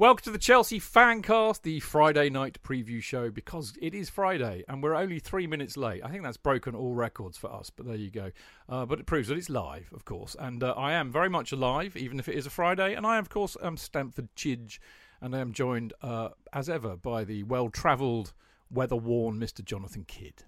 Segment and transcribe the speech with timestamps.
[0.00, 4.82] Welcome to the Chelsea Fancast, the Friday night preview show, because it is Friday and
[4.82, 6.00] we're only three minutes late.
[6.02, 8.30] I think that's broken all records for us, but there you go.
[8.66, 10.34] Uh, but it proves that it's live, of course.
[10.38, 12.94] And uh, I am very much alive, even if it is a Friday.
[12.94, 14.78] And I, of course, am Stamford Chidge,
[15.20, 18.32] and I am joined, uh, as ever, by the well travelled,
[18.70, 19.62] weather worn Mr.
[19.62, 20.44] Jonathan Kidd.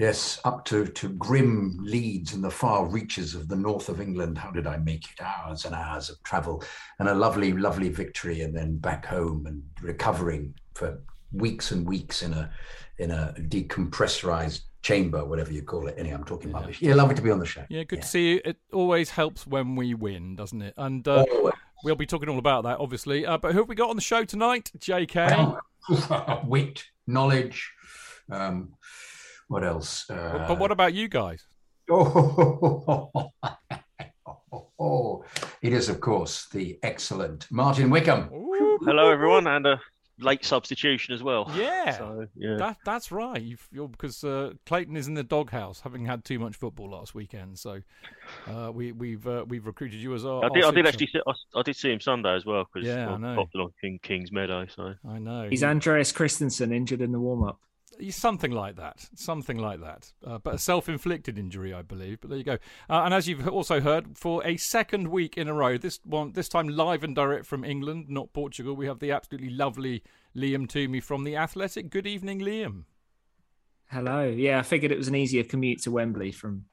[0.00, 4.38] Yes, up to, to grim Leeds and the far reaches of the north of England.
[4.38, 5.22] How did I make it?
[5.22, 6.64] Hours and hours of travel
[7.00, 10.98] and a lovely, lovely victory, and then back home and recovering for
[11.34, 12.50] weeks and weeks in a
[12.96, 15.96] in a decompressorized chamber, whatever you call it.
[15.98, 16.56] Anyway, I'm talking Yeah.
[16.56, 16.80] rubbish.
[16.80, 17.66] Yeah, lovely to be on the show.
[17.68, 18.40] Yeah, good to see you.
[18.42, 20.72] It always helps when we win, doesn't it?
[20.78, 21.26] And uh,
[21.84, 23.26] we'll be talking all about that, obviously.
[23.26, 24.70] Uh, but who have we got on the show tonight?
[24.78, 25.58] JK.
[26.46, 27.70] Wit, knowledge.
[28.30, 28.72] Um,
[29.50, 30.08] what else?
[30.08, 31.44] Uh, but what about you guys?
[34.82, 35.24] Oh,
[35.60, 38.30] it is, of course, the excellent Martin Wickham.
[38.82, 39.78] Hello, everyone, and a
[40.18, 41.52] late substitution as well.
[41.54, 41.98] Yeah.
[41.98, 42.56] So, yeah.
[42.56, 43.40] That that's right.
[43.40, 47.14] You've, you're, because uh, Clayton is in the doghouse, having had too much football last
[47.14, 47.58] weekend.
[47.58, 47.82] So
[48.48, 50.46] uh, we we've uh, we've recruited you as our.
[50.46, 50.64] I did.
[50.64, 51.08] our I did actually.
[51.08, 53.34] See, I, I did see him Sunday as well because Yeah, I know.
[53.36, 54.66] popped along King, Kings Meadow.
[54.74, 55.48] So I know.
[55.50, 57.60] He's Andreas Christensen injured in the warm up.
[58.10, 60.12] Something like that, something like that.
[60.24, 62.20] Uh, but a self-inflicted injury, I believe.
[62.20, 62.58] But there you go.
[62.88, 66.32] Uh, and as you've also heard, for a second week in a row, this one,
[66.32, 70.02] this time live and direct from England, not Portugal, we have the absolutely lovely
[70.36, 71.90] Liam Twomey from the Athletic.
[71.90, 72.84] Good evening, Liam.
[73.88, 74.24] Hello.
[74.24, 76.66] Yeah, I figured it was an easier commute to Wembley from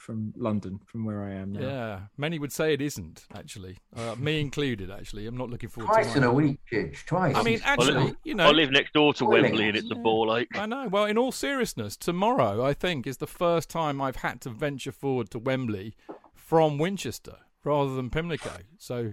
[0.00, 1.60] from London, from where I am now.
[1.60, 4.90] Yeah, many would say it isn't actually, uh, me included.
[4.90, 7.36] Actually, I'm not looking forward Twice to in a week, Chidge, twice.
[7.36, 9.42] I mean, I actually, live, you know, I live next door to Boiling.
[9.44, 10.48] Wembley, and it's a ball ache.
[10.54, 10.88] I know.
[10.88, 14.92] Well, in all seriousness, tomorrow I think is the first time I've had to venture
[14.92, 15.94] forward to Wembley
[16.34, 18.58] from Winchester rather than Pimlico.
[18.78, 19.12] So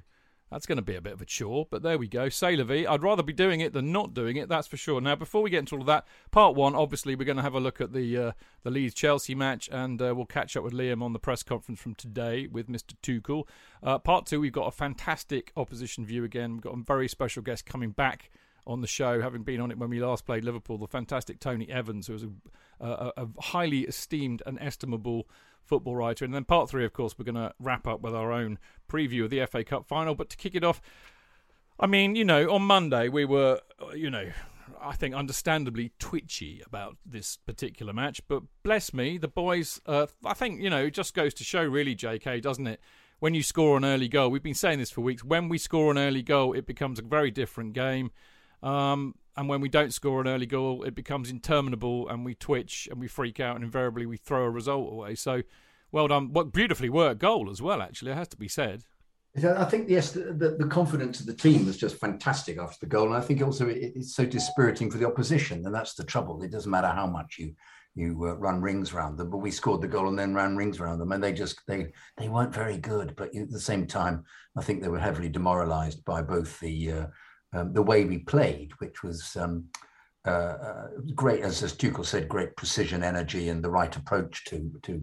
[0.52, 1.68] that's going to be a bit of a chore.
[1.69, 2.30] But there we go.
[2.41, 2.85] La vie.
[2.88, 4.47] I'd rather be doing it than not doing it.
[4.47, 5.02] That's for sure.
[5.02, 7.53] Now, before we get into all of that, part one, obviously, we're going to have
[7.53, 8.31] a look at the uh,
[8.63, 11.80] the Leeds Chelsea match, and uh, we'll catch up with Liam on the press conference
[11.80, 12.94] from today with Mr.
[13.02, 13.44] Tuchel.
[13.84, 16.53] Uh, part two, we've got a fantastic opposition view again.
[16.53, 18.30] We've got a very special guest coming back
[18.66, 21.69] on the show, having been on it when we last played Liverpool, the fantastic Tony
[21.69, 25.28] Evans, who is a, a, a highly esteemed and estimable
[25.68, 26.26] football writer.
[26.26, 28.58] And then part three, of course, we're going to wrap up with our own
[28.90, 30.16] preview of the FA Cup final.
[30.16, 30.82] But to kick it off,
[31.80, 34.32] I mean, you know, on Monday we were, uh, you know,
[34.81, 38.22] I think understandably twitchy about this particular match.
[38.28, 41.64] But bless me, the boys, uh, I think, you know, it just goes to show,
[41.64, 42.81] really, JK, doesn't it?
[43.20, 45.24] When you score an early goal, we've been saying this for weeks.
[45.24, 48.12] When we score an early goal, it becomes a very different game.
[48.62, 52.88] Um, and when we don't score an early goal, it becomes interminable and we twitch
[52.89, 55.16] and we freak out and invariably we throw a result away.
[55.16, 55.44] So,
[55.92, 56.34] well done.
[56.34, 58.84] What beautifully worked goal as well, actually, it has to be said.
[59.44, 63.06] I think yes, the, the, confidence of the team was just fantastic after the goal,
[63.06, 66.42] and I think also it, it's so dispiriting for the opposition, and that's the trouble.
[66.42, 67.54] It doesn't matter how much you
[67.94, 70.80] you uh, run rings around them, but we scored the goal and then ran rings
[70.80, 73.16] around them, and they just they they weren't very good.
[73.16, 74.24] But at the same time,
[74.57, 77.06] I think they were heavily demoralised by both the uh,
[77.54, 79.66] um, the way we played, which was um,
[80.26, 84.72] uh, uh, great, as, as Tuchel said, great precision, energy, and the right approach to
[84.84, 85.02] to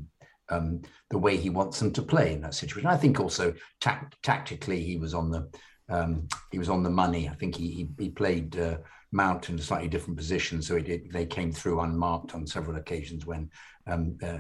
[0.50, 2.88] um, the way he wants them to play in that situation.
[2.88, 5.49] I think also tact- tactically he was on the
[5.88, 7.29] um, he was on the money.
[7.29, 8.79] I think he he, he played uh,
[9.12, 13.25] Mount in a slightly different position, so did, they came through unmarked on several occasions
[13.25, 13.50] when
[13.87, 14.38] um, uh,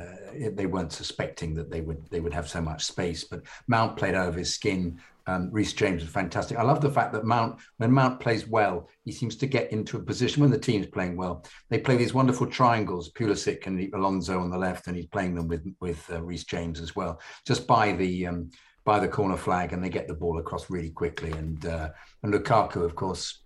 [0.52, 3.24] they weren't suspecting that they would they would have so much space.
[3.24, 5.00] But Mount played out of his skin.
[5.26, 6.58] Um, Reece James is fantastic.
[6.58, 9.96] I love the fact that Mount, when Mount plays well, he seems to get into
[9.96, 11.44] a position when the team's playing well.
[11.70, 15.48] They play these wonderful triangles, Pulisic and Alonso on the left, and he's playing them
[15.48, 18.50] with with uh, Reece James as well, just by the um,
[18.84, 21.32] by the corner flag, and they get the ball across really quickly.
[21.32, 21.90] And uh,
[22.22, 23.43] and Lukaku, of course,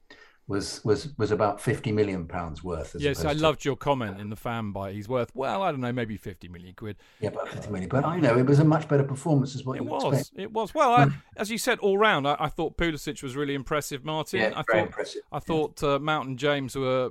[0.49, 2.97] was was was about fifty million pounds worth.
[2.99, 3.41] yes, I to...
[3.41, 4.95] loved your comment in the fan bite.
[4.95, 6.97] He's worth well, I don't know, maybe fifty million quid.
[7.21, 7.91] Yeah, about fifty million.
[7.91, 10.21] But I know it was a much better performance as what it was.
[10.21, 10.41] Expect.
[10.41, 10.75] It was.
[10.75, 14.05] Well, I, as you said, all round, I, I, thought Pulisic was really impressive.
[14.05, 15.23] Martin, yeah, I very thought impressive.
[15.31, 17.11] I thought uh, Mountain James were,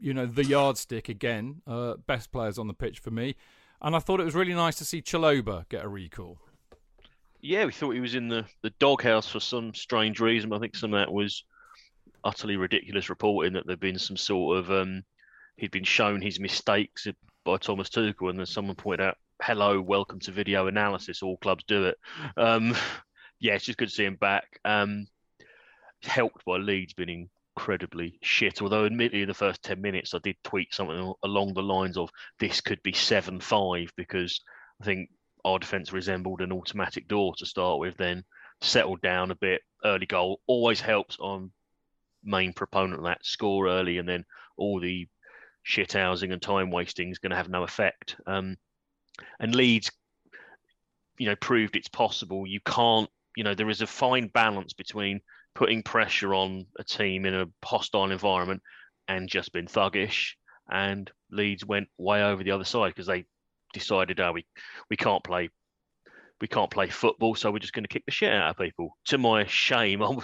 [0.00, 3.36] you know, the yardstick again, uh, best players on the pitch for me,
[3.82, 6.38] and I thought it was really nice to see Chalobah get a recall.
[7.42, 10.54] Yeah, we thought he was in the the doghouse for some strange reason.
[10.54, 11.44] I think some of that was
[12.24, 15.02] utterly ridiculous reporting that there'd been some sort of um,
[15.56, 17.06] he'd been shown his mistakes
[17.44, 21.22] by Thomas Tuchel, and then someone pointed out, "Hello, welcome to video analysis.
[21.22, 21.98] All clubs do it."
[22.36, 22.74] Um,
[23.40, 24.60] yeah, it's just good to see him back.
[24.64, 25.06] Um,
[26.02, 28.62] helped by Leeds being incredibly shit.
[28.62, 32.10] Although, admittedly, in the first ten minutes, I did tweet something along the lines of,
[32.38, 34.40] "This could be seven-five because
[34.80, 35.10] I think
[35.44, 37.96] our defence resembled an automatic door to start with.
[37.96, 38.24] Then
[38.60, 39.62] settled down a bit.
[39.84, 41.52] Early goal always helps on
[42.28, 44.24] main proponent of that score early, and then
[44.56, 45.08] all the
[45.62, 48.16] shit housing and time wasting is going to have no effect.
[48.26, 48.56] Um,
[49.40, 49.90] and Leeds,
[51.18, 52.46] you know, proved it's possible.
[52.46, 55.20] You can't, you know, there is a fine balance between
[55.54, 58.62] putting pressure on a team in a hostile environment
[59.08, 60.32] and just being thuggish.
[60.70, 63.24] And Leeds went way over the other side because they
[63.72, 64.46] decided, oh, we
[64.90, 65.50] we can't play
[66.40, 68.96] we can't play football, so we're just going to kick the shit out of people.
[69.06, 70.16] To my shame, I,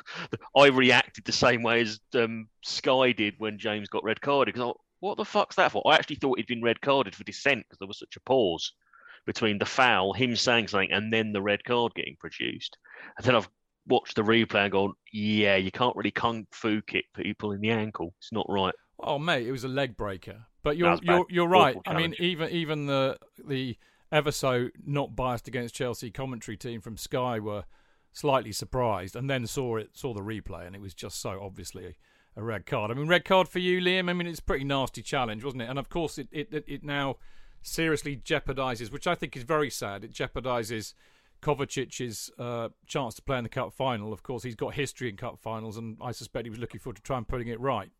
[0.56, 4.54] I reacted the same way as um, Sky did when James got red carded.
[4.54, 5.82] Because what the fuck's that for?
[5.86, 8.72] I actually thought he'd been red carded for dissent because there was such a pause
[9.26, 12.76] between the foul, him saying something, and then the red card getting produced.
[13.16, 13.48] And then I've
[13.86, 17.70] watched the replay and gone, yeah, you can't really kung fu kick people in the
[17.70, 18.14] ankle.
[18.18, 18.74] It's not right.
[19.00, 20.44] Oh mate, it was a leg breaker.
[20.62, 21.76] But you're you're, you're right.
[21.86, 23.76] I mean, even even the the
[24.12, 27.64] ever so not biased against Chelsea commentary team from Sky were
[28.12, 31.96] slightly surprised and then saw it saw the replay and it was just so obviously
[32.36, 32.90] a red card.
[32.90, 34.10] I mean, red card for you, Liam.
[34.10, 35.70] I mean, it's a pretty nasty challenge, wasn't it?
[35.70, 37.16] And of course, it it it now
[37.62, 40.04] seriously jeopardises, which I think is very sad.
[40.04, 40.94] It jeopardises
[41.42, 44.12] Kovacic's uh, chance to play in the cup final.
[44.12, 46.96] Of course, he's got history in cup finals, and I suspect he was looking forward
[46.96, 47.90] to try and putting it right.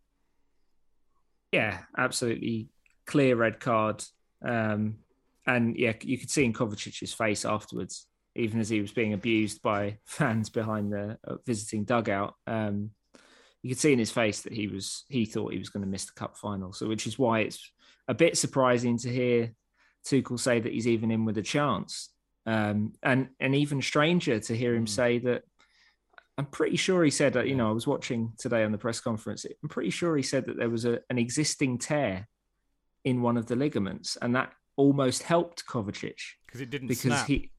[1.52, 2.68] Yeah, absolutely
[3.06, 4.04] clear red card.
[4.42, 4.96] Um,
[5.46, 9.62] and yeah, you could see in Kovacic's face afterwards, even as he was being abused
[9.62, 12.34] by fans behind the uh, visiting dugout.
[12.46, 12.90] Um,
[13.62, 15.90] you could see in his face that he was he thought he was going to
[15.90, 16.72] miss the cup final.
[16.72, 17.72] So, which is why it's
[18.08, 19.52] a bit surprising to hear
[20.06, 22.10] Tuchel say that he's even in with a chance,
[22.46, 24.88] um, and and even stranger to hear him mm.
[24.88, 25.42] say that.
[26.36, 27.46] I'm pretty sure he said that.
[27.46, 29.46] You know, I was watching today on the press conference.
[29.62, 32.26] I'm pretty sure he said that there was a, an existing tear
[33.04, 37.26] in one of the ligaments, and that almost helped Kovacic because it didn't because snap.
[37.26, 37.50] he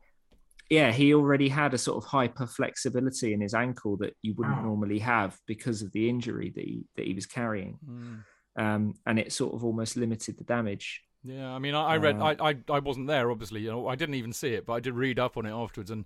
[0.69, 4.63] yeah he already had a sort of hyper flexibility in his ankle that you wouldn't
[4.63, 8.23] normally have because of the injury that he that he was carrying mm.
[8.57, 12.19] um, and it sort of almost limited the damage yeah i mean i, I read
[12.19, 14.73] uh, I, I i wasn't there obviously you know i didn't even see it but
[14.73, 16.05] i did read up on it afterwards and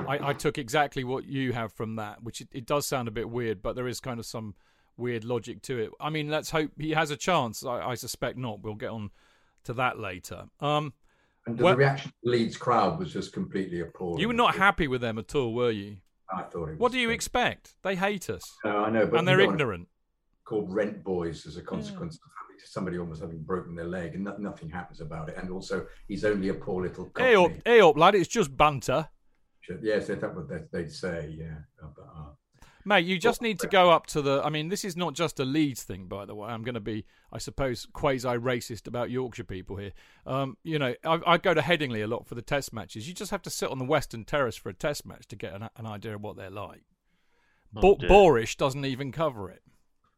[0.00, 3.10] I, I took exactly what you have from that, which it, it, does sound a
[3.10, 4.54] bit weird, but there is kind of some
[4.96, 5.90] weird logic to it.
[6.00, 7.64] I mean, let's hope he has a chance.
[7.64, 8.60] I, I suspect not.
[8.60, 9.10] We'll get on
[9.66, 10.44] to that later.
[10.60, 10.92] Um,
[11.46, 14.20] and well, the reaction the Leeds crowd was just completely appalling.
[14.20, 15.98] You were not happy with them at all, were you?
[16.32, 17.76] I thought it What do you expect?
[17.82, 18.42] They hate us.
[18.64, 19.88] No, I know, but and they're ignorant.
[20.44, 22.64] Called rent boys as a consequence yeah.
[22.64, 25.36] of somebody almost having broken their leg, and no, nothing happens about it.
[25.36, 27.10] And also, he's only a poor little.
[27.16, 28.14] Hey up, hey up, lad!
[28.14, 29.08] It's just banter.
[29.82, 31.34] Yes, that's what they'd say.
[31.36, 32.30] Yeah, but, uh,
[32.88, 34.40] Mate, you just need to go up to the.
[34.44, 36.48] I mean, this is not just a Leeds thing, by the way.
[36.48, 39.90] I'm going to be, I suppose, quasi racist about Yorkshire people here.
[40.24, 43.08] Um, you know, I, I, go to Headingley a lot for the test matches.
[43.08, 45.52] You just have to sit on the Western Terrace for a test match to get
[45.52, 46.84] an, an idea of what they're like.
[47.74, 49.62] Oh, Bo- Boorish doesn't even cover it.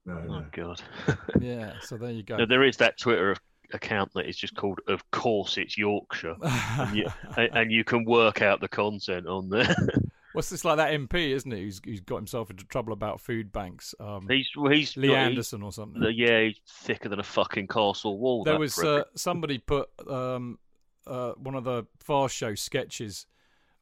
[0.04, 0.34] No, no.
[0.34, 0.82] Oh, God.
[1.40, 2.36] yeah, so there you go.
[2.36, 3.34] No, there is that Twitter
[3.72, 7.06] account that is just called "Of course it's Yorkshire," and, you,
[7.36, 9.74] and, you, can work out the content on there.
[10.34, 11.58] What's this like that MP, isn't it?
[11.58, 13.94] Who's, who's got himself into trouble about food banks?
[13.98, 16.02] Um, He's he's Lee he's- Anderson or something.
[16.14, 18.44] Yeah, he's thicker than a fucking castle wall.
[18.44, 20.58] there was uh, somebody put um,
[21.06, 23.26] uh, one of the Fast Show sketches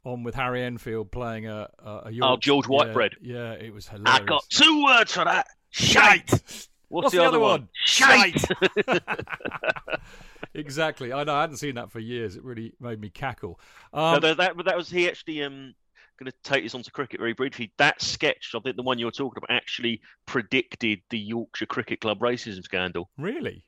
[0.05, 3.15] on with Harry Enfield playing a, a, a Yorkshire- Oh, George Whitebread.
[3.21, 4.21] Yeah, it was hilarious.
[4.21, 5.49] I got two words for that.
[5.71, 6.31] Shite.
[6.31, 7.69] What's, What's the other one?
[7.85, 8.45] Shite.
[10.55, 11.12] exactly.
[11.12, 11.35] I know.
[11.35, 12.37] I hadn't seen that for years.
[12.37, 13.59] It really made me cackle.
[13.93, 15.75] no, Um, that, that that was he actually um
[16.19, 17.73] going to take this onto cricket very briefly.
[17.79, 22.19] That sketch, I think the one you're talking about, actually predicted the Yorkshire Cricket Club
[22.21, 23.09] racism scandal.
[23.19, 23.65] really?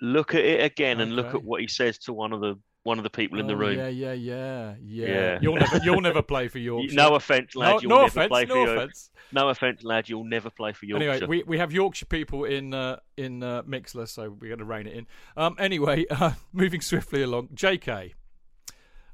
[0.00, 2.98] Look at it again and look at what he says to one of the one
[2.98, 3.78] of the people in the Oh, room.
[3.78, 5.06] Yeah, yeah, yeah, yeah.
[5.06, 5.38] Yeah.
[5.40, 6.94] You'll never, you'll never play for Yorkshire.
[6.94, 7.70] No offense, lad.
[7.76, 8.28] no, you'll no never offense.
[8.28, 9.10] play for No York- offense.
[9.32, 10.08] No offense, lad.
[10.08, 11.10] You'll never play for Yorkshire.
[11.10, 14.64] Anyway, we, we have Yorkshire people in uh, in uh, Mixlr, so we're going to
[14.66, 15.06] rein it in.
[15.36, 17.48] Um, anyway, uh, moving swiftly along.
[17.54, 18.14] J.K.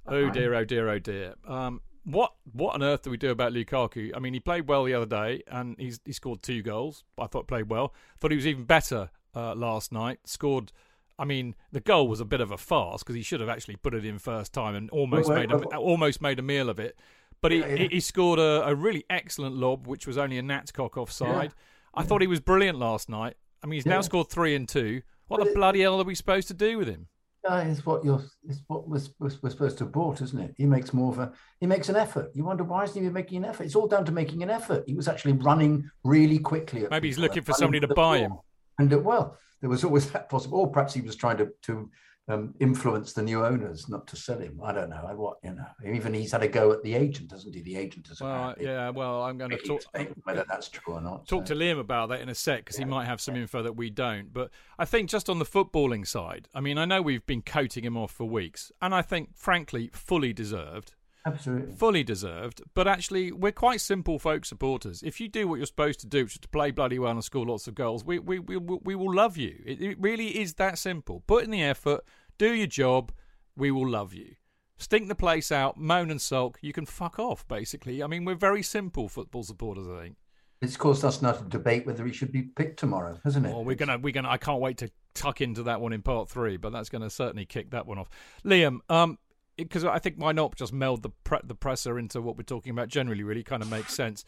[0.07, 1.35] Oh dear, oh dear, oh dear.
[1.47, 4.11] Um, what what on earth do we do about Lukaku?
[4.15, 7.05] I mean, he played well the other day, and he's he scored two goals.
[7.19, 7.95] I thought played well.
[8.19, 10.21] Thought he was even better uh, last night.
[10.25, 10.73] Scored.
[11.19, 13.77] I mean, the goal was a bit of a farce because he should have actually
[13.77, 16.99] put it in first time and almost made a, almost made a meal of it.
[17.43, 17.89] But he, Yeah, yeah.
[17.91, 21.53] he, scored a, a really excellent lob, which was only a Natscock offside.
[21.93, 23.37] I thought he was brilliant last night.
[23.63, 25.03] I mean, he's now scored three and two.
[25.29, 27.09] What But the it- bloody hell are we supposed to do with him?
[27.45, 28.23] That is what you're.
[28.47, 30.55] Is what we're, we're, supposed to have bought, isn't it?
[30.59, 31.33] He makes more of a.
[31.59, 32.31] He makes an effort.
[32.35, 33.65] You wonder why isn't he making an effort?
[33.65, 34.85] It's all down to making an effort.
[34.87, 36.85] He was actually running really quickly.
[36.85, 38.35] at Maybe he's looking for somebody to buy him.
[38.79, 40.59] And uh, well, there was always that possible.
[40.59, 41.91] Or perhaps he was trying to to
[42.29, 44.61] um, influence the new owners not to sell him.
[44.63, 45.05] I don't know.
[45.07, 45.67] I what you know.
[45.93, 47.63] Even he's had a go at the agent, hasn't he?
[47.63, 48.21] The agent has.
[48.21, 48.91] Well, yeah.
[48.91, 49.83] Well, I'm going to talk.
[50.25, 51.27] whether that's true or not.
[51.27, 51.55] talk so.
[51.55, 53.91] to Liam about that in a sec because he might have some info that we
[53.91, 54.33] don't.
[54.33, 57.85] But I think just on the footballing side, I mean, I know we've been coating
[57.85, 60.95] him off for weeks, and I think, frankly, fully deserved.
[61.27, 61.75] Absolutely.
[61.75, 65.03] Fully deserved, but actually, we're quite simple folk supporters.
[65.03, 67.23] If you do what you're supposed to do, which is to play bloody well and
[67.23, 69.61] score lots of goals, we we we, will- we will love you.
[69.67, 71.23] It, it really is that simple.
[71.27, 72.01] Put in the effort,
[72.39, 73.13] do your job,
[73.55, 74.37] we will love you.
[74.79, 77.47] Stink the place out, moan and sulk, you can fuck off.
[77.47, 79.87] Basically, I mean, we're very simple football supporters.
[79.87, 80.17] I think.
[80.63, 83.51] It's caused us now to debate whether he should be picked tomorrow, hasn't it?
[83.51, 84.31] Well, we're gonna we're gonna.
[84.31, 87.45] I can't wait to tuck into that one in part three, but that's gonna certainly
[87.45, 88.09] kick that one off.
[88.43, 89.19] Liam, um,
[89.63, 92.71] because I think why not just meld the pre- the presser into what we're talking
[92.71, 93.23] about generally.
[93.23, 94.25] Really, kind of makes sense.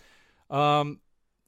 [0.50, 1.00] Um,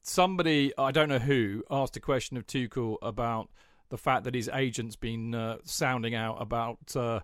[0.03, 3.51] somebody I don't know who asked a question of Tuchel about
[3.91, 6.97] the fact that his agent's been uh, sounding out about.
[6.97, 7.21] Uh,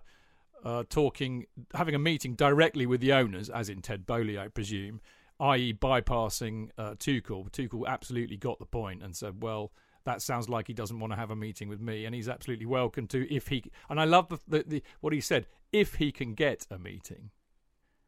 [0.63, 5.01] uh, talking, having a meeting directly with the owners, as in Ted Boehly, I presume,
[5.39, 7.49] i.e., bypassing uh, Tuchel.
[7.51, 9.71] Tuchel absolutely got the point and said, "Well,
[10.05, 12.67] that sounds like he doesn't want to have a meeting with me, and he's absolutely
[12.67, 16.11] welcome to if he." And I love the, the, the what he said: if he
[16.11, 17.31] can get a meeting,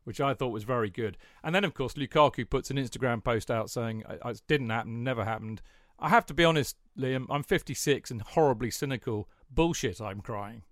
[0.04, 1.18] which I thought was very good.
[1.44, 5.26] And then, of course, Lukaku puts an Instagram post out saying, "It didn't happen, never
[5.26, 5.62] happened."
[6.00, 7.28] I have to be honest, Liam.
[7.30, 9.30] I'm 56 and horribly cynical.
[9.50, 10.02] Bullshit.
[10.02, 10.64] I'm crying.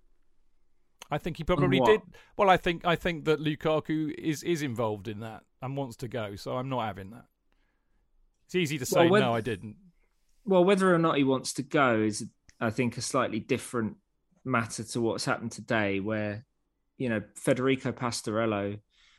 [1.10, 2.00] I think he probably did.
[2.36, 6.08] Well, I think I think that Lukaku is is involved in that and wants to
[6.08, 6.36] go.
[6.36, 7.26] So I'm not having that.
[8.46, 9.76] It's easy to say Well, no, I didn't.
[10.44, 12.26] Well, whether or not he wants to go is,
[12.60, 13.96] I think, a slightly different
[14.44, 16.44] matter to what's happened today, where,
[16.98, 18.78] you know, Federico Pastorello,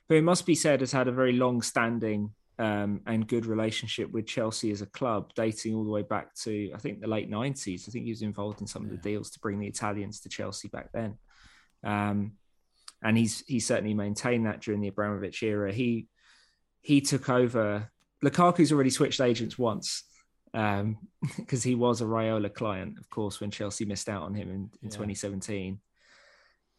[0.09, 4.11] who it must be said has had a very long standing um, and good relationship
[4.11, 7.29] with Chelsea as a club, dating all the way back to, I think, the late
[7.29, 7.87] 90s.
[7.87, 10.29] I think he was involved in some of the deals to bring the Italians to
[10.29, 11.17] Chelsea back then.
[11.83, 12.33] Um,
[13.01, 15.73] and he's he certainly maintained that during the Abramovich era.
[15.73, 16.07] He
[16.81, 17.91] he took over.
[18.21, 20.03] Lukaku's already switched agents once
[20.53, 24.55] because he was a Raiola client, of course, when Chelsea missed out on him in,
[24.55, 24.89] in Yeah.
[24.89, 25.79] 2017.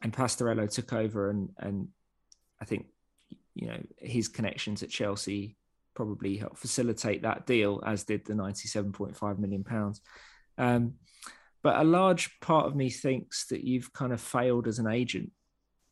[0.05, 1.89] And Pastorello took over, and and
[2.61, 2.87] I think
[3.57, 5.57] you know his connections at Chelsea
[5.95, 10.01] probably helped facilitate that deal, as did the 97.5 million pounds.
[10.59, 10.95] Um,
[11.63, 15.31] but a large part of me thinks that you've kind of failed as an agent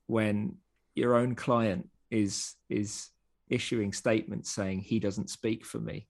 [0.07, 0.57] when
[0.95, 3.09] your own client is is
[3.49, 6.07] issuing statements saying he doesn't speak for me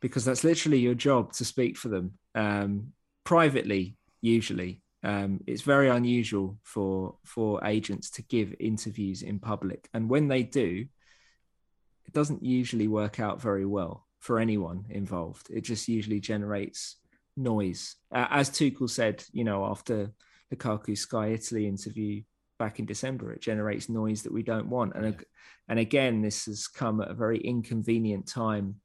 [0.00, 2.92] because that's literally your job to speak for them um,
[3.24, 9.88] privately usually um, it's very unusual for for agents to give interviews in public.
[9.94, 10.86] And when they do
[12.06, 15.48] it doesn't usually work out very well for anyone involved.
[15.50, 16.96] It just usually generates
[17.36, 17.96] noise.
[18.12, 20.10] Uh, as Tuchel said you know after
[20.52, 22.22] Lukaku's Sky Italy interview
[22.58, 24.94] back in December it generates noise that we don't want.
[24.94, 25.24] And
[25.68, 28.80] and again this has come at a very inconvenient time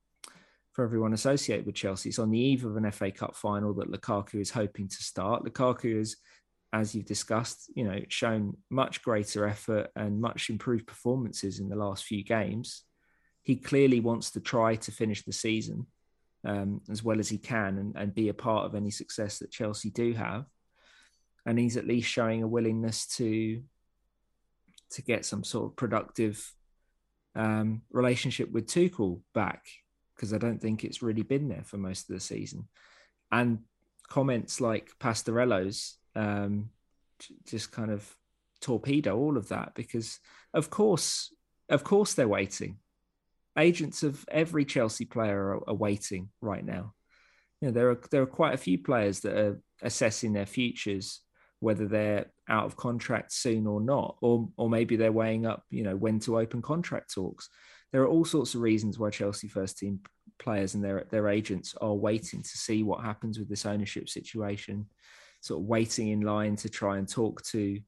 [0.76, 2.10] for everyone associated with Chelsea.
[2.10, 5.46] It's on the eve of an FA Cup final that Lukaku is hoping to start.
[5.46, 6.18] Lukaku has,
[6.74, 11.78] as you've discussed, you know, shown much greater effort and much improved performances in the
[11.78, 12.84] last few games.
[13.44, 15.86] he clearly wants to try to finish the season
[16.46, 19.52] um, as well as he can and, and be a part of any success that
[19.52, 20.46] Chelsea do have.
[21.46, 23.64] And he's at least showing a willingness to
[24.92, 26.54] to get some sort of productive
[27.36, 29.64] um, relationship with Tuchel back
[30.16, 32.68] because I don't think it's really been there for most of the season.
[33.32, 33.60] And
[34.08, 36.70] comments like Pastorello's um,
[37.46, 38.16] just kind of
[38.62, 40.20] torpedo all of that because,
[40.54, 41.34] of course,
[41.70, 42.78] of course they're waiting.
[43.58, 46.94] Agents of every Chelsea player are, are waiting right now.
[47.62, 51.22] You know, there are there are quite a few players that are assessing their futures,
[51.62, 55.84] whether they're out of contract soon or not, or or maybe they're weighing up, you
[55.84, 57.50] know, when to open contract talks.
[57.92, 60.02] There are all sorts of reasons why Chelsea first team
[60.38, 64.88] players and their their agents are waiting to see what happens with this ownership situation,
[65.42, 67.80] sort of waiting in line to try and talk to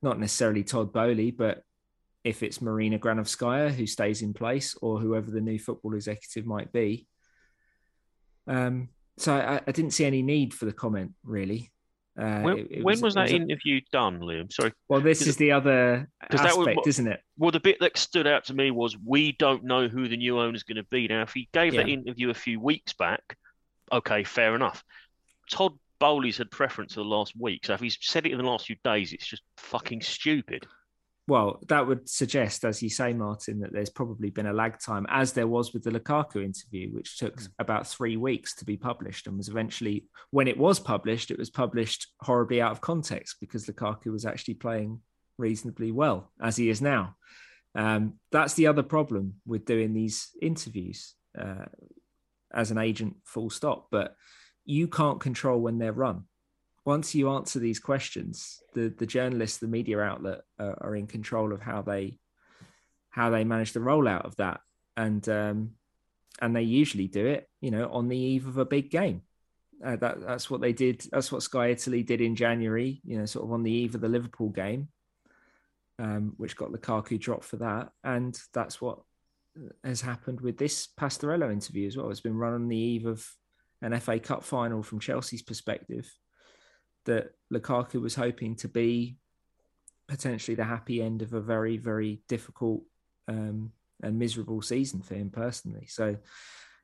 [0.00, 1.62] not necessarily Todd Boehly, but
[2.24, 6.72] if it's Marina Granovskaya who stays in place or whoever the new football executive might
[6.72, 7.06] be.
[8.46, 11.71] Um, so I, I, didn't see any need for the comment really.
[12.18, 14.52] Uh, when, it, it when was, was that was interview a, done, Liam?
[14.52, 14.72] Sorry.
[14.88, 17.20] Well, this is the other aspect, that was, isn't it?
[17.38, 20.38] Well, the bit that stood out to me was we don't know who the new
[20.38, 21.08] owner is going to be.
[21.08, 21.82] Now, if he gave yeah.
[21.82, 23.38] that interview a few weeks back,
[23.90, 24.84] okay, fair enough.
[25.50, 28.44] Todd Boehly's had preference for the last week, so if he's said it in the
[28.44, 30.66] last few days, it's just fucking stupid
[31.28, 35.06] well, that would suggest, as you say, Martin, that there's probably been a lag time,
[35.08, 37.48] as there was with the Lukaku interview, which took mm.
[37.60, 41.50] about three weeks to be published and was eventually, when it was published, it was
[41.50, 45.00] published horribly out of context because Lukaku was actually playing
[45.38, 47.14] reasonably well, as he is now.
[47.74, 51.66] Um, that's the other problem with doing these interviews uh,
[52.52, 53.86] as an agent, full stop.
[53.92, 54.16] But
[54.64, 56.24] you can't control when they're run
[56.84, 61.52] once you answer these questions, the the journalists, the media outlet are, are in control
[61.52, 62.18] of how they
[63.10, 64.60] how they manage the rollout of that,
[64.96, 65.72] and um,
[66.40, 69.22] and they usually do it, you know, on the eve of a big game.
[69.84, 71.06] Uh, that that's what they did.
[71.12, 73.00] That's what Sky Italy did in January.
[73.04, 74.88] You know, sort of on the eve of the Liverpool game,
[75.98, 79.00] um, which got Lukaku dropped for that, and that's what
[79.84, 82.10] has happened with this Pastorello interview as well.
[82.10, 83.28] It's been run on the eve of
[83.82, 86.10] an FA Cup final from Chelsea's perspective,
[87.04, 89.16] that Lukaku was hoping to be
[90.08, 92.82] potentially the happy end of a very, very difficult
[93.28, 95.86] um, and miserable season for him personally.
[95.86, 96.16] So,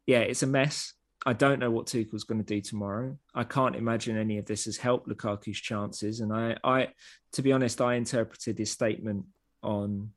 [0.06, 0.94] yeah, it's a mess.
[1.26, 3.18] I don't know what Tuchel's going to do tomorrow.
[3.34, 6.20] I can't imagine any of this has helped Lukaku's chances.
[6.20, 6.88] And I, I
[7.32, 9.26] to be honest, I interpreted his statement
[9.62, 10.10] on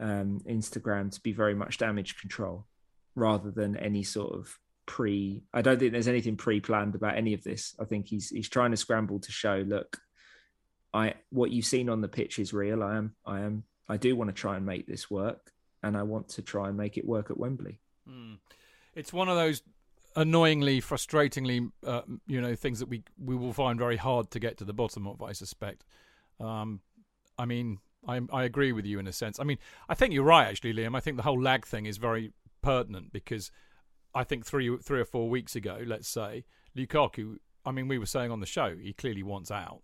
[0.00, 2.66] um, Instagram to be very much damage control
[3.14, 4.56] rather than any sort of
[4.88, 5.44] pre.
[5.54, 7.76] I don't think there's anything pre-planned about any of this.
[7.78, 10.00] I think he's he's trying to scramble to show, look,
[10.92, 12.82] I what you've seen on the pitch is real.
[12.82, 16.02] I am I am I do want to try and make this work, and I
[16.02, 17.78] want to try and make it work at Wembley.
[18.08, 18.38] Mm.
[18.96, 19.62] It's one of those
[20.16, 24.56] annoyingly, frustratingly, uh, you know, things that we we will find very hard to get
[24.58, 25.22] to the bottom of.
[25.22, 25.84] I suspect.
[26.40, 26.80] Um,
[27.38, 29.38] I mean, I I agree with you in a sense.
[29.38, 30.96] I mean, I think you're right, actually, Liam.
[30.96, 33.50] I think the whole lag thing is very pertinent because
[34.18, 36.44] I think three three or four weeks ago, let's say
[36.76, 37.36] Lukaku.
[37.64, 39.82] I mean, we were saying on the show he clearly wants out.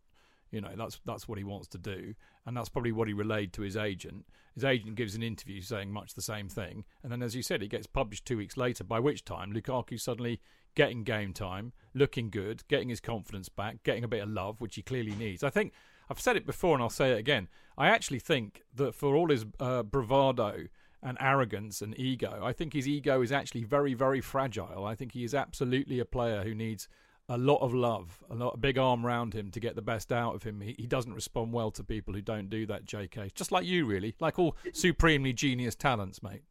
[0.50, 3.52] You know, that's that's what he wants to do, and that's probably what he relayed
[3.52, 4.26] to his agent.
[4.54, 7.62] His agent gives an interview saying much the same thing, and then, as you said,
[7.62, 8.82] it gets published two weeks later.
[8.82, 10.40] By which time, Lukaku suddenly
[10.74, 14.74] getting game time, looking good, getting his confidence back, getting a bit of love, which
[14.74, 15.44] he clearly needs.
[15.44, 15.72] I think
[16.10, 17.46] I've said it before, and I'll say it again.
[17.78, 20.66] I actually think that for all his uh, bravado
[21.04, 22.40] and arrogance and ego.
[22.42, 24.84] I think his ego is actually very, very fragile.
[24.84, 26.88] I think he is absolutely a player who needs
[27.28, 30.12] a lot of love, a lot, a big arm around him to get the best
[30.12, 30.60] out of him.
[30.60, 33.34] He, he doesn't respond well to people who don't do that, JK.
[33.34, 36.42] Just like you, really, like all supremely genius talents, mate.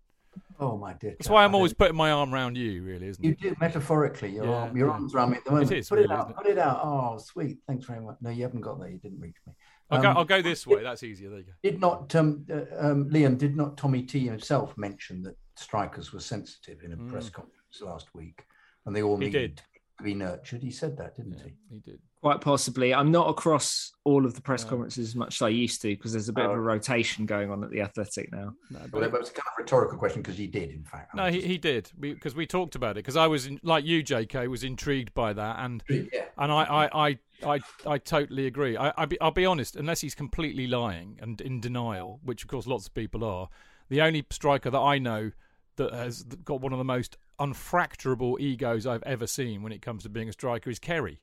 [0.59, 1.11] Oh my dear.
[1.11, 3.41] That's why I'm always putting my arm around you, really, isn't you it?
[3.41, 4.31] You do metaphorically.
[4.31, 5.71] Your, yeah, arm, your arms around me at the moment.
[5.71, 6.29] It is, put really, it out.
[6.29, 6.35] It?
[6.35, 6.81] Put it out.
[6.83, 7.57] Oh, sweet.
[7.67, 8.17] Thanks very much.
[8.21, 8.91] No, you haven't got that.
[8.91, 9.53] You didn't reach me.
[9.93, 10.83] I'll, um, go, I'll go this way.
[10.83, 11.29] That's easier.
[11.29, 11.51] There you go.
[11.63, 13.37] Did not um, uh, um, Liam?
[13.37, 17.09] Did not Tommy T himself mention that strikers were sensitive in a mm.
[17.09, 18.43] press conference last week,
[18.85, 19.63] and they all he needed did.
[19.97, 20.63] to be nurtured?
[20.63, 21.75] He said that, didn't yeah, he?
[21.75, 21.99] He did.
[22.23, 22.93] Quite possibly.
[22.93, 26.13] I'm not across all of the press conferences as much as I used to because
[26.13, 26.51] there's a bit oh.
[26.51, 26.63] of a oh.
[26.63, 28.53] rotation going on at the Athletic now.
[28.71, 31.13] No, but well, it was a kind of rhetorical question because he did, in fact.
[31.13, 33.83] No, he, he did because we, we, talked about it because I was in, like
[33.83, 34.47] you, J.K.
[34.47, 36.23] was intrigued by that, and yeah.
[36.37, 38.77] and I, I, I I I totally agree.
[38.77, 42.47] I, I be, I'll be honest, unless he's completely lying and in denial, which of
[42.47, 43.49] course lots of people are,
[43.89, 45.31] the only striker that I know
[45.75, 50.03] that has got one of the most unfracturable egos I've ever seen when it comes
[50.03, 51.19] to being a striker is Kerry.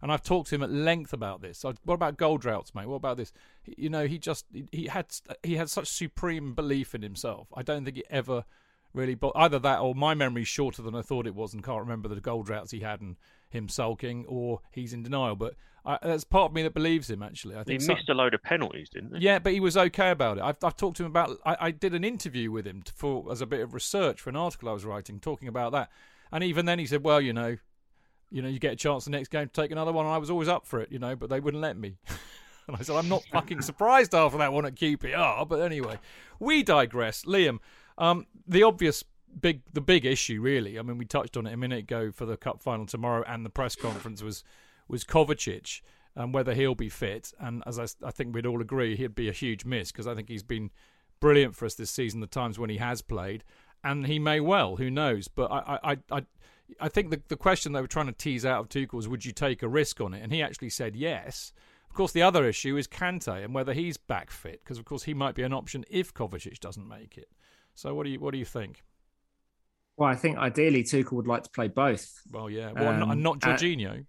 [0.00, 1.64] And I've talked to him at length about this.
[1.64, 2.86] What about goal droughts, mate?
[2.86, 3.32] What about this?
[3.64, 5.06] You know, he just he had
[5.42, 7.48] he had such supreme belief in himself.
[7.54, 8.44] I don't think he ever
[8.94, 9.14] really.
[9.14, 12.08] But either that or my memory's shorter than I thought it was, and can't remember
[12.08, 13.16] the goal droughts he had and
[13.50, 15.34] him sulking, or he's in denial.
[15.34, 17.22] But I, that's part of me that believes him.
[17.22, 19.24] Actually, I He think so- missed a load of penalties, didn't he?
[19.24, 20.44] yeah, but he was okay about it.
[20.44, 21.38] I've, I've talked to him about.
[21.44, 24.36] I, I did an interview with him for as a bit of research for an
[24.36, 25.90] article I was writing, talking about that.
[26.30, 27.56] And even then, he said, "Well, you know,
[28.30, 30.18] you know, you get a chance the next game to take another one." And I
[30.18, 31.96] was always up for it, you know, but they wouldn't let me.
[32.68, 35.98] and I said, "I'm not fucking surprised after that one at QPR." But anyway,
[36.38, 37.24] we digress.
[37.24, 37.58] Liam,
[37.96, 39.04] um, the obvious
[39.40, 40.78] big, the big issue, really.
[40.78, 43.44] I mean, we touched on it a minute ago for the cup final tomorrow, and
[43.44, 44.44] the press conference was
[44.88, 45.82] was Kovacic
[46.18, 47.32] and whether he'll be fit.
[47.38, 50.14] And as I, I think we'd all agree, he'd be a huge miss because I
[50.14, 50.70] think he's been
[51.20, 52.20] brilliant for us this season.
[52.20, 53.44] The times when he has played,
[53.84, 55.28] and he may well, who knows?
[55.28, 56.22] But I, I, I,
[56.80, 59.24] I think the the question they were trying to tease out of Tuchel was, would
[59.24, 60.22] you take a risk on it?
[60.22, 61.52] And he actually said yes.
[61.88, 65.04] Of course, the other issue is Kante and whether he's back fit because, of course,
[65.04, 67.30] he might be an option if Kovacic doesn't make it.
[67.74, 68.82] So, what do you what do you think?
[69.96, 72.20] Well, I think ideally Tuchel would like to play both.
[72.30, 74.06] Well, yeah, well, Um, and not uh, Jorginho.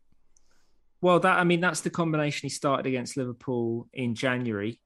[1.02, 4.80] Well, that I mean, that's the combination he started against Liverpool in January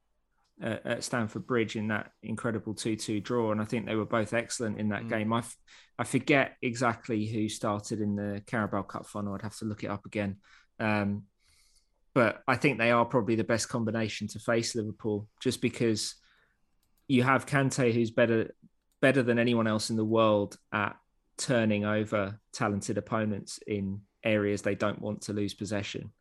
[0.62, 4.34] uh, at Stamford Bridge in that incredible two-two draw, and I think they were both
[4.34, 5.10] excellent in that Mm.
[5.10, 5.34] game.
[5.34, 5.58] I, f-
[5.98, 9.34] I forget exactly who started in the Carabao Cup final.
[9.34, 10.38] I'd have to look it up again.
[10.80, 11.24] Um,
[12.14, 16.16] but I think they are probably the best combination to face Liverpool, just because
[17.08, 18.54] you have Kante, who's better
[19.02, 20.96] better than anyone else in the world at
[21.38, 26.12] turning over talented opponents in areas they don't want to lose possession.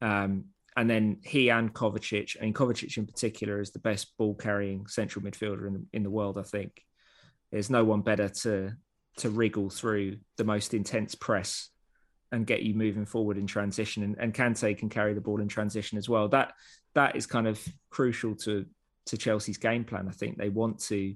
[0.00, 4.86] Um, and then he and Kovacic, and Kovacic in particular, is the best ball carrying
[4.86, 6.38] central midfielder in the, in the world.
[6.38, 6.82] I think
[7.50, 8.72] there's no one better to
[9.18, 11.68] to wriggle through the most intense press
[12.30, 14.02] and get you moving forward in transition.
[14.02, 16.28] And, and Kante can carry the ball in transition as well.
[16.28, 16.54] That
[16.94, 18.64] that is kind of crucial to
[19.06, 20.08] to Chelsea's game plan.
[20.08, 21.14] I think they want to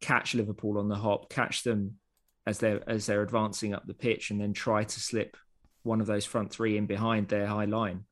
[0.00, 1.98] catch Liverpool on the hop, catch them
[2.46, 5.36] as they're as they're advancing up the pitch, and then try to slip
[5.82, 8.04] one of those front three in behind their high line.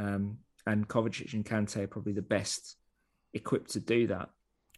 [0.00, 2.76] Um, and Kovacic and Kante are probably the best
[3.34, 4.30] equipped to do that.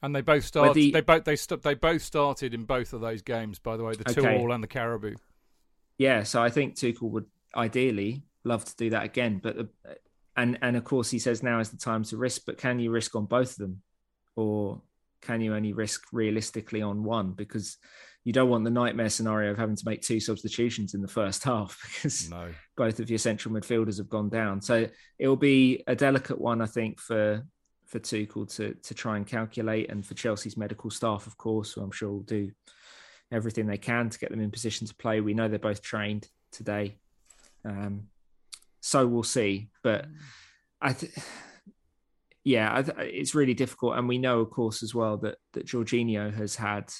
[0.02, 0.74] And they both started.
[0.74, 3.58] the- They both they st- they both started in both of those games.
[3.58, 4.38] By the way, the two Okay.
[4.38, 5.12] all and the Carabao.
[5.98, 9.68] Yeah, so I think Tuchel would ideally love to do that again, but the,
[10.36, 12.90] and and of course he says now is the time to risk, but can you
[12.90, 13.82] risk on both of them,
[14.34, 14.82] or
[15.20, 17.32] can you only risk realistically on one?
[17.32, 17.76] Because
[18.24, 21.42] you don't want the nightmare scenario of having to make two substitutions in the first
[21.44, 24.60] half because No, both of your central midfielders have gone down.
[24.60, 27.44] So it will be a delicate one, I think, for
[27.86, 31.82] for Tuchel to to try and calculate, and for Chelsea's medical staff, of course, who
[31.82, 32.50] I'm sure will do
[33.30, 35.20] everything they can to get them in position to play.
[35.20, 36.98] We know they're both trained today,
[37.64, 38.08] um,
[38.80, 39.68] so we'll see.
[39.82, 40.06] But
[40.80, 41.12] I, th-
[42.44, 45.66] yeah, I th- it's really difficult, and we know, of course, as well that that
[45.66, 46.90] Jorginho has had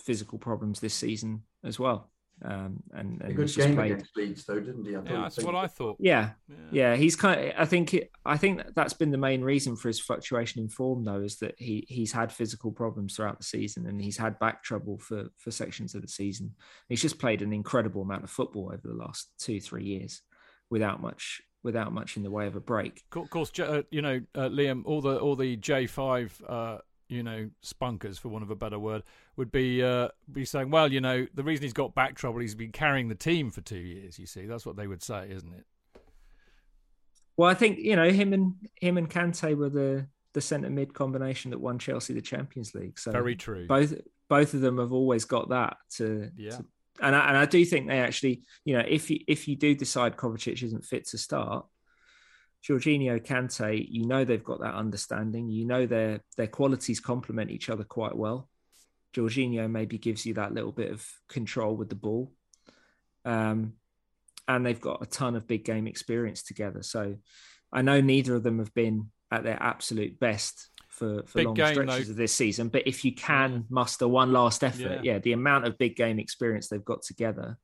[0.00, 2.10] physical problems this season as well.
[2.42, 4.96] Um, and, A good just game played against Leeds, though, didn't he?
[4.96, 5.96] I thought yeah, that's played- what I thought.
[6.00, 6.30] yeah,
[6.72, 7.38] yeah, he's kind.
[7.38, 7.92] Of, I think.
[7.92, 11.36] It, I think that's been the main reason for his fluctuation in form, though, is
[11.40, 15.26] that he he's had physical problems throughout the season, and he's had back trouble for
[15.36, 16.54] for sections of the season.
[16.88, 20.22] He's just played an incredible amount of football over the last two three years,
[20.70, 23.02] without much without much in the way of a break.
[23.14, 26.78] Of course, uh, you know, uh, Liam, all the all the J five, uh,
[27.10, 29.02] you know, spunkers, for want of a better word,
[29.36, 32.54] would be uh, be saying, well, you know, the reason he's got back trouble, he's
[32.54, 34.18] been carrying the team for two years.
[34.18, 35.64] You see, that's what they would say, isn't it?
[37.36, 40.94] Well, I think you know him and him and Kante were the the centre mid
[40.94, 42.98] combination that won Chelsea the Champions League.
[42.98, 43.66] So Very true.
[43.66, 43.94] both
[44.28, 46.50] both of them have always got that to, Yeah.
[46.50, 46.64] to-
[47.02, 49.74] and I, and I do think they actually you know if you if you do
[49.74, 51.66] decide Kovacic isn't fit to start
[52.66, 57.68] Jorginho Kante you know they've got that understanding you know their their qualities complement each
[57.70, 58.48] other quite well
[59.14, 62.32] Jorginho maybe gives you that little bit of control with the ball
[63.24, 63.74] um
[64.46, 67.16] and they've got a ton of big game experience together so
[67.72, 71.54] I know neither of them have been at their absolute best for, for Big long
[71.54, 72.10] game, stretches though.
[72.10, 72.68] of this season.
[72.68, 75.12] But if you can muster one last effort, Yeah.
[75.14, 75.18] yeah.
[75.20, 77.56] the amount of big game experience they've got together,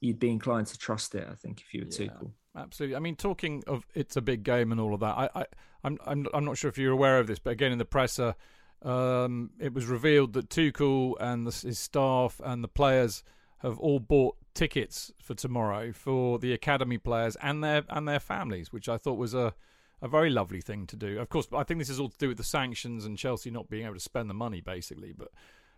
[0.00, 1.26] you'd be inclined to trust it.
[1.30, 2.10] I think if you were Yeah.
[2.10, 2.32] Tuchel.
[2.56, 2.96] Absolutely.
[2.96, 5.16] I mean, talking of it's a big game and all of that.
[5.16, 5.46] I, I
[5.84, 8.34] I'm, I'm, I'm not sure if you're aware of this, but again, in the presser,
[8.82, 13.22] um, it was revealed that Tuchel and the, his staff and the players
[13.58, 18.72] have all bought tickets for tomorrow for the academy players and their and their families,
[18.72, 19.54] which I thought was a
[20.00, 21.18] a very lovely thing to do.
[21.18, 23.68] Of course, I think this is all to do with the sanctions and Chelsea not
[23.68, 25.12] being able to spend the money, basically.
[25.12, 25.28] But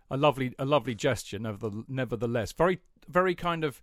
[0.09, 2.51] a lovely a lovely gesture, nevertheless.
[2.53, 3.81] Very very kind of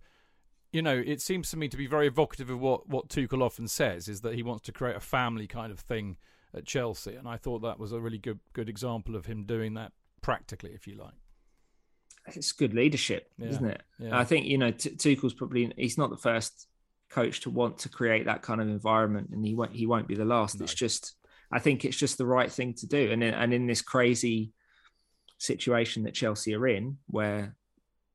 [0.71, 3.67] you know, it seems to me to be very evocative of what, what Tuchel often
[3.67, 6.17] says, is that he wants to create a family kind of thing
[6.53, 9.75] at Chelsea, and I thought that was a really good good example of him doing
[9.75, 11.13] that practically, if you like.
[12.35, 13.83] it's good leadership, Yeah, isn't it?
[13.99, 14.17] yeah.
[14.17, 16.67] I think you know T- Tuchel's probably he's not the first
[17.09, 20.15] coach to want to create that kind of environment, and he won't he won't be
[20.15, 20.59] the last.
[20.59, 20.63] No.
[20.63, 21.15] It's just
[21.51, 24.51] I think it's just the right thing to do, and in, and in this crazy
[25.37, 27.55] situation that Chelsea are in, where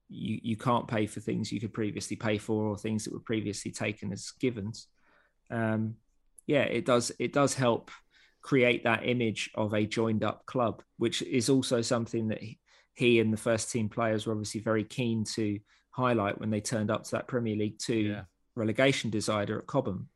[0.08, 3.20] you you can't pay for things you could previously pay for, or things that were
[3.20, 4.86] previously taken as givens.
[5.50, 5.94] Um,
[6.46, 7.90] yeah, it does it does help
[8.42, 12.58] create that image of a joined up club, which is also something that he,
[12.94, 15.58] he and the first team players were obviously very keen to
[15.90, 18.22] highlight when they turned up to that Premier League Two Yeah.
[18.54, 20.08] relegation decider at Cobham.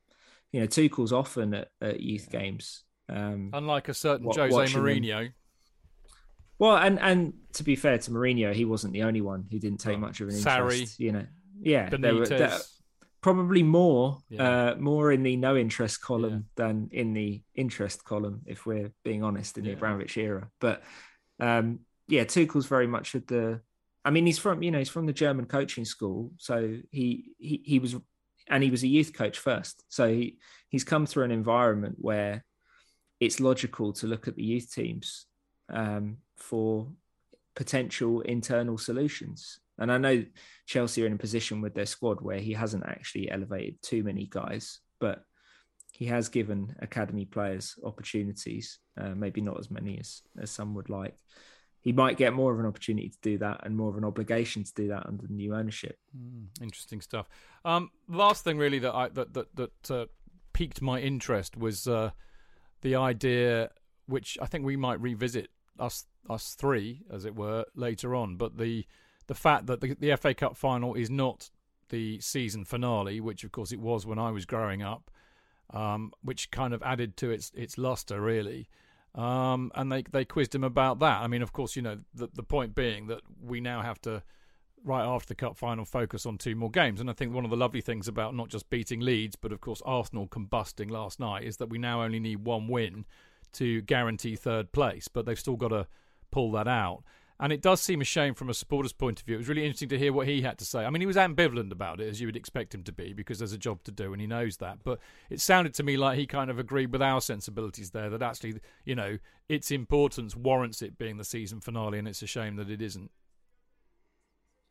[0.52, 2.84] You know, Tuchel's often at, at youth games.
[3.08, 5.34] Um, Unlike a certain Wa- Jose them.
[6.58, 9.78] Well, and and to be fair to Mourinho, he wasn't the only one who didn't
[9.78, 11.00] take Oh, much of an Sarri, interest.
[11.00, 11.26] You know,
[11.60, 12.58] yeah, there were there-
[13.20, 14.70] probably more Yeah.
[14.70, 19.22] uh, more in the no interest column than in the interest column, if we're being
[19.24, 19.76] honest, in the Yeah.
[19.76, 20.50] Abramovich era.
[20.60, 20.82] But
[21.40, 23.60] um, yeah, Tuchel's very much at the.
[24.04, 27.62] I mean, he's from you know he's from the German coaching school, so he he
[27.64, 27.96] he was,
[28.48, 32.44] and he was a youth coach first, so he he's come through an environment where
[33.20, 35.26] it's logical to look at the youth teams
[35.70, 36.88] um, for
[37.54, 39.60] potential internal solutions.
[39.78, 40.24] And I know
[40.66, 44.26] Chelsea are in a position with their squad where he hasn't actually elevated too many
[44.30, 45.24] guys, but
[45.92, 50.88] he has given academy players opportunities, uh, maybe not as many as, as some would
[50.88, 51.16] like.
[51.80, 54.64] He might get more of an opportunity to do that and more of an obligation
[54.64, 55.96] to do that under the new ownership.
[56.16, 57.28] Mm, interesting stuff.
[57.64, 60.06] Um, last thing really that I that that that uh,
[60.52, 62.10] piqued my interest was uh,
[62.82, 63.70] the idea,
[64.06, 68.36] which I think we might revisit us us three, as it were, later on.
[68.36, 68.84] But the
[69.26, 71.50] the fact that the, the FA Cup final is not
[71.90, 75.10] the season finale, which of course it was when I was growing up,
[75.70, 78.68] um, which kind of added to its its luster really.
[79.14, 81.22] Um, and they they quizzed him about that.
[81.22, 84.22] I mean, of course, you know the the point being that we now have to
[84.84, 87.00] right after the cup final focus on two more games.
[87.00, 89.60] And I think one of the lovely things about not just beating Leeds, but of
[89.60, 93.04] course Arsenal combusting last night, is that we now only need one win
[93.54, 95.08] to guarantee third place.
[95.08, 95.86] But they've still got to
[96.30, 97.02] pull that out.
[97.40, 99.36] And it does seem a shame from a supporter's point of view.
[99.36, 100.84] It was really interesting to hear what he had to say.
[100.84, 103.38] I mean, he was ambivalent about it, as you would expect him to be, because
[103.38, 104.78] there's a job to do and he knows that.
[104.82, 104.98] But
[105.30, 108.58] it sounded to me like he kind of agreed with our sensibilities there that actually,
[108.84, 112.68] you know, its importance warrants it being the season finale, and it's a shame that
[112.68, 113.12] it isn't.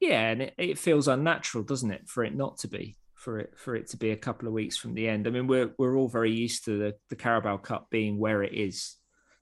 [0.01, 3.57] Yeah, and it, it feels unnatural, doesn't it, for it not to be, for it
[3.57, 5.27] for it to be a couple of weeks from the end.
[5.27, 8.53] I mean, we're we're all very used to the, the Carabao Cup being where it
[8.53, 8.95] is,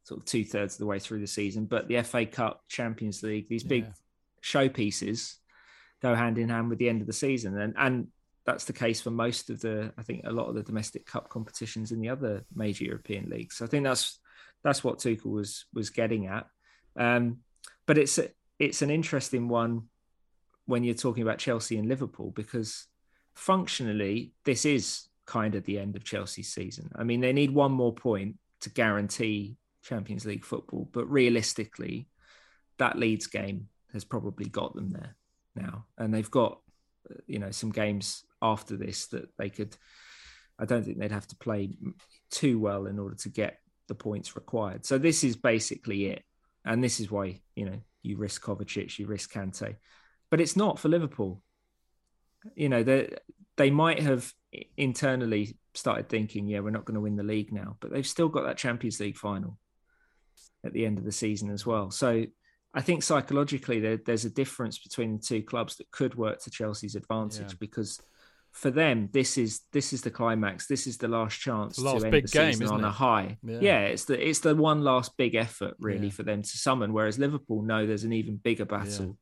[0.04, 1.66] sort of two thirds of the way through the season.
[1.66, 3.92] But the FA Cup, Champions League, these big Yeah.
[4.42, 5.36] showpieces
[6.02, 8.08] go hand in hand with the end of the season, and and
[8.46, 11.30] that's the case for most of the, I think, a lot of the domestic cup
[11.30, 13.58] competitions in the other major European leagues.
[13.58, 14.20] So I think that's
[14.64, 16.48] that's what Tuchel was was getting at.
[16.96, 17.40] Um,
[17.86, 18.20] but it's
[18.58, 19.90] it's an interesting one
[20.66, 22.88] when you're talking about Chelsea and Liverpool because
[23.36, 26.92] functionally this is kind of the end of Chelsea's season.
[26.96, 32.08] I mean, they need one more point to guarantee Champions League football, but realistically,
[32.78, 35.16] that Leeds game has probably got them there
[35.56, 36.60] now, and they've got
[37.28, 39.76] you know some games after this that they could.
[40.58, 41.78] I don't think they'd have to play
[42.32, 44.86] too well in order to get the points required.
[44.86, 46.24] So this is basically it,
[46.64, 49.76] and this is why you know you risk Kovacic, you risk Kante,
[50.30, 51.42] but it's not for Liverpool.
[52.56, 53.16] You know they
[53.58, 54.32] they might have
[54.78, 58.30] internally started thinking, yeah, we're not going to win the league now, but they've still
[58.30, 59.58] got that Champions League final
[60.64, 61.92] at the end of the season as well.
[61.92, 62.24] So
[62.74, 66.50] I think psychologically there, there's a difference between the two clubs that could work to
[66.50, 67.58] Chelsea's advantage Yeah.
[67.60, 68.00] because
[68.52, 70.68] for them this is this is the climax.
[70.68, 72.88] This is the last chance The last to end big the game, season on it?
[72.88, 73.38] a high.
[73.44, 73.60] Yeah.
[73.62, 73.80] Yeah.
[73.82, 76.12] it's the it's the one last big effort really Yeah.
[76.14, 76.94] for them to summon.
[76.94, 79.18] Whereas Liverpool know there's an even bigger battle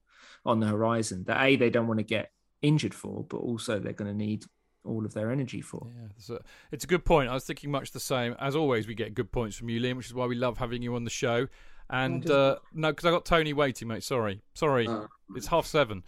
[0.46, 2.30] on the horizon that a they don't want to get
[2.63, 4.45] injured for, but also they're going to need
[4.84, 5.88] all of their energy for.
[5.95, 6.39] Yeah, it's a,
[6.71, 7.30] it's a good point.
[7.30, 8.36] I was thinking much the same.
[8.39, 10.82] As always, we get good points from you, Liam, which is why we love having
[10.82, 11.47] you on the show.
[11.89, 14.04] And just- uh, no, because I got Tony waiting, mate.
[14.04, 14.88] Sorry, sorry,
[15.36, 16.04] it's half seven.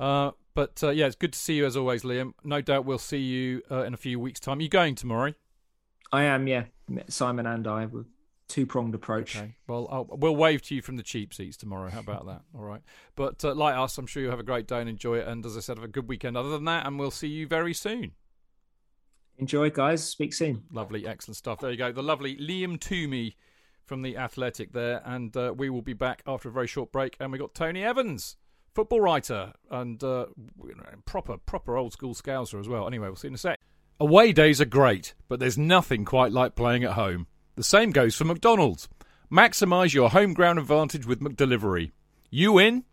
[0.00, 2.32] Uh, but uh, yeah, it's good to see you as always, Liam.
[2.42, 4.58] No doubt we'll see you uh, in a few weeks' time.
[4.58, 5.34] Are You going tomorrow?
[6.12, 6.64] I am, yeah.
[7.08, 8.06] Simon and I with
[8.48, 9.36] two pronged approach.
[9.36, 9.54] Okay.
[9.66, 11.90] Well, I'll, we'll wave to you from the cheap seats tomorrow.
[11.90, 12.42] How about that?
[12.54, 12.82] All right.
[13.14, 15.28] But uh, like us, I'm sure you'll have a great day and enjoy it.
[15.28, 16.36] And as I said, have a good weekend.
[16.36, 18.12] Other than that, and we'll see you very soon.
[19.36, 20.02] Enjoy, guys.
[20.02, 20.64] Speak soon.
[20.72, 21.60] Lovely, excellent stuff.
[21.60, 21.92] There you go.
[21.92, 23.34] The lovely Liam Twomey
[23.84, 27.16] from the Athletic there, and uh, we will be back after a very short break.
[27.20, 28.36] And we got Tony Evans,
[28.74, 30.26] football writer and uh,
[31.04, 32.86] proper proper old school scouser as well.
[32.86, 33.58] Anyway, we'll see you in a sec.
[34.00, 37.26] Away days are great, but there's nothing quite like playing at home.
[37.58, 38.88] The same goes for McDonald's.
[39.32, 41.90] Maximise your home ground advantage with McDelivery.
[42.30, 42.84] You in?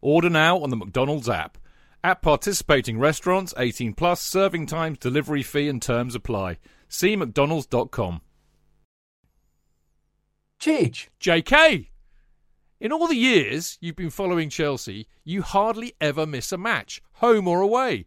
[0.00, 1.58] Order now on the McDonald's app.
[2.04, 6.58] At participating restaurants, 18 plus, serving times, delivery fee and terms apply.
[6.88, 8.20] See mcdonalds.com.
[10.60, 11.08] Chidge.
[11.20, 11.88] JK!
[12.78, 17.48] In all the years you've been following Chelsea, you hardly ever miss a match, home
[17.48, 18.06] or away.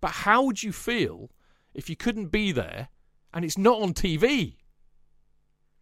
[0.00, 1.30] But how would you feel
[1.74, 2.88] if you couldn't be there
[3.34, 4.54] and it's not on TV?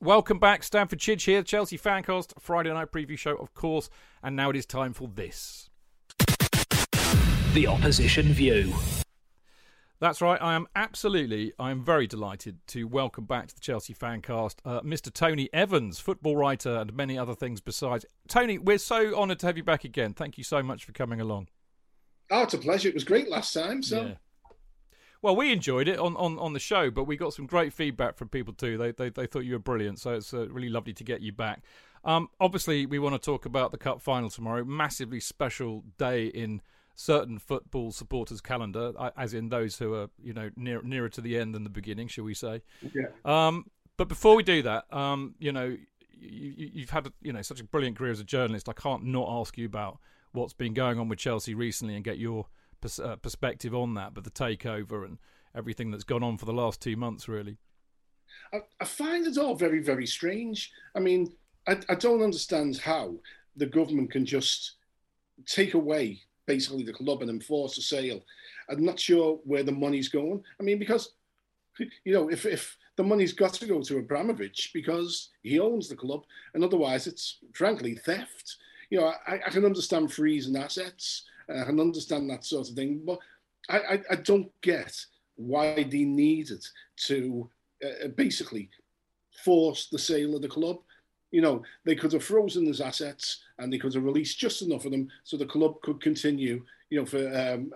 [0.00, 3.90] Welcome back, Stamford Chidge here, Chelsea Fancast, Friday night preview show, of course,
[4.22, 5.70] and now it is time for this.
[7.52, 8.72] The opposition view.
[9.98, 10.40] That's right.
[10.40, 14.82] I am absolutely, I am very delighted to welcome back to the Chelsea Fancast uh,
[14.82, 15.12] Mr.
[15.12, 18.06] Tony Evans, football writer and many other things besides.
[18.28, 20.14] Tony, we're so honoured to have you back again.
[20.14, 21.48] Thank you so much for coming along.
[22.30, 22.88] Oh, it's a pleasure.
[22.88, 23.82] It was great last time.
[23.82, 24.14] So Yeah.
[25.20, 28.16] Well, we enjoyed it on, on, on the show, but we got some great feedback
[28.16, 28.78] from people too.
[28.78, 31.32] They they, they thought you were brilliant, so it's uh, really lovely to get you
[31.32, 31.62] back.
[32.04, 34.64] Um, obviously, we want to talk about the cup final tomorrow.
[34.64, 36.62] Massively special day in
[36.94, 41.36] certain football supporters' calendar, as in those who are you know near, nearer to the
[41.36, 42.62] end than the beginning, shall we say?
[42.94, 43.08] yeah.
[43.24, 45.76] Um, but before we do that, um, you know,
[46.10, 48.68] you, you've had you know such a brilliant career as a journalist.
[48.68, 49.98] I can't not ask you about
[50.32, 52.46] what's been going on with Chelsea recently and get your
[52.80, 54.14] pers- uh, perspective on that.
[54.14, 55.18] But the takeover and
[55.54, 57.58] everything that's gone on for the last two months, really.
[58.52, 60.70] I, I find it all very, very strange.
[60.94, 61.32] I mean,
[61.66, 63.14] I, I don't understand how
[63.56, 64.76] the government can just
[65.46, 68.20] take away basically the club and enforce a sale.
[68.70, 70.42] I'm not sure where the money's going.
[70.58, 71.12] I mean, because
[71.78, 75.96] you know, if if the money's got to go to Abramovich because he owns the
[75.96, 78.56] club, and otherwise it's frankly theft.
[78.90, 83.02] You know, I, I can understand freezing assets, I can understand that sort of thing,
[83.04, 83.18] but
[83.68, 84.94] I, I, I don't get
[85.36, 86.64] why they needed
[87.06, 87.48] to
[87.84, 88.70] uh, basically
[89.44, 90.78] force the sale of the club.
[91.30, 94.84] You know, they could have frozen his assets and they could have released just enough
[94.84, 97.70] of them so the club could continue, you know, for um,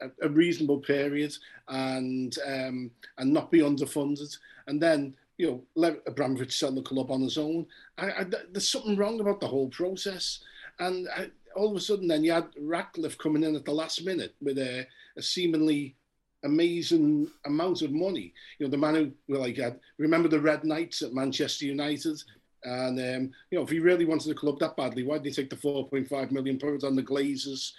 [0.00, 1.34] a, a reasonable period
[1.68, 4.36] and um, and not be underfunded.
[4.66, 7.66] And then, you know, let Abramovich sell the club on his own.
[7.98, 10.40] I, I, there's something wrong about the whole process.
[10.78, 14.04] And I, all of a sudden, then you had Ratcliffe coming in at the last
[14.04, 14.86] minute with a,
[15.16, 15.96] a seemingly
[16.44, 18.32] amazing amount of money.
[18.58, 22.22] You know, the man who, like, had, remember the Red Knights at Manchester United?
[22.62, 25.32] And, um, you know, if he really wanted the club that badly, why did he
[25.32, 27.72] take the 4.5 million pounds on the Glazers?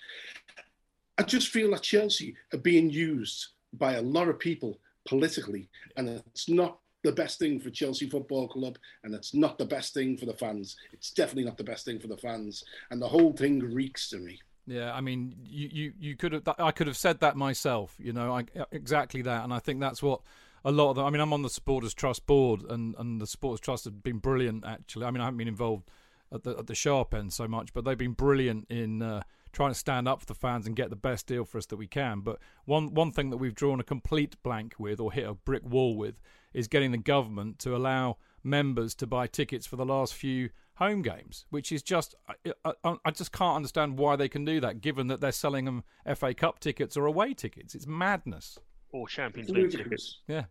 [1.17, 6.09] I just feel that Chelsea are being used by a lot of people politically, and
[6.09, 10.17] it's not the best thing for Chelsea Football Club, and it's not the best thing
[10.17, 10.75] for the fans.
[10.91, 14.17] It's definitely not the best thing for the fans, and the whole thing reeks to
[14.17, 14.39] me.
[14.67, 16.43] Yeah, I mean, you, you, you could have.
[16.57, 17.95] I could have said that myself.
[17.99, 20.21] You know, I, exactly that, and I think that's what
[20.65, 20.95] a lot of.
[20.95, 24.01] The, I mean, I'm on the supporters trust board, and, and the supporters trust have
[24.03, 24.65] been brilliant.
[24.65, 25.89] Actually, I mean, I haven't been involved
[26.33, 29.21] at the at the sharp end so much, but they've been brilliant in uh,
[29.53, 31.77] trying to stand up for the fans and get the best deal for us that
[31.77, 32.21] we can.
[32.21, 35.63] But one one thing that we've drawn a complete blank with, or hit a brick
[35.63, 36.19] wall with,
[36.55, 41.01] is getting the government to allow members to buy tickets for the last few home
[41.01, 44.81] games, which is just I, I, I, just can't understand why they can do that,
[44.81, 45.83] given that they're selling them
[46.15, 47.75] FA Cup tickets or away tickets.
[47.75, 48.57] It's madness.
[48.91, 50.21] Or Champions League tickets.
[50.27, 50.45] Yeah.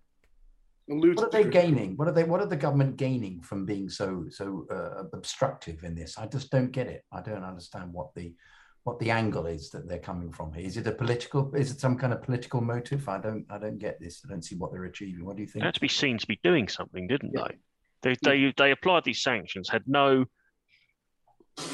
[0.86, 1.96] What are they gaining?
[1.96, 2.24] What are they?
[2.24, 6.18] What are the government gaining from being so so uh, obstructive in this?
[6.18, 7.04] I just don't get it.
[7.10, 8.34] I don't understand what the
[8.84, 10.64] what the angle is that they're coming from here.
[10.64, 11.54] Is it a political?
[11.54, 13.08] Is it some kind of political motive?
[13.08, 13.46] I don't.
[13.50, 14.22] I don't get this.
[14.24, 15.24] I don't see what they're achieving.
[15.24, 15.62] What do you think?
[15.62, 17.48] They had to be seen to be doing something, didn't yeah.
[18.02, 18.14] they?
[18.14, 20.26] They they they applied these sanctions, had no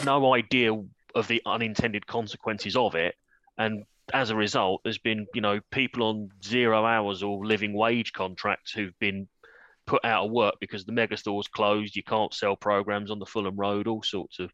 [0.05, 0.73] no idea
[1.15, 3.17] of the unintended consequences of it,
[3.59, 3.83] and
[4.13, 8.71] as a result, there's been you know people on zero hours or living wage contracts
[8.71, 9.29] who've been
[9.87, 11.97] put out of work because the mega store's closed.
[11.97, 13.89] You can't sell programs on the Fulham Road.
[13.89, 14.53] All sorts of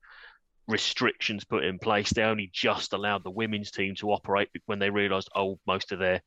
[0.69, 2.11] restrictions put in place.
[2.11, 5.99] They only just allowed the women's team to operate when they realised, oh, most of
[5.99, 6.23] their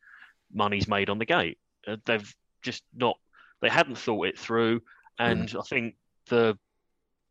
[0.54, 1.58] money's made on the gate.
[1.88, 3.18] Uh, they've just not.
[3.62, 4.82] They hadn't thought it through,
[5.18, 5.60] and mm.
[5.60, 5.96] I think
[6.28, 6.58] the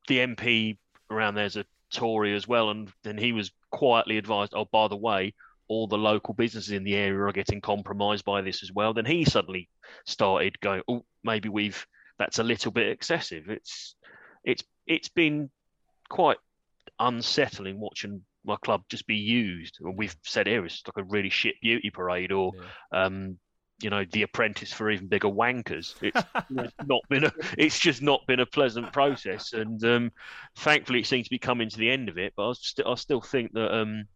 [0.08, 0.78] the MP
[1.10, 4.96] around there's a Tory as well, and then he was quietly advised, oh, by the
[4.96, 5.34] way,
[5.68, 8.92] all the local businesses in the area are getting compromised by this as well.
[8.92, 9.68] Then he suddenly
[10.04, 11.86] started going, oh, maybe we've
[12.18, 13.48] that's a little bit excessive.
[13.48, 13.94] It's
[14.44, 15.50] it's it's been
[16.08, 16.38] quite
[17.00, 19.78] unsettling watching my club just be used.
[19.80, 22.52] And we've said here it's like a really shit beauty parade, or
[22.92, 23.04] yeah.
[23.04, 23.38] um,
[23.80, 25.94] you know, the apprentice for even bigger wankers.
[26.50, 30.12] It's not been a, it's just not been a pleasant process, and um,
[30.56, 32.32] thankfully it seems to be coming to the end of it.
[32.36, 34.06] But I, st- I still think that um,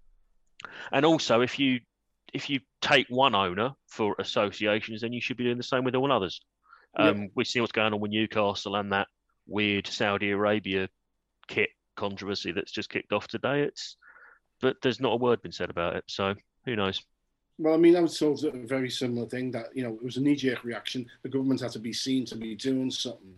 [0.91, 1.81] and also, if you
[2.33, 5.95] if you take one owner for associations, then you should be doing the same with
[5.95, 6.41] all others.
[6.99, 7.31] Um, yep.
[7.35, 9.09] We see what's going on with Newcastle and that
[9.47, 10.89] weird Saudi Arabia
[11.49, 13.63] kit controversy that's just kicked off today.
[13.63, 13.97] It's
[14.61, 16.35] but there's not a word been said about it, so
[16.65, 17.03] who knows?
[17.59, 20.17] Well, I mean, I was told a very similar thing that you know it was
[20.17, 21.07] a knee-jerk reaction.
[21.23, 23.35] The government had to be seen to be doing something,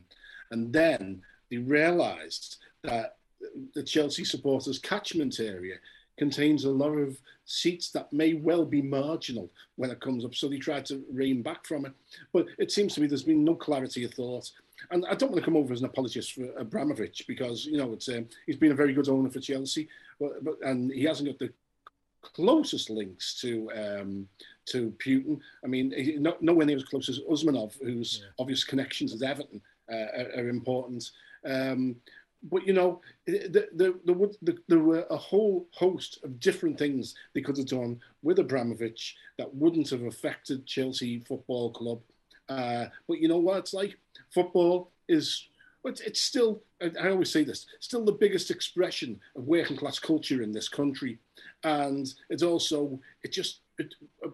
[0.50, 3.16] and then they realised that
[3.74, 5.76] the Chelsea supporters' catchment area
[6.16, 10.34] contains a lot of seats that may well be marginal when it comes up.
[10.34, 11.92] So they tried to rein back from it.
[12.32, 14.50] But it seems to me there's been no clarity of thought.
[14.90, 17.92] And I don't want to come over as an apologist for Abramovich because, you know,
[17.92, 19.88] it's um, he's been a very good owner for Chelsea,
[20.20, 21.52] but, but and he hasn't got the
[22.22, 24.28] closest links to um,
[24.66, 25.38] to Putin.
[25.64, 28.28] I mean, he, no, nowhere near as close as Usmanov, whose yeah.
[28.38, 29.60] obvious connections with Everton
[29.90, 31.10] uh, are, are, important.
[31.44, 31.96] Um,
[32.50, 37.40] but you know, there, there, there, there, were a whole host of different things they
[37.40, 42.00] could have done with Abramovich that wouldn't have affected Chelsea Football Club.
[42.48, 43.96] Uh, but you know what it's like?
[44.30, 45.48] Football is,
[45.84, 50.42] it's, it's still, I always say this, still the biggest expression of working class culture
[50.42, 51.18] in this country.
[51.62, 54.32] And it's also, it just, it, it,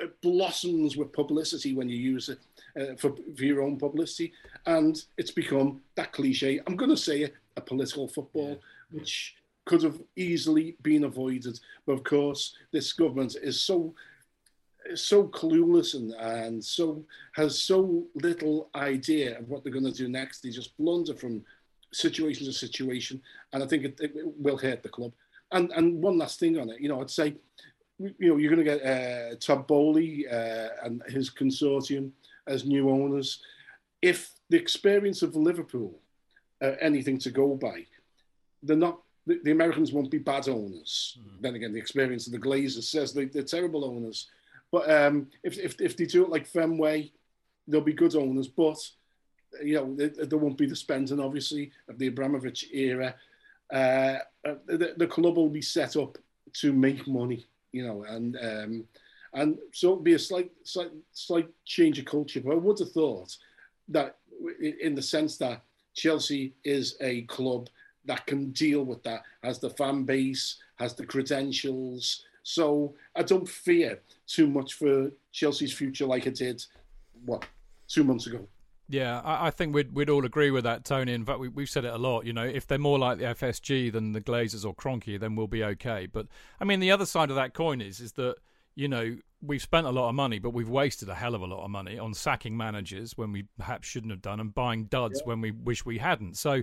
[0.00, 2.38] it blossoms with publicity when you use it
[2.80, 4.32] uh, for, for your own publicity.
[4.66, 6.60] And it's become that cliche.
[6.66, 9.00] I'm going to say it a political football, yeah.
[9.00, 9.34] which
[9.66, 11.60] could have easily been avoided.
[11.86, 13.94] But of course, this government is so
[14.94, 20.08] so clueless and, and so has so little idea of what they're going to do
[20.08, 20.40] next.
[20.40, 21.44] They just blunder from
[21.92, 23.20] situation to situation,
[23.52, 25.12] and I think it, it will hurt the club.
[25.52, 27.34] And and one last thing on it, you know, I'd say,
[27.98, 32.10] you know, you're going to get uh, Todd Boehly uh, and his consortium
[32.46, 33.42] as new owners.
[34.00, 35.98] If the experience of Liverpool
[36.60, 37.86] uh, anything to go by.
[38.62, 39.00] They're not.
[39.26, 41.18] The, the Americans won't be bad owners.
[41.20, 41.42] Mm.
[41.42, 44.28] Then again, the experience of the Glazers says they, are terrible owners.
[44.70, 47.10] But um, if, if if they do it like Fenway,
[47.66, 48.48] they'll be good owners.
[48.48, 48.78] But
[49.62, 53.14] you know, there, there won't be the spending, obviously, of the Abramovich era.
[53.72, 56.16] Uh, uh, the, the, club will be set up
[56.54, 58.84] to make money, you know, and um,
[59.34, 62.40] and so it'll be a slight, slight, slight change of culture.
[62.40, 63.36] But I would have thought
[63.88, 64.16] that,
[64.80, 65.62] in the sense that
[65.94, 67.68] Chelsea is a club
[68.06, 72.24] that can deal with that, has the fan base, has the credentials.
[72.42, 76.64] So I don't fear too much for Chelsea's future like I did,
[77.24, 77.44] what,
[77.88, 78.46] two months ago.
[78.90, 81.12] Yeah, I, I, think we'd we'd all agree with that, Tony.
[81.12, 82.24] In fact, we, we've said it a lot.
[82.24, 85.46] You know, if they're more like the FSG than the Glazers or Kroenke, then we'll
[85.46, 86.06] be okay.
[86.06, 86.26] But
[86.58, 88.36] I mean, the other side of that coin is is that
[88.78, 91.46] you know, we've spent a lot of money, but we've wasted a hell of a
[91.46, 95.18] lot of money on sacking managers when we perhaps shouldn't have done, and buying duds
[95.18, 95.26] yeah.
[95.26, 96.36] when we wish we hadn't.
[96.36, 96.62] So,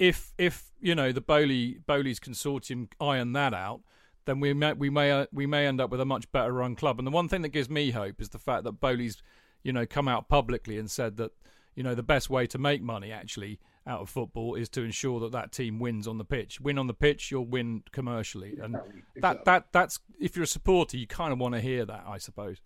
[0.00, 3.80] if if you know the Boehly Boehly's consortium iron that out,
[4.24, 6.74] then we may we may uh, we may end up with a much better run
[6.74, 6.98] club.
[6.98, 9.22] And the one thing that gives me hope is the fact that Boehly's,
[9.62, 11.32] you know, come out publicly and said that
[11.74, 15.18] you know the best way to make money actually out of football is to ensure
[15.20, 16.60] that that team wins on the pitch.
[16.60, 18.76] Win on the pitch, you'll win commercially, and
[19.16, 22.18] that that that's if you're a supporter, you kind of want to hear that, I
[22.18, 22.58] suppose.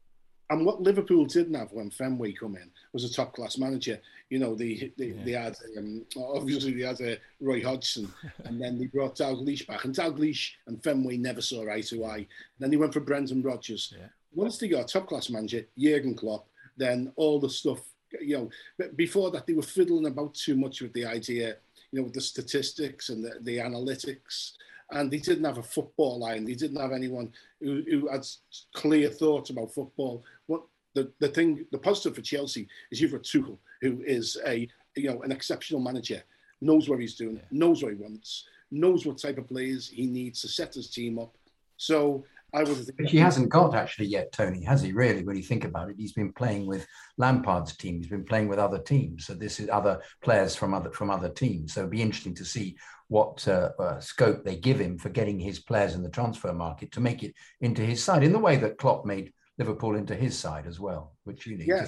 [0.48, 4.00] And what Liverpool didn't have when Fenway come in was a top class manager.
[4.30, 5.24] You know, they they, yeah.
[5.24, 8.12] they had um, obviously they had uh, Roy Hodgson,
[8.44, 12.26] and then they brought Dalglish back, and Dalglish and Fenway never saw eye to eye.
[12.58, 13.92] Then they went for Brendan Rodgers.
[13.96, 14.06] Yeah.
[14.34, 17.80] Once they got a top class manager, Jurgen Klopp, then all the stuff.
[18.20, 21.56] You know, before that they were fiddling about too much with the idea.
[21.90, 24.52] You know, with the statistics and the, the analytics
[24.90, 26.44] and they didn't have a football line.
[26.44, 28.26] They didn't have anyone who, who had
[28.74, 30.24] clear thoughts about football.
[30.46, 30.62] What
[30.94, 35.10] the, the thing, the positive for Chelsea is you've got Tuchel, who is a you
[35.10, 36.22] know an exceptional manager,
[36.60, 37.42] knows what he's doing, yeah.
[37.50, 41.18] knows what he wants, knows what type of players he needs to set his team
[41.18, 41.34] up.
[41.76, 42.24] So
[42.54, 42.90] I would.
[42.96, 44.92] Which he hasn't got actually yet, Tony, has he?
[44.92, 46.86] Really, when you think about it, he's been playing with
[47.18, 47.98] Lampard's team.
[47.98, 49.26] He's been playing with other teams.
[49.26, 51.74] So this is other players from other from other teams.
[51.74, 52.76] So it'd be interesting to see
[53.08, 56.92] what uh, uh, scope they give him for getting his players in the transfer market
[56.92, 60.38] to make it into his side in the way that Klopp made Liverpool into his
[60.38, 61.86] side as well, which you need yeah.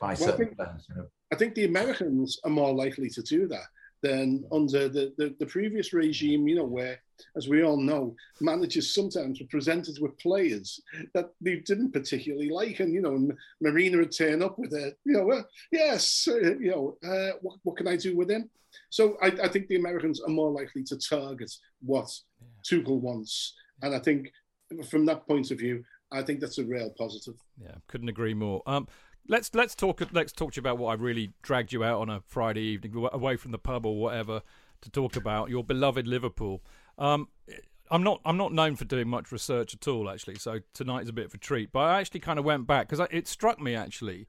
[0.00, 0.86] by well, certain I think, players.
[0.88, 1.06] You know.
[1.32, 3.66] I think the Americans are more likely to do that
[4.04, 7.00] than under the, the, the, previous regime, you know, where,
[7.38, 10.78] as we all know, managers sometimes were presented with players
[11.14, 12.80] that they didn't particularly like.
[12.80, 13.30] And, you know,
[13.62, 15.42] Marina would turn up with a, you know, uh,
[15.72, 18.50] yes, uh, you know, uh, what, what can I do with him?
[18.94, 21.52] So I, I, think the Americans are more likely to target
[21.84, 22.08] what
[22.40, 22.46] yeah.
[22.78, 23.52] Tuchel wants.
[23.82, 24.30] And I think
[24.88, 25.82] from that point of view,
[26.12, 27.34] I think that's a real positive.
[27.60, 28.62] Yeah, couldn't agree more.
[28.66, 28.86] Um,
[29.26, 32.08] let's let's talk let's talk to you about what I really dragged you out on
[32.08, 34.42] a Friday evening away from the pub or whatever
[34.82, 36.62] to talk about your beloved Liverpool.
[36.96, 37.26] Um,
[37.90, 41.08] I'm not I'm not known for doing much research at all actually, so tonight is
[41.08, 41.72] a bit of a treat.
[41.72, 44.28] But I actually kind of went back because it struck me actually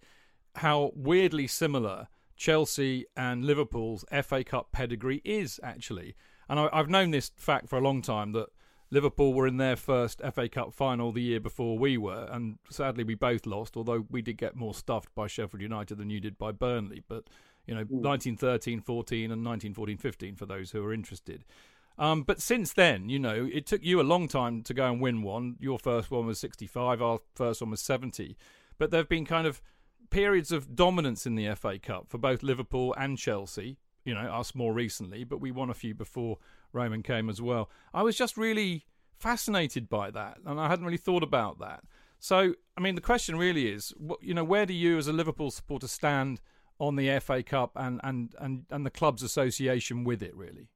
[0.56, 6.16] how weirdly similar Chelsea and Liverpool's FA Cup pedigree is actually.
[6.50, 8.48] And I, I've known this fact for a long time that
[8.92, 13.04] Liverpool were in their first FA Cup final the year before we were, and sadly
[13.04, 13.76] we both lost.
[13.76, 17.24] Although we did get more stuffed by Sheffield United than you did by Burnley, but
[17.66, 18.02] you know, mm.
[18.02, 21.44] 1913, 14, and 1914, 15 for those who are interested.
[21.98, 25.02] Um, but since then, you know, it took you a long time to go and
[25.02, 25.56] win one.
[25.60, 28.38] Your first one was 65, our first one was 70.
[28.78, 29.62] But there have been kind of
[30.10, 33.78] periods of dominance in the FA Cup for both Liverpool and Chelsea.
[34.04, 36.38] You know, us more recently, but we won a few before
[36.72, 37.72] Roman came as well.
[37.94, 38.86] I was just really
[39.18, 41.84] fascinated by that, and I hadn't really thought about that.
[42.20, 45.50] So, I mean, the question really is, you know, where do you as a Liverpool
[45.50, 46.40] supporter stand
[46.80, 50.68] on the FA Cup and and and, and the club's association with it, really?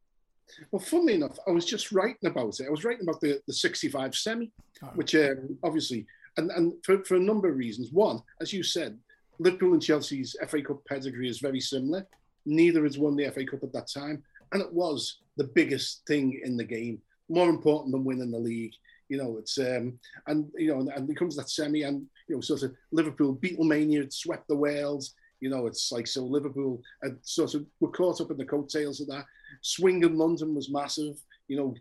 [0.71, 2.67] Well, funnily enough, I was just writing about it.
[2.67, 4.51] I was writing about the, the 65 semi,
[4.83, 4.87] oh.
[4.95, 6.05] which um, obviously,
[6.37, 7.91] and, and for, for a number of reasons.
[7.91, 8.97] One, as you said,
[9.39, 12.05] Liverpool and Chelsea's FA Cup pedigree is very similar.
[12.45, 16.39] Neither has won the FA Cup at that time and it was the biggest thing
[16.43, 18.73] in the game, more important than winning the league.
[19.07, 22.35] You know, it's um, and you know, and, and it comes that semi, and you
[22.35, 25.15] know, sort of Liverpool Beatlemania had swept the Wales.
[25.39, 29.01] You know, it's like so Liverpool had sort of were caught up in the coattails
[29.01, 29.25] of that.
[29.61, 31.15] Swing in London was massive.
[31.47, 31.73] You know,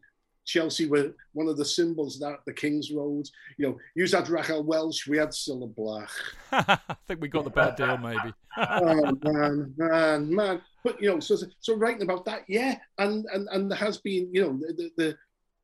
[0.48, 3.28] Chelsea were one of the symbols that, the King's Road.
[3.58, 6.08] You know, you had Raquel Welch, we had Cilla Black.
[6.52, 8.32] I think we got the bad deal, maybe.
[8.56, 10.62] oh man, man, man.
[10.82, 14.30] But you know, so so writing about that, yeah, and and and there has been,
[14.32, 15.16] you know, the the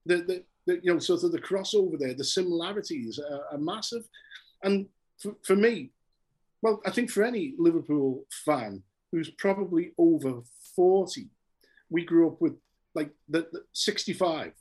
[0.04, 4.06] the, the, the you know, sort of the crossover there, the similarities are, are massive,
[4.64, 4.86] and
[5.18, 5.92] for, for me,
[6.60, 8.82] well, I think for any Liverpool fan
[9.12, 10.42] who's probably over
[10.76, 11.30] forty,
[11.88, 12.58] we grew up with
[12.94, 14.52] like the, the 65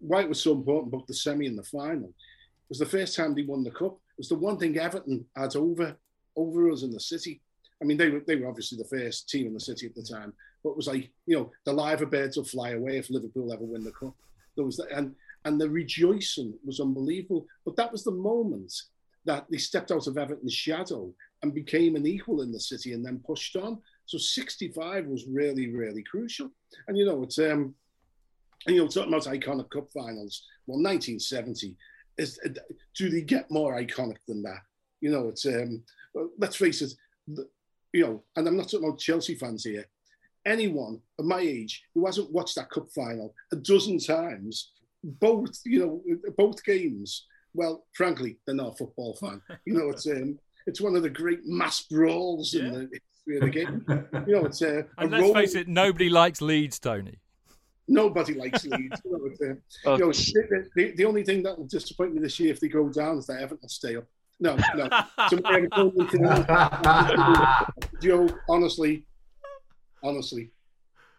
[0.00, 2.12] why it was so important about the semi and the final
[2.66, 3.94] it was the first time they won the cup.
[3.94, 5.96] It was the one thing Everton had over
[6.34, 7.40] over us in the city.
[7.80, 10.02] I mean, they were they were obviously the first team in the city at the
[10.02, 10.32] time,
[10.64, 13.62] but it was like you know the liver birds will fly away if Liverpool ever
[13.62, 14.16] win the cup.
[14.56, 17.46] There was that, and and the rejoicing was unbelievable.
[17.64, 18.72] But that was the moment
[19.26, 23.06] that they stepped out of Everton's shadow and became an equal in the city, and
[23.06, 23.78] then pushed on.
[24.06, 26.50] So 65 was really really crucial.
[26.88, 27.76] And you know it's um
[28.66, 30.42] and, you know, talking about iconic cup finals.
[30.66, 31.76] Well, 1970
[32.18, 32.38] is.
[32.96, 34.60] Do they get more iconic than that?
[35.00, 35.46] You know, it's.
[35.46, 35.82] Um,
[36.38, 36.92] let's face it.
[37.92, 39.86] You know, and I'm not talking about Chelsea fans here.
[40.44, 45.80] Anyone of my age who hasn't watched that cup final a dozen times, both you
[45.80, 46.02] know,
[46.36, 47.26] both games.
[47.54, 49.40] Well, frankly, they're not a football fan.
[49.64, 52.64] You know, it's um, it's one of the great mass brawls yeah.
[52.64, 54.24] in the history of the game.
[54.26, 57.18] You know, it's uh, and let's face it, nobody likes Leeds, Tony.
[57.88, 59.00] Nobody likes Leeds.
[59.04, 59.54] you know,
[59.86, 62.60] uh, you know, the, the, the, only thing that will disappoint me this year if
[62.60, 64.04] they go down is that Everton will stay up.
[64.38, 64.88] No, no.
[68.02, 69.06] Joe, honestly,
[70.02, 70.50] honestly,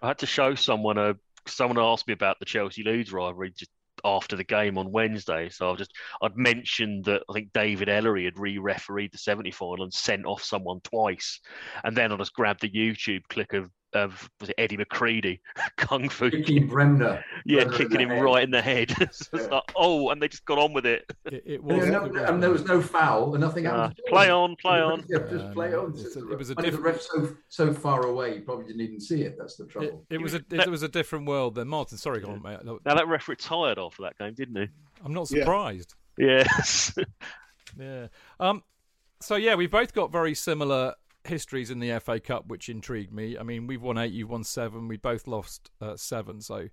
[0.01, 1.15] I had to show someone a
[1.47, 3.71] someone asked me about the Chelsea Leeds rivalry just
[4.05, 5.49] after the game on Wednesday.
[5.49, 5.91] So I've just
[6.21, 10.43] I'd mentioned that I think David Elleray had re-refereed the semi final and sent off
[10.43, 11.39] someone twice,
[11.83, 15.39] and then I just grabbed the YouTube clip of of was it Eddie McCreadie
[15.77, 17.23] kung fu Kicking Bremner.
[17.45, 18.23] yeah Bremner kicking him head.
[18.23, 18.91] right in the head.
[19.11, 21.05] So it's like, oh, and they just got on with it.
[21.25, 21.85] It, it And, was.
[21.89, 23.99] there was no- and there was no foul, and nothing Uh, happened.
[23.99, 25.03] at play on, play on.
[25.09, 25.91] Yeah, just Yeah, play on.
[25.97, 28.65] it's a- it was a Only the different- ref's so so far away, you probably
[28.65, 29.35] didn't even see it.
[29.37, 30.05] That's the trouble.
[30.09, 31.67] it was a it was a different world then.
[31.67, 32.63] Martin, sorry, go on, mate.
[32.63, 34.67] No, Now that ref retired after that game, didn't he?
[35.03, 35.39] I'm not Yeah.
[35.41, 35.95] surprised.
[36.17, 36.95] Yes.
[37.79, 38.07] Yeah.
[38.39, 38.63] Um.
[39.19, 40.93] So yeah, we've both got very similar
[41.27, 43.37] histories in the FA Cup, which intrigued me.
[43.37, 44.87] I mean, we've won eight, you've won seven.
[44.87, 46.41] We both lost uh, seven.
[46.41, 46.69] So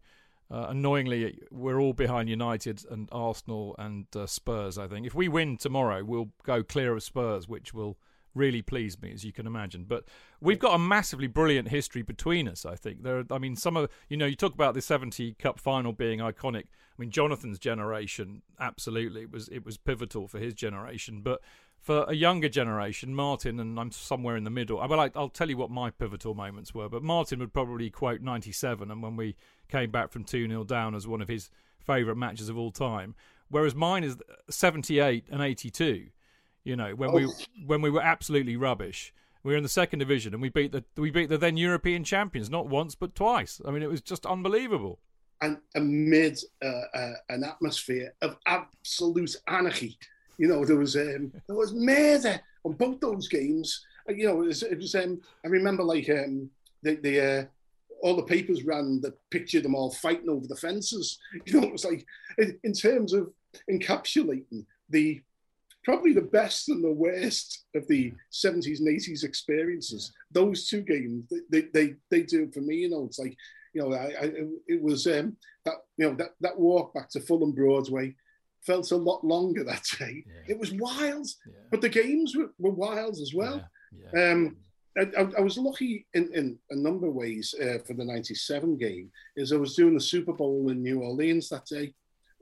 [0.50, 4.78] uh, annoyingly, we're all behind United and Arsenal and uh, Spurs.
[4.78, 7.96] I think if we win tomorrow, we'll go clear of Spurs, which will
[8.34, 9.84] really please me, as you can imagine.
[9.84, 10.04] But
[10.40, 12.66] we've got a massively brilliant history between us.
[12.66, 13.18] I think there.
[13.18, 16.18] Are, I mean, some of you know, you talk about the '70 Cup final being
[16.18, 16.64] iconic.
[16.64, 21.22] I mean, Jonathan's generation, absolutely, it was it was pivotal for his generation.
[21.22, 21.40] But
[21.84, 24.80] for a younger generation, Martin and I'm somewhere in the middle.
[24.80, 26.88] I- Well, I, I'll tell you what my pivotal moments were.
[26.88, 29.36] But Martin would probably quote '97, and when we
[29.68, 33.14] came back from two 0 down as one of his favourite matches of all time.
[33.50, 34.16] Whereas mine is
[34.50, 36.06] '78 and '82.
[36.64, 37.32] You know, when we Oh.
[37.66, 39.12] when we were absolutely rubbish.
[39.42, 42.02] We were in the second division and we beat the we beat the then European
[42.02, 43.60] champions not once but twice.
[43.66, 45.00] I mean, it was just unbelievable.
[45.42, 49.98] and amid uh, uh, an atmosphere of absolute anarchy.
[50.38, 53.84] You know, there was um, there was murder on both those games.
[54.08, 56.50] Uh, You know, it was, it was um, I remember like um,
[56.82, 57.44] the the uh,
[58.02, 61.18] all the papers ran that pictured them all fighting over the fences.
[61.46, 62.06] You know, it was like
[62.38, 63.30] in, in terms of
[63.70, 65.22] encapsulating the
[65.84, 70.12] probably the best and the worst of the 70s and 80s experiences.
[70.32, 72.76] Those two games, they they they do it for me.
[72.76, 73.36] You know, it's like
[73.74, 74.32] you know, I, I
[74.66, 78.14] it was um, that you know that that walk back to Fulham Broadway
[78.64, 80.24] felt a lot longer that day.
[80.26, 80.54] Yeah.
[80.54, 81.52] It was wild, Yeah.
[81.70, 83.64] but the games were, were wild as well.
[84.14, 84.32] Yeah.
[84.32, 84.56] Um,
[84.96, 89.10] I, I, was lucky in, in a number of ways uh, for the '97 game.
[89.34, 91.92] Is I was doing the Super Bowl in New Orleans that day,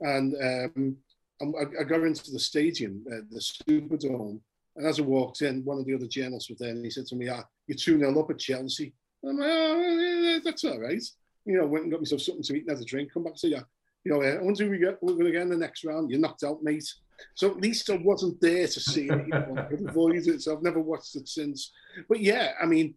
[0.01, 0.97] and um,
[1.41, 4.39] I, I got into the stadium, uh, the Superdome,
[4.75, 7.07] and as I walked in, one of the other journalists was there, and he said
[7.07, 8.93] to me, "Ah, you're two 0 up at Chelsea."
[9.27, 11.03] I'm like, "Oh, yeah, that's all right."
[11.45, 13.11] You know, went and got myself something to eat and had a drink.
[13.11, 13.63] Come back and say, "Yeah,
[14.03, 15.01] you know, uh, I wonder who we get.
[15.01, 16.09] We're going to get in the next round.
[16.09, 16.91] You're knocked out, mate."
[17.35, 19.27] So at least I wasn't there to see it.
[19.27, 20.41] You know, I could avoid it.
[20.41, 21.71] So I've never watched it since.
[22.09, 22.95] But yeah, I mean,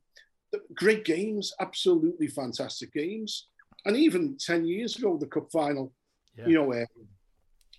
[0.74, 3.48] great games, absolutely fantastic games.
[3.84, 5.92] And even 10 years ago, the cup final,
[6.36, 6.46] Yeah.
[6.46, 6.84] you know, uh,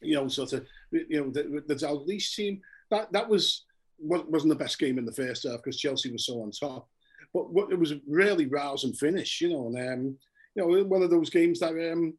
[0.01, 2.61] you know, sort of, you know, the, the Dalglish team,
[2.91, 3.65] that, that was,
[3.99, 6.87] wasn't the best game in the first half because Chelsea was so on top.
[7.33, 10.17] But what, it was a really rousing finish, you know, and, um,
[10.55, 12.13] you know, one of those games that, um,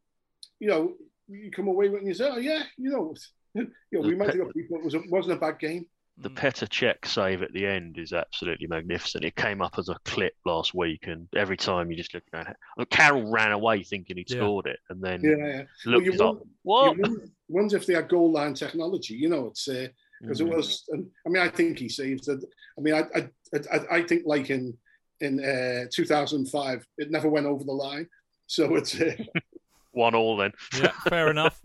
[0.59, 0.93] you know,
[1.27, 3.13] you come away with and you say, oh, yeah, you know,
[3.53, 5.85] you know, we might have got people, it was, it wasn't a bad game.
[6.21, 9.23] The Petr Cech save at the end is absolutely magnificent.
[9.23, 12.49] It came up as a clip last week, and every time you just look at
[12.49, 14.39] it, and Carroll ran away thinking he'd Yeah.
[14.39, 15.63] scored it, and then Yeah, yeah.
[15.85, 16.19] Well, looked you up.
[16.19, 16.97] wonder- What?
[16.97, 19.13] You wonder, wonder if they had goal line technology.
[19.13, 20.47] You know, it's because Mm.
[20.51, 20.83] it was.
[20.89, 22.43] And, I mean, I think he saved it.
[22.77, 23.29] I mean, I I,
[23.71, 24.77] I, I think like in
[25.21, 28.09] in uh, 2005, it never went over the line.
[28.47, 29.15] So it's uh,
[29.91, 30.51] One all then.
[30.77, 31.61] yeah, fair enough.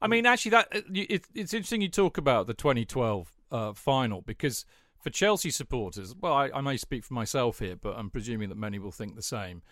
[0.00, 4.20] I mean, actually, that uh, it, it's interesting you talk about the 2012 uh, final
[4.20, 4.66] because
[5.00, 8.58] for Chelsea supporters, well, I, I may speak for myself here, but I'm presuming that
[8.58, 9.62] many will think the same.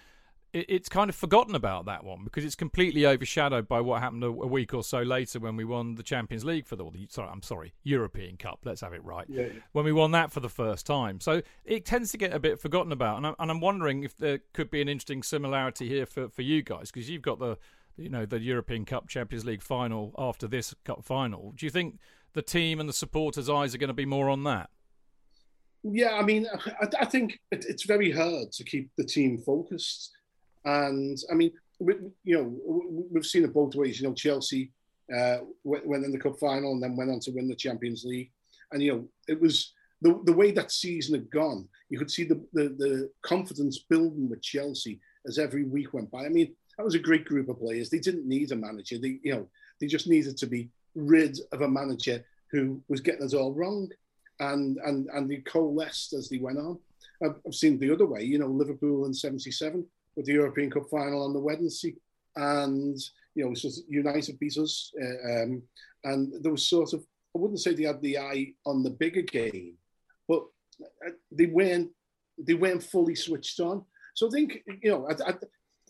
[0.53, 4.25] It, it's kind of forgotten about that one because it's completely overshadowed by what happened
[4.25, 7.07] a, a week or so later when we won the Champions League for the, the
[7.11, 8.61] sorry, I'm sorry, European Cup.
[8.65, 9.27] Let's have it right.
[9.29, 9.49] Yeah.
[9.73, 12.59] When we won that for the first time, so it tends to get a bit
[12.61, 16.07] forgotten about, and I'm, and I'm wondering if there could be an interesting similarity here
[16.07, 17.59] for, for you guys because you've got the
[17.97, 21.53] you know the European Cup Champions League final after this cup final.
[21.57, 21.99] Do you think
[22.33, 24.71] the team and the supporters' eyes are going to be more on that?
[25.85, 26.13] yeah.
[26.15, 26.47] I mean,
[26.81, 30.11] I, I think it, it's very hard to keep the team focused.
[30.65, 34.01] And I mean, we, you know, we- we've seen it both ways.
[34.01, 34.71] You know, Chelsea
[35.15, 38.05] uh, went, went in the cup final and then went on to win the Champions
[38.05, 38.31] League.
[38.73, 41.69] And you know, it was the the way that season had gone.
[41.91, 46.25] You could see the the, the confidence building with Chelsea as every week went by.
[46.25, 47.91] I mean, that was a great group of players.
[47.91, 48.99] They didn't need a manager.
[48.99, 49.47] They you know
[49.81, 53.89] they just needed to be rid of a manager who was getting us all wrong,
[54.41, 56.81] and and and they coalesced as they went on.
[57.25, 58.25] I've, I've seen the other way.
[58.25, 61.95] You know, Liverpool in '77 with the European Cup final on the Wednesday,
[62.35, 62.99] and
[63.37, 65.63] you know, so United beat us, uh, um,
[66.03, 67.05] and there was sort of
[67.37, 69.75] I wouldn't say they had the eye on the bigger game,
[70.27, 70.43] but
[71.07, 71.93] uh, they weren't
[72.39, 73.85] they weren't fully switched on.
[74.15, 75.35] So I think you know I, I,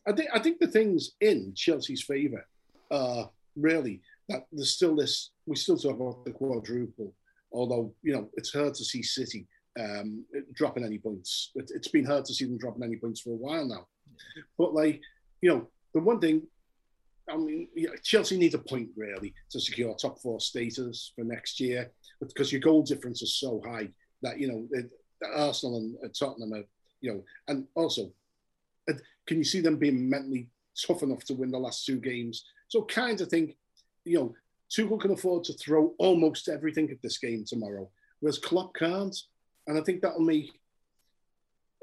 [0.07, 2.46] I think I think the things in Chelsea's favour
[2.90, 5.30] are really that there's still this.
[5.46, 7.14] We still talk about the quadruple,
[7.53, 9.46] although you know it's hard to see City
[9.78, 10.24] um,
[10.55, 11.50] dropping any points.
[11.55, 13.86] It, it's been hard to see them dropping any points for a while now.
[14.59, 15.00] But like
[15.40, 16.42] you know, the one thing.
[17.30, 21.61] I mean, yeah, Chelsea needs a point really to secure top four status for next
[21.61, 23.88] year, because your goal difference is so high
[24.22, 24.90] that you know it,
[25.34, 26.64] Arsenal and, and Tottenham are,
[27.00, 28.12] you know, and also,
[29.26, 30.49] can you see them being mentally
[30.87, 32.45] tough enough to win the last two games?
[32.68, 33.57] So, kind of think,
[34.05, 34.35] you know,
[34.72, 39.16] Tuchel can afford to throw almost everything at this game tomorrow, whereas Klopp can't,
[39.66, 40.51] and I think that'll make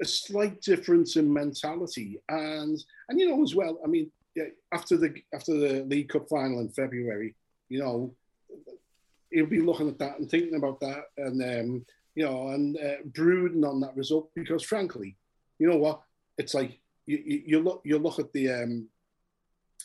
[0.02, 3.78] a slight difference in mentality, and and you know as well.
[3.84, 7.36] I mean, yeah, after the after the League Cup final in February,
[7.68, 8.14] you know,
[9.30, 13.02] he'll be looking at that and thinking about that, and um, you know, and uh,
[13.04, 15.16] brooding on that result because, frankly,
[15.58, 16.02] you know what?
[16.38, 16.80] It's like
[17.18, 18.88] you, you, look you look at the um,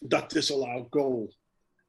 [0.04, 1.32] that disallowed goal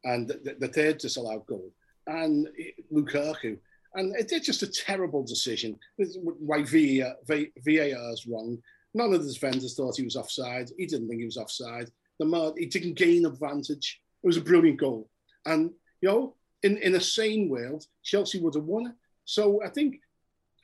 [0.04, 1.70] and the, the third disallowed goal
[2.06, 2.48] and
[2.92, 3.58] Lukaku,
[3.94, 5.76] and it's just a terrible decision.
[5.96, 8.58] Why VAR, VAR is wrong.
[8.94, 10.70] None of the defenders thought he was offside.
[10.78, 11.90] He didn't think he was offside.
[12.18, 14.00] The he didn't gain advantage.
[14.22, 15.10] It was a brilliant goal,
[15.44, 15.70] and
[16.00, 18.94] you know, in in a sane world, Chelsea would have won it.
[19.24, 19.96] So I think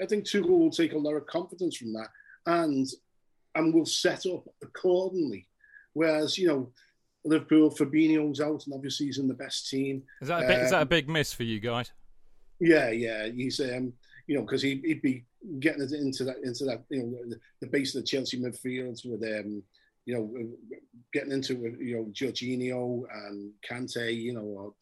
[0.00, 2.08] I think Tuchel will take a lot of confidence from that
[2.46, 2.86] and
[3.54, 5.48] and will set up accordingly.
[5.92, 6.72] Whereas, you know,
[7.24, 10.02] Liverpool, Fabinho's out and obviously he's in the best team.
[10.20, 11.92] Is that a big, um, is that a um, big miss for you guys?
[12.58, 13.28] Yeah, yeah.
[13.28, 13.92] He's um,
[14.26, 15.24] you know, because he, would be
[15.60, 19.00] getting it into that into that you know the, the base of the Chelsea midfield
[19.04, 19.62] with um,
[20.04, 20.78] you know,
[21.12, 24.74] getting into you know Jorginho and Kante, you know, or,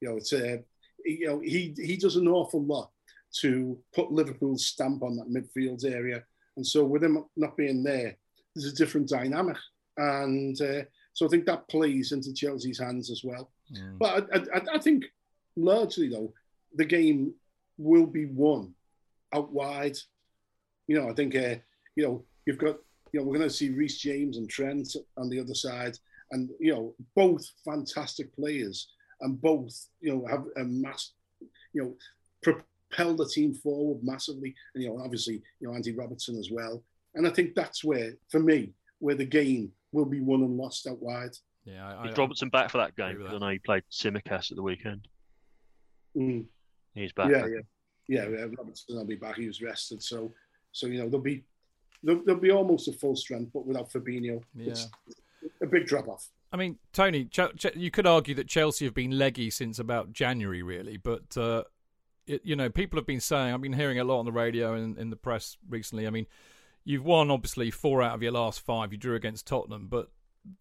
[0.00, 0.58] you know, it's uh,
[1.04, 2.90] you know he he does an awful lot
[3.40, 6.22] to put Liverpool's stamp on that midfield area.
[6.56, 8.16] And so with him not being there,
[8.54, 9.56] there's a different dynamic.
[9.96, 10.82] And uh,
[11.12, 13.50] so I think that plays into Chelsea's hands as well.
[13.72, 13.98] Mm.
[13.98, 15.04] But I, I, I, think
[15.56, 16.32] largely, though,
[16.74, 17.34] the game
[17.78, 18.74] will be won
[19.34, 19.96] out wide.
[20.86, 21.56] You know, I think, uh,
[21.96, 22.76] you know, you've got,
[23.12, 25.98] you know, we're going to see Reece James and Trent on the other side.
[26.30, 28.88] And, you know, both fantastic players
[29.20, 31.12] and both, you know, have a mass,
[31.72, 31.96] you
[32.44, 32.54] know,
[32.92, 34.54] propelled the team forward massively.
[34.74, 36.82] And, you know, obviously, you know, Andy Robertson as well.
[37.14, 40.86] And I think that's where, for me, where the game will be won and lost
[40.86, 41.36] out wide.
[41.64, 43.18] Yeah, I, Is Robertson back for that game?
[43.18, 45.06] Because I know he played Tsimikas at the weekend.
[46.16, 46.44] Mm.
[46.94, 47.30] He's back.
[47.30, 47.46] Yeah,
[48.08, 48.46] yeah, yeah.
[48.58, 49.36] Robertson will be back.
[49.36, 50.32] He was rested, so
[50.72, 51.44] so you know there'll be
[52.02, 54.72] there'll, there'll be almost a full strength, but without Fabinho, yeah.
[54.72, 54.88] it's
[55.62, 56.28] a big drop off.
[56.52, 60.12] I mean, Tony, Ch- Ch- you could argue that Chelsea have been leggy since about
[60.12, 61.62] January, really, but uh,
[62.26, 64.74] it, you know, people have been saying, I've been hearing a lot on the radio
[64.74, 66.06] and in the press recently.
[66.06, 66.26] I mean,
[66.84, 68.92] you've won obviously four out of your last five.
[68.92, 70.10] You drew against Tottenham, but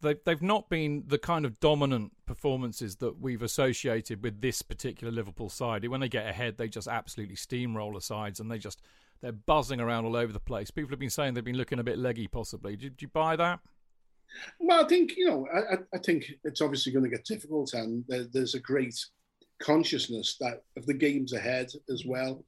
[0.02, 5.12] they've they've not been the kind of dominant performances that we've associated with this particular
[5.12, 5.88] Liverpool side.
[5.88, 8.82] When they get ahead, they just absolutely steamroll the sides and they just
[9.22, 10.72] they're buzzing around all over the place.
[10.72, 12.76] People have been saying they've been looking a bit leggy, possibly.
[12.76, 13.60] Did you buy that?
[14.60, 18.04] Well, I think you know, I, I think it's obviously going to get difficult, and
[18.08, 18.96] there, there's a great
[19.62, 22.44] consciousness that of the games ahead as well.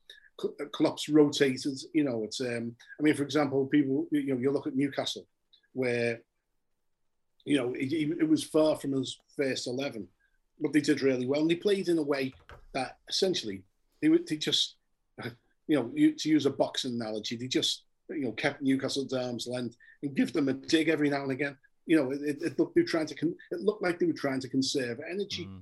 [0.71, 4.67] Klopp's rotated, you know, it's, um, I mean, for example, people, you know, you look
[4.67, 5.27] at Newcastle
[5.73, 6.21] where,
[7.45, 10.07] you know, it, it was far from his first 11,
[10.59, 11.41] but they did really well.
[11.41, 12.33] And they played in a way
[12.73, 13.61] that essentially
[14.01, 14.75] they, would they just,
[15.67, 19.47] you know, to use a boxing analogy, they just, you know, kept Newcastle at arm's
[19.47, 22.75] length and give them a dig every now and again you know, it, it looked
[22.75, 25.45] they were trying to con- it looked like they were trying to conserve energy.
[25.45, 25.61] Mm.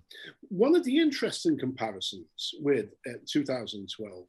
[0.49, 4.25] One of the interesting comparisons with uh, 2012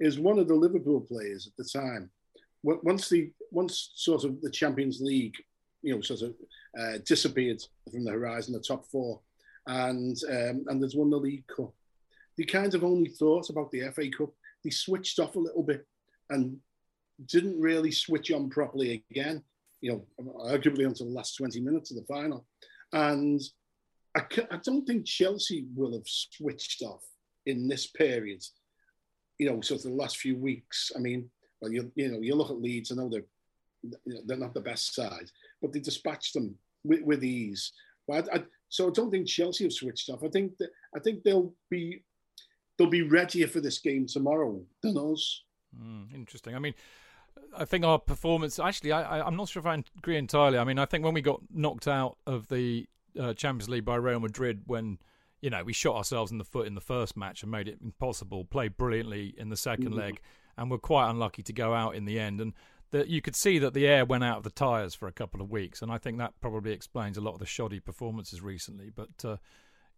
[0.00, 2.10] is one of the Liverpool players at the time.
[2.62, 5.36] Once the once sort of the Champions League,
[5.82, 6.34] you know, sort of
[6.78, 9.20] uh, disappeared from the horizon, the top four,
[9.66, 11.72] and um, and there's won the League Cup.
[12.36, 14.30] They kind of only thought about the FA Cup.
[14.62, 15.86] They switched off a little bit
[16.28, 16.58] and
[17.26, 19.42] didn't really switch on properly again
[19.80, 20.06] you know,
[20.44, 22.46] arguably until the last 20 minutes of the final.
[22.92, 23.40] And
[24.16, 27.02] I, I don't think Chelsea will have switched off
[27.46, 28.44] in this period,
[29.38, 30.92] you know, sort of the last few weeks.
[30.94, 34.54] I mean, well, you, you know, you look at Leeds, I know they're, they're not
[34.54, 35.30] the best side,
[35.62, 36.54] but they dispatched them
[36.84, 37.72] with, with ease.
[38.06, 40.24] But I, I, so I don't think Chelsea have switched off.
[40.24, 42.02] I think that I think they'll be
[42.78, 45.42] they'll be readier for this game tomorrow than us.
[45.76, 46.54] Mm, interesting.
[46.54, 46.74] I mean,
[47.56, 48.58] I think our performance.
[48.58, 50.58] Actually, I, am not sure if I agree entirely.
[50.58, 52.86] I mean, I think when we got knocked out of the
[53.18, 54.98] uh, Champions League by Real Madrid, when
[55.40, 57.78] you know, we shot ourselves in the foot in the first match and made it
[57.82, 58.44] impossible.
[58.44, 59.96] Played brilliantly in the 2nd Mhm.
[59.96, 60.20] leg,
[60.56, 62.40] and were quite unlucky to go out in the end.
[62.40, 62.52] And
[62.90, 65.40] that you could see that the air went out of the tyres for a couple
[65.40, 68.90] of weeks, and I think that probably explains a lot of the shoddy performances recently.
[68.90, 69.36] But uh,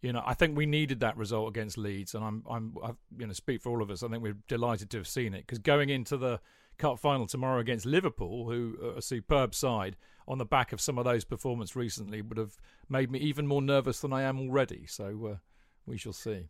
[0.03, 3.27] you know, I think we needed that result against Leeds, and I'm, I'm, I, you
[3.27, 4.03] know, speak for all of us.
[4.03, 6.41] I think we're delighted to have seen it because going into the
[6.79, 9.97] cup final tomorrow against Liverpool, who are a superb side,
[10.29, 12.57] on the back of some of those performances recently, would have
[12.89, 14.87] made me even more nervous than I am already.
[14.87, 15.37] So uh,
[15.87, 16.49] we shall see.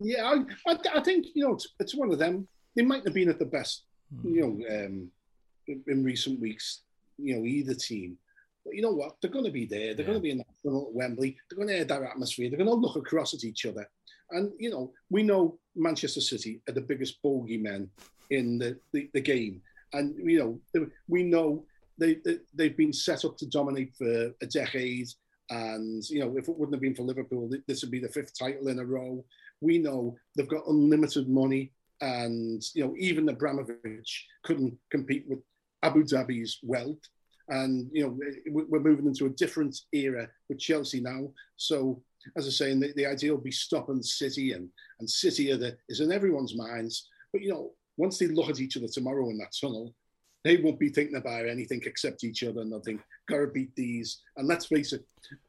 [0.00, 2.46] Yeah, I, I, I think you know it's, it's one of them.
[2.76, 3.84] They might have been at the best,
[4.22, 5.10] you know, um,
[5.86, 6.82] in, recent weeks.
[7.16, 8.16] You know, either team.
[8.64, 9.16] But you know what?
[9.20, 9.94] They're going to be there.
[9.94, 11.36] They're going to be in that Wembley.
[11.50, 12.48] They're going to add that atmosphere.
[12.48, 13.88] They're going to look across at each other.
[14.30, 17.88] And you know, we know Manchester City are the biggest bogeymen
[18.30, 19.60] in the, the, the game.
[19.92, 21.64] And you know, we know
[21.98, 25.08] they, they they've been set up to dominate for a decade.
[25.50, 28.38] And you know, if it wouldn't have been for Liverpool, this would be the fifth
[28.38, 29.24] title in a row.
[29.60, 35.40] We know they've got unlimited money, and you know, even Abramovich couldn't compete with
[35.82, 37.00] Abu Dhabi's wealth.
[37.48, 38.18] And you know,
[38.50, 41.32] we- we're moving into a different era with Chelsea now.
[41.56, 42.02] So,
[42.36, 44.68] as I say, the, the idea will be stopping City, and
[45.00, 47.08] and City are the, is in everyone's minds.
[47.32, 49.94] But you know, once they look at each other tomorrow in that tunnel,
[50.44, 54.22] they won't be thinking about anything except each other, and they'll think, "Gotta beat these."
[54.36, 55.04] And let's face it,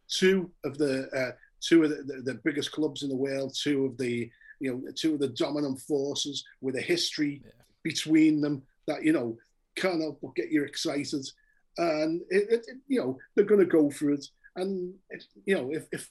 [0.10, 1.32] two of the uh,
[1.62, 4.30] two of the, the, the biggest clubs in the world, two of the
[4.60, 7.52] you know two of the dominant forces with a history yeah.
[7.84, 9.38] between them that you know
[9.76, 11.26] can't help but get you excited.
[11.78, 14.26] And it, it, it- you know they're going to go for it.
[14.56, 16.10] And it, you know if, if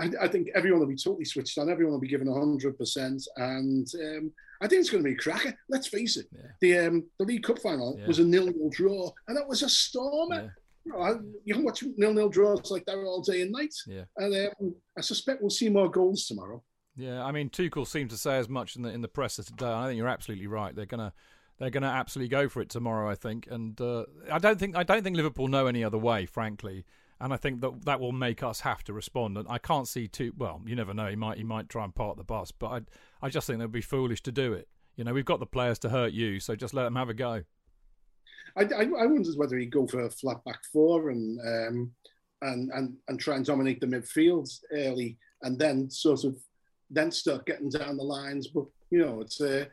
[0.00, 3.22] I, I think everyone will be totally switched on, everyone will be given hundred percent,
[3.36, 5.56] and um, I think it's going to be a cracker.
[5.68, 6.26] Let's face it,
[6.60, 10.54] the um, the League Cup final was a nil-nil draw, and that was a stormer.
[10.84, 14.04] You, know, you can watch nil-nil draws like that all day and night, Yeah.
[14.16, 16.62] and um, I suspect we'll see more goals tomorrow.
[16.96, 19.66] Yeah, I mean Tuchel seemed to say as much in the in the presser today.
[19.72, 20.74] I think you're absolutely right.
[20.74, 21.12] They're gonna
[21.58, 23.08] they're gonna absolutely go for it tomorrow.
[23.10, 26.26] I think, and uh, I don't think I don't think Liverpool know any other way,
[26.26, 26.84] frankly.
[27.20, 29.36] And I think that that will make us have to respond.
[29.36, 30.62] And I can't see too well.
[30.64, 31.06] You never know.
[31.06, 32.80] He might he might try and park the bus, but I
[33.26, 34.68] I just think they'd be foolish to do it.
[34.96, 37.14] You know, we've got the players to hurt you, so just let them have a
[37.14, 37.42] go.
[38.56, 41.92] I, I, I wondered whether he'd go for a flat back four and um,
[42.42, 46.36] and and and try and dominate the midfield early, and then sort of
[46.90, 48.48] then start getting down the lines.
[48.48, 49.66] But you know, it's uh,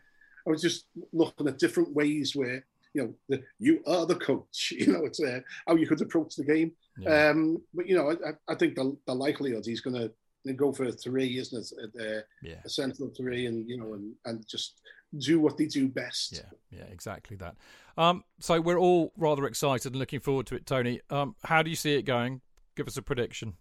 [0.46, 4.74] I was just looking at different ways where you know the, you are the coach.
[4.78, 6.72] You know, it's uh, how you could approach the game.
[6.98, 7.30] Yeah.
[7.30, 10.86] Um, but you know, I, I- think the, the likelihood he's going to go for
[10.86, 11.92] a three, isn't it?
[12.00, 12.62] Uh, Yeah.
[12.64, 14.82] a central three, and you know, and, and just
[15.18, 16.34] do what they do best.
[16.34, 17.56] Yeah, yeah, exactly that.
[17.98, 21.02] Um, so we're all rather excited and looking forward to it, Tony.
[21.10, 22.42] Um, how do you see it going?
[22.76, 23.54] Give us a prediction.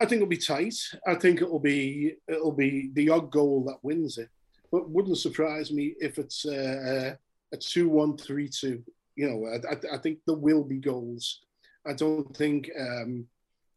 [0.00, 0.74] I think it'll be tight.
[1.06, 4.28] I think it'll be it'll be the odd goal that wins it.
[4.72, 7.14] But wouldn't surprise me if it's uh,
[7.52, 8.82] a two-one, three-two.
[9.16, 11.42] You know, I, I, I think there will be goals.
[11.86, 13.26] I don't think um,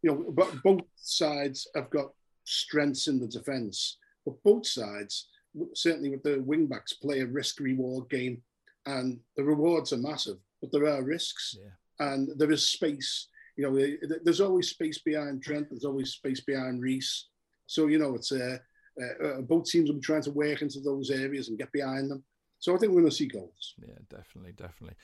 [0.02, 2.12] you know, but both sides have got
[2.44, 3.98] strengths in the defence.
[4.26, 5.28] But both sides,
[5.74, 8.42] certainly with the wing backs, play a risk-reward game,
[8.86, 11.58] and the rewards are massive, but there are risks,
[12.00, 13.30] and there is space.
[13.58, 15.70] You know, eh, there's always space behind Trent.
[15.70, 17.28] There's always space behind Reece.
[17.66, 18.58] So you know, it's uh,
[19.02, 22.12] uh, uh, both teams will be trying to work into those areas and get behind
[22.12, 22.24] them.
[22.60, 23.74] So I think we're going to see goals.
[23.80, 24.98] Yeah, definitely, definitely.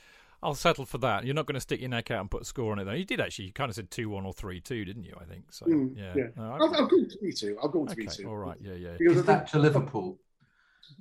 [0.43, 1.25] I'll settle for that.
[1.25, 2.93] You're not going to stick your neck out and put a score on it, though.
[2.93, 3.45] You did actually.
[3.45, 5.15] You kind of said two-one or three-two, didn't you?
[5.19, 5.65] I think so.
[5.67, 6.13] Mm, yeah.
[6.15, 6.23] yeah.
[6.35, 7.57] No, I- I'll, I'll go three two.
[7.61, 8.27] I'll go Okay, three two.
[8.27, 8.57] all right.
[8.59, 8.95] Yeah, yeah.
[8.97, 10.17] Because Is that to Liverpool?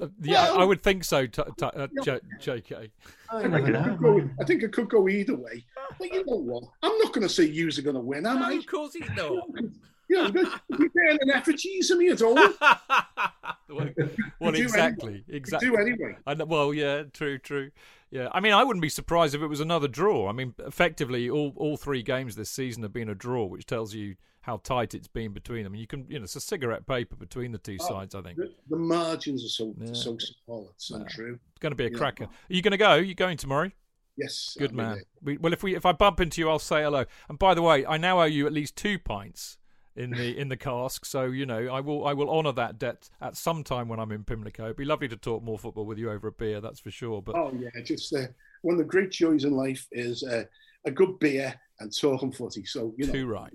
[0.00, 1.26] Uh, yeah, I- I would think so.
[1.26, 2.90] T- t- uh, J- JK.
[3.30, 5.64] I I, think it could go, I think it could go either way.
[5.98, 6.64] But you know what?
[6.82, 8.52] I'm not going to say yous are going to win, am I?
[8.52, 9.42] of course he's not.
[10.10, 10.42] You know,
[10.76, 12.34] you're burning effigies of me at all.
[13.68, 13.88] well,
[14.40, 15.24] well, exactly, anyway.
[15.28, 15.68] exactly.
[15.70, 16.16] do anyway.
[16.26, 17.70] I know, well, yeah, true, true.
[18.10, 20.28] Yeah, I mean, I wouldn't be surprised if it was another draw.
[20.28, 23.94] I mean, effectively, all all three games this season have been a draw, which tells
[23.94, 25.74] you how tight it's been between them.
[25.74, 28.14] And you can, you know, it's a cigarette paper between the two Oh, sides.
[28.14, 29.92] I think The, the margins are so Yeah.
[29.92, 30.70] so small.
[30.74, 31.38] It's untrue.
[31.50, 31.98] it's going to be a Yeah.
[31.98, 32.24] cracker.
[32.24, 32.88] Are you going to go?
[32.88, 33.70] Are you going tomorrow?
[34.16, 34.56] Yes.
[34.58, 35.02] Good I'll man.
[35.22, 37.04] We, well, if we if I bump into you, I'll say hello.
[37.28, 39.56] And by the way, I now owe you at least two pints
[39.96, 41.04] in the in the cask.
[41.04, 44.12] So you know, I will I will honour that debt at some time when I'm
[44.12, 44.64] in Pimlico.
[44.64, 46.60] It'd be lovely to talk more football with you over a beer.
[46.60, 47.22] That's for sure.
[47.22, 48.26] But Oh yeah, just uh,
[48.62, 50.44] one of the great joys in life is uh,
[50.84, 52.64] a good beer and talking footy.
[52.64, 53.52] So you know, Too right.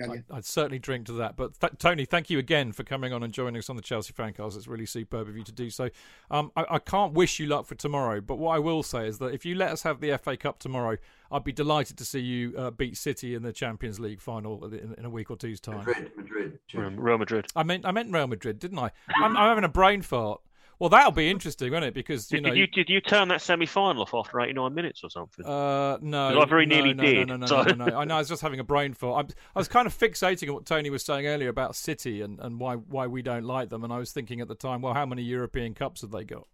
[0.00, 1.36] I, I'd certainly drink to that.
[1.36, 4.12] But th- Tony, thank you again for coming on and joining us on the Chelsea
[4.12, 4.56] Fancast.
[4.56, 5.88] It's really superb of you to do so.
[6.30, 9.18] Um, I, I can't wish you luck for tomorrow, but what I will say is
[9.18, 10.98] that if you let us have the FA Cup tomorrow,
[11.32, 14.94] I'd be delighted to see you uh, beat City in the Champions League final in,
[14.98, 15.78] in a week or two's time.
[15.78, 16.58] Madrid, Madrid.
[16.76, 17.46] Um, Real Madrid.
[17.56, 18.90] I meant I meant Real Madrid, didn't I?
[19.16, 20.40] I'm, I'm having a brain fart.
[20.78, 21.94] Well, that'll be interesting, won't it?
[21.94, 24.74] Because you Did, know, did you did you turn that semi final off after 89
[24.74, 25.44] minutes or something?
[25.46, 27.96] Uh, no, 'Cause I very no, nearly no, did, No, no, no, so- no, no,
[27.98, 28.16] I know.
[28.16, 29.26] I was just having a brain fart.
[29.26, 32.40] I'm, I was kind of fixating on what Tony was saying earlier about City and,
[32.40, 33.84] and why why we don't like them.
[33.84, 36.48] And I was thinking at the time, well, how many European Cups have they got?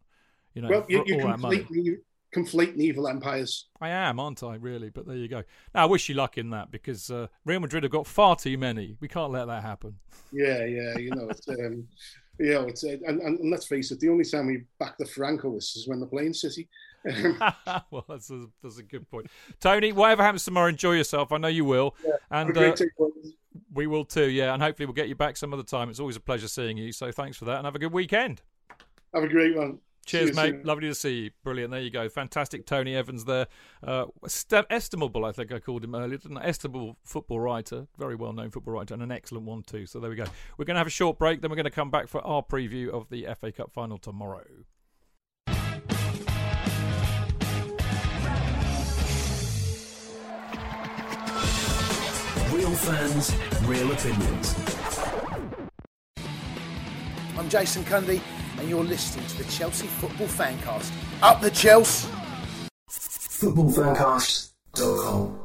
[0.53, 1.59] You know, well, you, for you're all that money.
[1.61, 1.97] completely
[2.35, 3.67] conflating evil empires.
[3.81, 4.57] I am, aren't I?
[4.57, 5.43] Really, but there you go.
[5.75, 8.59] Now, I wish you luck in that because uh, Real Madrid have got far too
[8.59, 8.97] many.
[9.01, 9.97] We can't let that happen.
[10.33, 11.87] Yeah, yeah, you know, it's um,
[12.39, 15.05] you know, it's uh, and, and, let's face it, the only time we back the
[15.05, 16.69] Francoists is when they're playing City.
[17.91, 19.27] well, that's a, that's a good point.
[19.61, 21.33] Tony, whatever happens tomorrow, enjoy yourself.
[21.33, 21.95] I know you will.
[22.31, 22.77] Have and uh,
[23.73, 24.53] we will too, yeah.
[24.53, 25.91] And hopefully we'll get you back some other time.
[25.91, 26.93] It's always a pleasure seeing you.
[26.93, 28.43] So thanks for that and have a good weekend.
[29.15, 29.79] Have a great one.
[30.09, 30.51] See Cheers, mate.
[30.51, 30.63] soon.
[30.65, 31.31] Lovely to see you.
[31.45, 31.71] Brilliant.
[31.71, 32.09] There you go.
[32.09, 33.47] Fantastic Tony Evans there.
[33.87, 34.07] Uh,
[34.71, 36.17] estimable, I think I called him earlier.
[36.17, 36.47] Didn't I?
[36.47, 37.87] Estimable football writer.
[37.99, 39.85] Very well known football writer and an excellent one, too.
[39.85, 40.25] So there we go.
[40.57, 41.43] We're going to have a short break.
[41.43, 44.45] Then we're going to come back for our preview of the FA Cup final tomorrow.
[52.51, 53.35] Real fans,
[53.67, 54.55] real opinions.
[57.39, 58.21] I'm Jason Cundy,
[58.59, 60.93] and you're listening to the Chelsea Football Fancast.
[61.23, 62.11] Up the Chelsea!
[62.91, 65.41] Footballfancast.com.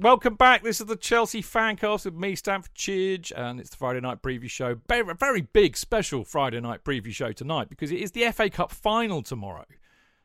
[0.00, 0.64] Welcome back.
[0.64, 4.50] This is the Chelsea Fancast with me, Stamford Chidge, and it's the Friday night preview
[4.50, 4.80] show.
[4.88, 8.72] Very, very big, special Friday night preview show tonight because it is the FA Cup
[8.72, 9.64] final tomorrow.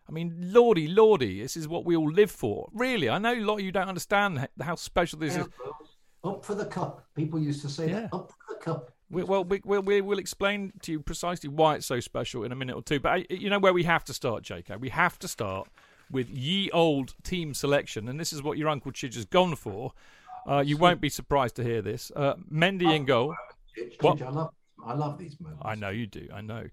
[0.10, 2.70] I mean, lordy, lordy, this is what we all live for.
[2.74, 5.46] Really, I know a lot of you don't understand how special this is.
[6.28, 7.06] Up for the cup.
[7.16, 8.02] People used to say Yeah.
[8.02, 8.14] that.
[8.14, 8.92] Up for the cup.
[9.10, 12.76] We, well, we, will explain to you precisely why it's so special in a minute
[12.76, 13.00] or two.
[13.00, 14.80] But uh, you know where we have to start, JK?
[14.82, 15.70] We have to start
[16.12, 19.94] with ye old team selection, and this is what your Uncle Chidge has gone for.
[20.46, 22.12] Uh, you won't be surprised to hear this.
[22.16, 23.34] Uh, Mendy in goal.
[24.02, 24.22] What?
[24.22, 24.54] I love,
[24.86, 25.62] I love these moments.
[25.66, 26.28] I know you do.
[26.34, 26.66] I know.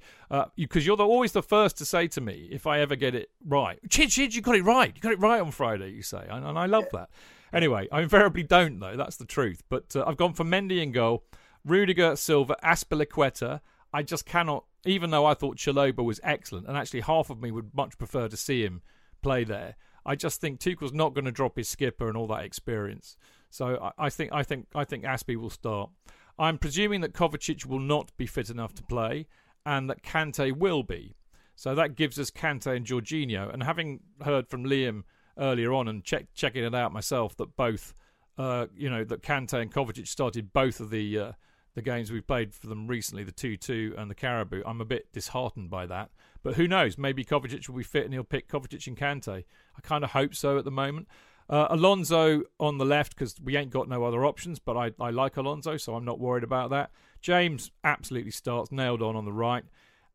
[0.57, 3.15] Because you, are the, always the first to say to me if I ever get
[3.15, 3.79] it right.
[3.91, 4.93] Chid, Chid, you got it right.
[4.95, 6.25] You got it right on Friday, you say.
[6.29, 7.11] And, and I love that.
[7.55, 8.97] Anyway, I invariably don't, though.
[8.97, 9.63] That's the truth.
[9.69, 11.25] But uh, I've gone for Mendy in goal,
[11.65, 13.61] Rudiger, Silva, Azpilicueta.
[13.93, 17.53] I just cannot, even though I thought Chalobah was excellent, and actually half of me
[17.53, 18.83] would much prefer to see him
[19.23, 19.77] play there.
[20.05, 23.17] I just think Tuchel's not going to drop his skipper and all that experience.
[23.51, 25.91] So I, I think I think I think Aspie will start.
[26.39, 29.29] I'm presuming that Kovacic will not be fit enough to play,
[29.65, 31.15] and that Kante will be.
[31.55, 33.53] So that gives us Kante and Jorginho.
[33.53, 35.05] And having heard from Liam
[35.39, 37.95] earlier on and check, checking it out myself, that both,
[38.39, 41.33] uh, you know, that Kante and Kovacic started both of the uh,
[41.75, 44.63] the games we've played for them recently, the two-two and the Carabao.
[44.65, 46.11] I'm a bit disheartened by that,
[46.43, 46.97] but who knows?
[46.97, 49.45] Maybe Kovacic will be fit and he'll pick Kovacic and Kante.
[49.77, 51.09] I kind of hope so at the moment.
[51.49, 55.11] Uh, Alonso on the left because we ain't got no other options, but I, I
[55.11, 56.91] like Alonso, so I'm not worried about that.
[57.21, 59.65] James absolutely starts nailed on on the right.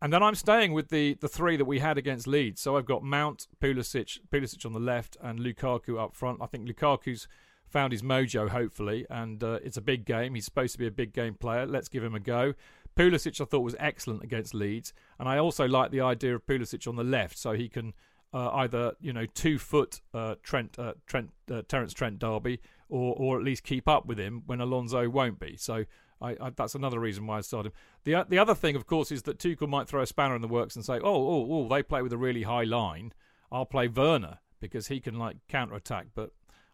[0.01, 2.61] And then I'm staying with the, the three that we had against Leeds.
[2.61, 6.39] So I've got Mount, Pulisic, Pulisic on the left, and Lukaku up front.
[6.41, 7.27] I think Lukaku's
[7.67, 10.35] found his mojo, hopefully, and uh, it's a big game.
[10.35, 11.65] He's supposed to be a big game player.
[11.65, 12.53] Let's give him a go.
[12.95, 16.87] Pulisic, I thought, was excellent against Leeds, and I also like the idea of Pulisic
[16.87, 17.93] on the left, so he can
[18.33, 23.15] uh, either you know two foot uh, Trent uh, Trent uh, Terence Trent D'Arby, or
[23.17, 25.55] or at least keep up with him when Alonso won't be.
[25.57, 25.85] So
[26.21, 27.69] I, I, that's another reason why I started.
[27.69, 27.75] Him.
[28.03, 30.47] The the other thing, of course, is that Tuchel might throw a spanner in the
[30.47, 33.13] works and say, oh oh oh, they play with a really high line.
[33.51, 36.31] I'll play Werner because he can like counter attack, but.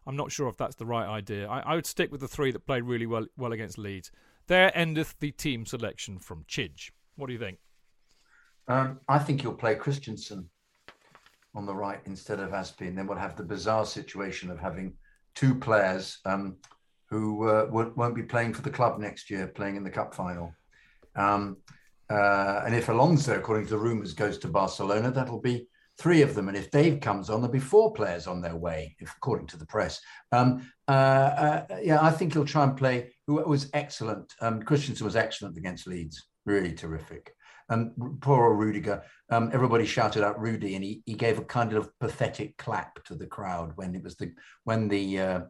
[0.08, 1.48] I'm not sure if that's the right idea.
[1.48, 4.12] I, I would stick with the three that played really well well against Leeds.
[4.46, 6.92] There endeth the team selection from Chidge.
[7.16, 7.58] What do you think?
[8.68, 10.48] Um, I think you'll play Christensen
[11.54, 14.92] on the right instead of Aspie, and then we'll have the bizarre situation of having
[15.34, 16.56] two players um,
[17.10, 20.14] who uh, won't, won't be playing for the club next year, playing in the cup
[20.14, 20.52] final.
[21.14, 21.58] Um,
[22.10, 26.34] uh, and if Alonso, according to the rumours, goes to Barcelona, that'll be three of
[26.34, 26.48] them.
[26.48, 29.56] And if Dave comes on, there'll be four players on their way, if, according to
[29.56, 30.00] the press.
[30.32, 33.14] Um, uh, uh, yeah, I think he'll try and play.
[33.26, 34.32] Who was excellent.
[34.40, 36.28] Um, Christensen was excellent against Leeds.
[36.44, 37.32] Really terrific.
[37.68, 39.02] Um, poor old Rudiger.
[39.30, 43.16] Um, everybody shouted out Rudy, and he, he gave a kind of pathetic clap to
[43.16, 44.32] the crowd when it was the
[44.62, 45.40] when the uh,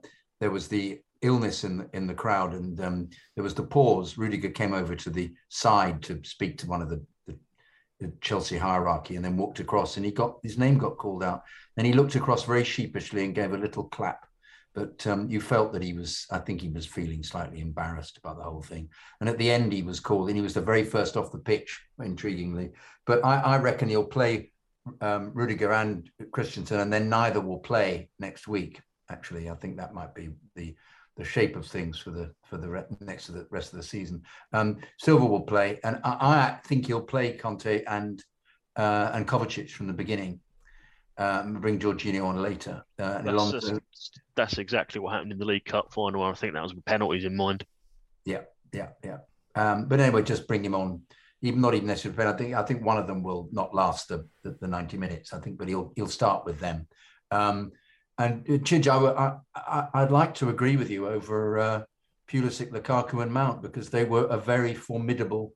[0.41, 4.17] there was the illness in the, in the crowd, and um, there was the pause.
[4.17, 7.37] Rudiger came over to the side to speak to one of the, the
[7.99, 11.43] the Chelsea hierarchy, and then walked across, and he got his name got called out.
[11.77, 14.27] Then he looked across very sheepishly and gave a little clap.
[14.75, 18.37] But um, you felt that he was, I think he was feeling slightly embarrassed about
[18.37, 18.91] the whole thing.
[19.21, 21.39] And at the end, he was called, and he was the very first off the
[21.39, 22.73] pitch, intriguingly.
[23.07, 24.53] But I, I reckon he'll play
[25.01, 28.83] um, Rudiger and Christensen, and then neither will play next week.
[29.09, 30.77] Actually, I think that might be the
[31.17, 33.83] the shape of things for the for the re- next to the rest of the
[33.83, 34.23] season.
[34.53, 38.23] Um, Silva will play, and I, I think he'll play Kante and
[38.77, 40.41] uh, and Kovacic from the beginning.
[41.19, 42.85] Um, bring Jorginho on later.
[42.99, 46.23] Uh, that's, that's, that's, exactly what happened in the League Cup final.
[46.23, 47.65] I think that was with penalties in mind.
[48.27, 48.43] Yeah,
[48.75, 49.19] yeah, yeah.
[49.55, 51.03] Um, but anyway, just bring him on.
[51.41, 52.31] Even not even necessarily.
[52.33, 55.33] I think I think one of them will not last the, the, the ninety minutes.
[55.33, 56.87] I think, but he'll he'll start with them.
[57.31, 57.73] Um,
[58.19, 59.37] and uh, Chidge, I,
[59.93, 61.83] I, would like to agree with you over uh,
[62.29, 65.53] Pulisic, Lukaku, and Mount because they were a very formidable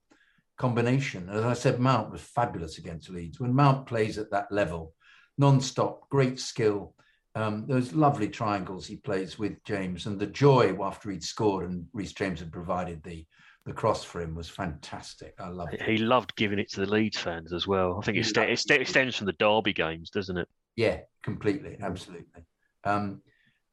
[0.59, 1.29] combination.
[1.31, 3.41] As I said, Mount was fabulous against Leeds.
[3.41, 4.95] When Mount plays at that level,
[5.39, 6.95] non-stop, great skill.
[7.35, 11.87] Um, those lovely triangles he plays with James, and the joy after he'd scored and
[11.93, 13.25] Reece James had provided the
[13.67, 15.35] the cross for him was fantastic.
[15.39, 15.83] I loved it.
[15.83, 17.99] He loved giving it to the Leeds fans as well.
[17.99, 20.49] I think it, st- it extends from the Derby games, doesn't it?
[20.77, 22.43] Yeah, completely, absolutely.
[22.85, 23.23] Um,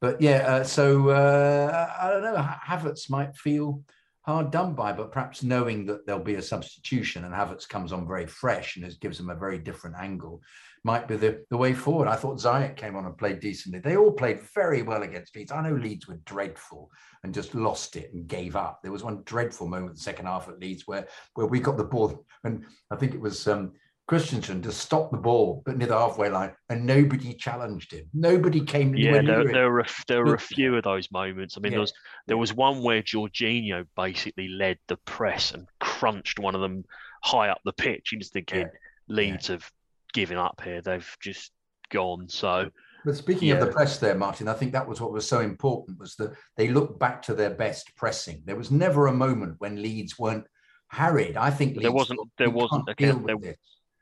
[0.00, 2.36] but yeah, uh, so uh, I don't know.
[2.36, 3.82] Havertz might feel
[4.22, 8.06] hard done by, but perhaps knowing that there'll be a substitution and Havertz comes on
[8.06, 10.42] very fresh and it gives them a very different angle
[10.84, 12.08] might be the, the way forward.
[12.08, 13.80] I thought Ziyech came on and played decently.
[13.80, 15.52] They all played very well against Leeds.
[15.52, 16.90] I know Leeds were dreadful
[17.24, 18.80] and just lost it and gave up.
[18.82, 21.76] There was one dreadful moment in the second half at Leeds where where we got
[21.76, 23.72] the ball and I think it was um,
[24.08, 28.06] Christensen to stop the ball, but near the halfway line, and nobody challenged him.
[28.14, 28.96] Nobody came.
[28.96, 31.56] Yeah, there, there, were there were a few of those moments.
[31.56, 31.76] I mean, yeah.
[31.76, 31.92] there was
[32.26, 36.84] there was one where Jorginho basically led the press and crunched one of them
[37.22, 38.10] high up the pitch.
[38.10, 38.66] You just thinking yeah.
[39.08, 39.56] Leeds yeah.
[39.56, 39.70] have
[40.14, 40.80] given up here.
[40.80, 41.52] They've just
[41.90, 42.30] gone.
[42.30, 42.70] So.
[43.04, 43.56] But speaking yeah.
[43.56, 46.32] of the press there, Martin, I think that was what was so important was that
[46.56, 48.42] they looked back to their best pressing.
[48.46, 50.46] There was never a moment when Leeds weren't
[50.88, 51.36] harried.
[51.36, 53.54] I think Leeds there wasn't there wasn't a, there,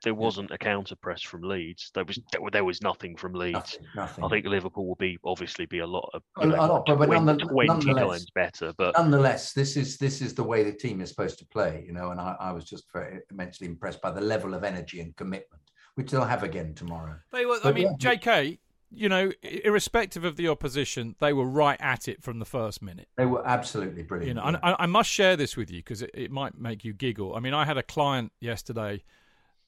[0.06, 1.90] there wasn't a counter press from Leeds.
[1.92, 2.20] There was
[2.52, 3.52] there was nothing from Leeds.
[3.54, 4.24] Nothing, nothing.
[4.24, 7.06] I think Liverpool will be obviously be a lot of a, know, a lot, but,
[7.06, 8.72] 20, but 20 times better.
[8.78, 11.92] But nonetheless, this is this is the way the team is supposed to play, you
[11.92, 12.12] know.
[12.12, 15.60] And I, I was just very immensely impressed by the level of energy and commitment,
[15.96, 17.16] which they'll have again tomorrow.
[17.32, 17.96] They were, I mean, yeah.
[17.98, 18.60] J.K.
[18.92, 23.08] You know, irrespective of the opposition, they were right at it from the first minute.
[23.16, 24.28] They were absolutely brilliant.
[24.28, 24.74] You know, yeah.
[24.78, 27.34] I, I must share this with you because it, it might make you giggle.
[27.34, 29.02] I mean, I had a client yesterday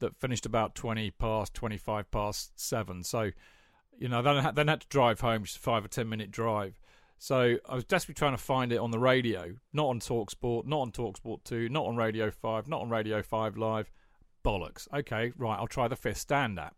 [0.00, 3.02] that finished about 20 past, 25 past seven.
[3.02, 3.30] So,
[3.98, 6.78] you know, then then had to drive home, just a five or 10 minute drive.
[7.18, 10.80] So I was desperately trying to find it on the radio, not on Talksport, not
[10.80, 13.90] on Talksport 2, not on Radio 5, not on Radio 5 Live.
[14.44, 14.88] Bollocks.
[14.94, 16.76] Okay, right, I'll try the fifth stand app.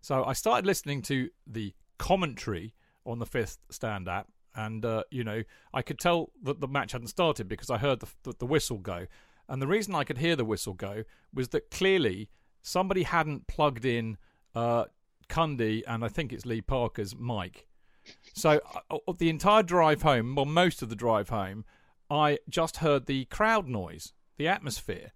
[0.00, 2.74] So I started listening to the commentary
[3.06, 5.42] on the fifth stand app, and, uh, you know,
[5.72, 8.78] I could tell that the match hadn't started because I heard the, the, the whistle
[8.78, 9.06] go.
[9.48, 12.30] And the reason I could hear the whistle go was that clearly
[12.64, 14.16] somebody hadn't plugged in
[14.54, 14.86] uh,
[15.28, 17.68] Cundy and I think it's Lee Parker's mic.
[18.32, 18.60] So
[18.90, 21.64] uh, the entire drive home, well, most of the drive home,
[22.10, 25.12] I just heard the crowd noise, the atmosphere.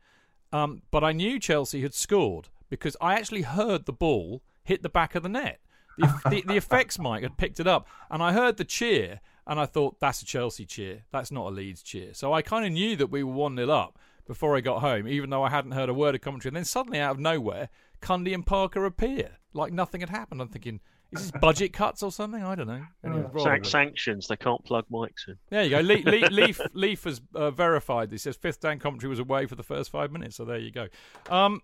[0.52, 4.88] Um, but I knew Chelsea had scored because I actually heard the ball hit the
[4.88, 5.60] back of the net.
[5.96, 9.58] The, the, the effects mic had picked it up, and I heard the cheer, and
[9.58, 11.04] I thought that's a Chelsea cheer.
[11.10, 12.14] That's not a Leeds cheer.
[12.14, 15.08] So I kind of knew that we were one 0 up before I got home,
[15.08, 16.50] even though I hadn't heard a word of commentary.
[16.50, 17.70] And then suddenly, out of nowhere,
[18.00, 20.40] Cundy and Parker appear like nothing had happened.
[20.40, 22.44] I'm thinking, is this budget cuts or something?
[22.44, 22.84] I don't know.
[23.02, 24.28] Anyway, San- sanctions.
[24.28, 25.38] They can't plug mics in.
[25.48, 25.80] There you go.
[25.80, 28.22] Le- Le- Leaf, Leaf has uh, verified this.
[28.22, 30.36] Says fifth down commentary was away for the first five minutes.
[30.36, 30.88] So there you go.
[31.30, 31.62] Um,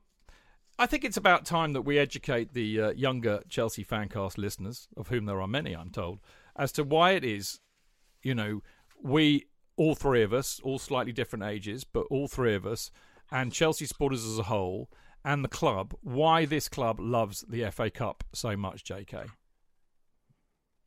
[0.78, 5.08] I think it's about time that we educate the uh, younger Chelsea fancast listeners, of
[5.08, 6.18] whom there are many, I'm told,
[6.56, 7.60] as to why it is,
[8.22, 8.62] you know,
[9.01, 9.44] we
[9.76, 12.90] all three of us, all slightly different ages, but all three of us,
[13.30, 14.88] and Chelsea supporters as a whole,
[15.24, 19.28] and the club, why this club loves the FA Cup so much, JK.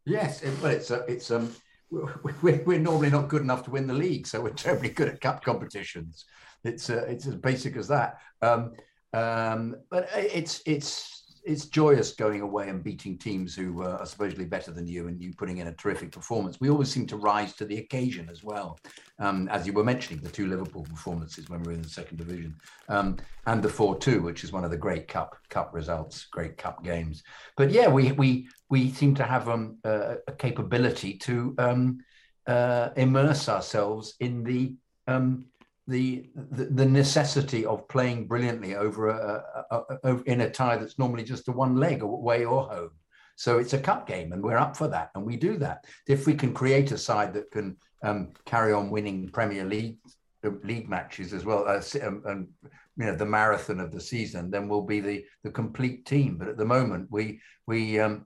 [0.06, 1.54] Yes, well, it's a, it's um,
[1.90, 5.22] we're, we're normally not good enough to win the league, so we're terribly good at
[5.22, 6.26] cup competitions.
[6.64, 8.20] It's uh, it's as basic as that.
[8.42, 8.74] Um,
[9.14, 11.17] um, but it's it's
[11.48, 15.22] it's joyous going away and beating teams who uh, are supposedly better than you and
[15.22, 16.60] you putting in a terrific performance.
[16.60, 18.78] We always seem to rise to the occasion as well.
[19.20, 22.18] Um, as you were mentioning, the two Liverpool performances when we were in the second
[22.18, 22.56] division,
[22.90, 26.84] um, and the four-two, which is one of the great cup cup results, great cup
[26.84, 27.24] games.
[27.56, 32.00] But yeah, we we we seem to have um, a capability to um,
[32.46, 34.76] uh, immerse ourselves in the
[35.08, 35.46] um,
[35.88, 41.24] the, the necessity of playing brilliantly over a, a, a, in a tie that's normally
[41.24, 42.92] just a one leg away or home.
[43.38, 45.86] So it's a cup game, and we're up for that, and we do that.
[46.08, 49.98] If we can create a side that can um, carry on winning Premier League
[50.44, 52.48] uh, league matches as well, uh, um, and
[52.98, 56.38] you know the marathon of the season, then we'll be the the complete team.
[56.38, 58.26] But at the moment, we we um,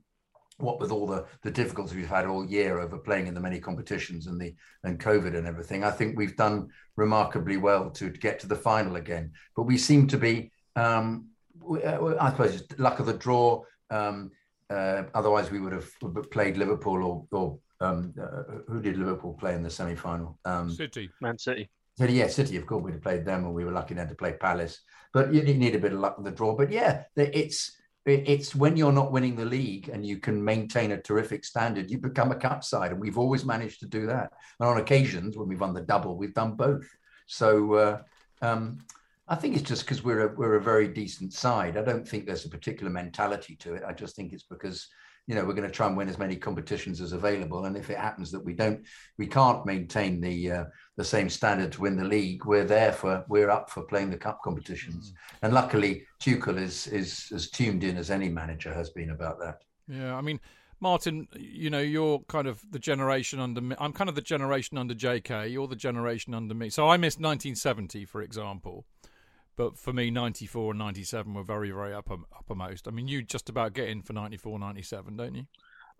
[0.61, 3.59] what with all the the difficulties we've had all year over playing in the many
[3.59, 8.19] competitions and the and COVID and everything, I think we've done remarkably well to, to
[8.19, 9.31] get to the final again.
[9.55, 11.27] But we seem to be, um,
[11.59, 13.63] we, uh, I suppose, luck of the draw.
[13.89, 14.31] Um,
[14.69, 15.91] uh, otherwise, we would have
[16.31, 20.39] played Liverpool or, or um, uh, who did Liverpool play in the semi final?
[20.45, 21.69] Um, City, Man City.
[21.97, 24.15] So yeah, City, of course, we'd have played them, and we were lucky enough to
[24.15, 24.81] play Palace.
[25.13, 26.55] But you need a bit of luck with the draw.
[26.55, 31.01] But yeah, it's it's when you're not winning the league and you can maintain a
[31.01, 34.31] terrific standard, you become a cup side, and we've always managed to do that.
[34.59, 36.89] And on occasions when we've won the double, we've done both.
[37.27, 38.01] So uh,
[38.41, 38.79] um,
[39.27, 41.77] I think it's just because we're a we're a very decent side.
[41.77, 43.83] I don't think there's a particular mentality to it.
[43.87, 44.87] I just think it's because
[45.31, 47.89] you know we're going to try and win as many competitions as available and if
[47.89, 48.85] it happens that we don't
[49.17, 50.65] we can't maintain the uh,
[50.97, 54.17] the same standard to win the league we're there for we're up for playing the
[54.17, 55.37] cup competitions mm.
[55.43, 59.59] and luckily Tuchel is is as tuned in as any manager has been about that
[59.87, 60.37] yeah i mean
[60.81, 63.75] Martin, you know, you're kind of the generation under me.
[63.79, 65.51] I'm kind of the generation under JK.
[65.51, 66.71] You're the generation under me.
[66.71, 68.87] So I missed 1970, for example.
[69.57, 72.87] But for me, 94 and 97 were very, very upper, uppermost.
[72.87, 75.45] I mean, you just about get in for 94, 97, don't you?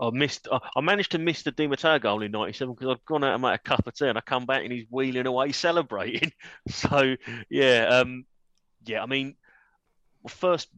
[0.01, 0.47] I missed.
[0.51, 3.41] I managed to miss the Di Matteo goal in '97 because I'd gone out and
[3.41, 6.31] made a cup of tea, and I come back and he's wheeling away celebrating.
[6.67, 7.15] so
[7.49, 8.25] yeah, um,
[8.83, 9.03] yeah.
[9.03, 9.35] I mean,
[10.27, 10.69] first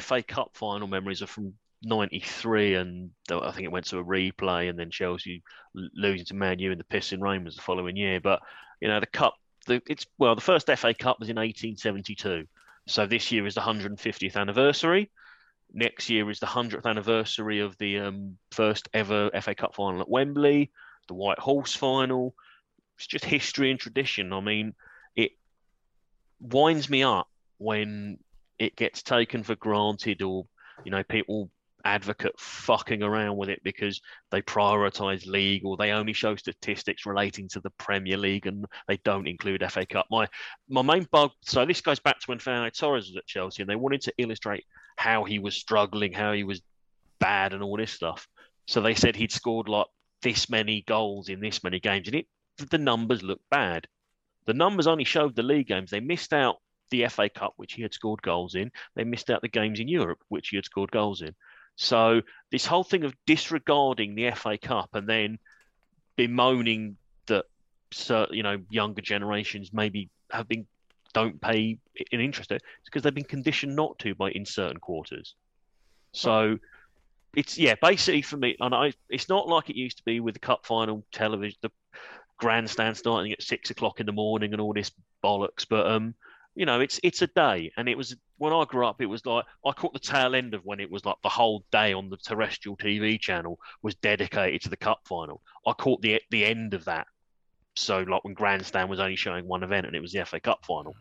[0.00, 1.52] FA Cup final memories are from
[1.82, 5.42] '93, and I think it went to a replay, and then Chelsea
[5.74, 8.18] losing to Man U in the pissing rain was the following year.
[8.18, 8.40] But
[8.80, 9.34] you know, the cup
[9.66, 12.46] the it's well the first FA Cup was in 1872,
[12.86, 15.10] so this year is the 150th anniversary.
[15.72, 20.08] Next year is the 100th anniversary of the um, first ever FA Cup final at
[20.08, 20.72] Wembley,
[21.06, 22.34] the White Horse final.
[22.98, 24.32] It's just history and tradition.
[24.32, 24.74] I mean,
[25.14, 25.32] it
[26.40, 27.28] winds me up
[27.58, 28.18] when
[28.58, 30.46] it gets taken for granted or
[30.84, 31.50] you know people
[31.84, 34.00] advocate fucking around with it because
[34.30, 38.98] they prioritize league or they only show statistics relating to the Premier League and they
[39.04, 40.06] don't include FA Cup.
[40.10, 40.26] My
[40.68, 41.30] my main bug.
[41.42, 44.14] So this goes back to when Fernando Torres was at Chelsea and they wanted to
[44.18, 44.64] illustrate
[44.96, 46.62] how he was struggling, how he was
[47.18, 48.26] bad, and all this stuff.
[48.66, 49.86] So they said he'd scored like
[50.22, 52.26] this many goals in this many games, and it
[52.70, 53.86] the numbers looked bad.
[54.46, 55.90] The numbers only showed the league games.
[55.90, 56.56] They missed out
[56.90, 58.70] the FA Cup, which he had scored goals in.
[58.96, 61.34] They missed out the games in Europe, which he had scored goals in.
[61.80, 62.20] So
[62.52, 65.38] this whole thing of disregarding the FA Cup and then
[66.14, 67.46] bemoaning that
[68.30, 70.66] you know younger generations maybe have been
[71.14, 71.78] don't pay
[72.12, 75.34] an interest it's because they've been conditioned not to by in certain quarters.
[76.12, 76.58] So
[77.34, 80.34] it's yeah, basically for me, and I it's not like it used to be with
[80.34, 81.70] the cup final television, the
[82.36, 84.92] grandstand starting at six o'clock in the morning and all this
[85.24, 85.66] bollocks.
[85.66, 86.14] But um,
[86.54, 89.02] you know, it's it's a day, and it was when I grew up.
[89.02, 91.62] It was like I caught the tail end of when it was like the whole
[91.70, 95.42] day on the terrestrial TV channel was dedicated to the cup final.
[95.66, 97.06] I caught the the end of that.
[97.76, 100.64] So like when Grandstand was only showing one event, and it was the FA Cup
[100.64, 100.96] final.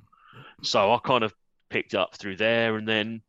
[0.63, 1.33] So I kind of
[1.69, 3.21] picked up through there, and then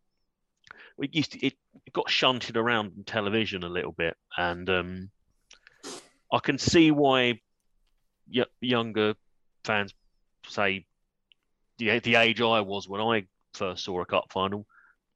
[0.99, 1.55] it used to, it,
[1.93, 5.11] got shunted around on television a little bit, and um,
[6.33, 7.41] I can see why
[8.33, 9.15] y- younger
[9.63, 9.95] fans
[10.49, 10.85] say
[11.79, 14.67] the the age I was when I first saw a cup final,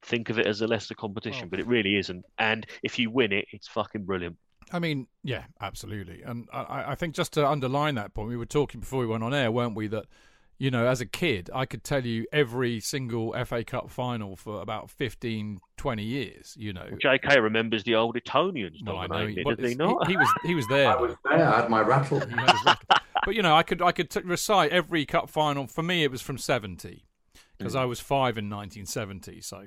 [0.03, 1.49] think of it as a lesser competition, oh.
[1.49, 2.25] but it really isn't.
[2.37, 4.37] And if you win it, it's fucking brilliant.
[4.71, 6.23] I mean, yeah, absolutely.
[6.23, 9.23] And I, I think just to underline that point, we were talking before we went
[9.23, 9.87] on air, weren't we?
[9.87, 10.05] That
[10.57, 14.61] you know, as a kid, I could tell you every single FA Cup final for
[14.61, 16.87] about 15, 20 years, you know.
[17.03, 20.07] JK remembers the old Etonians, well, I know, he, does he not?
[20.07, 20.89] He, he, was, he was there.
[20.89, 22.21] I was there, I had my rattle.
[23.25, 25.67] but, you know, I could I could t- recite every Cup final.
[25.67, 27.03] For me, it was from 70,
[27.57, 27.79] because mm.
[27.79, 29.63] I was five in 1970, so...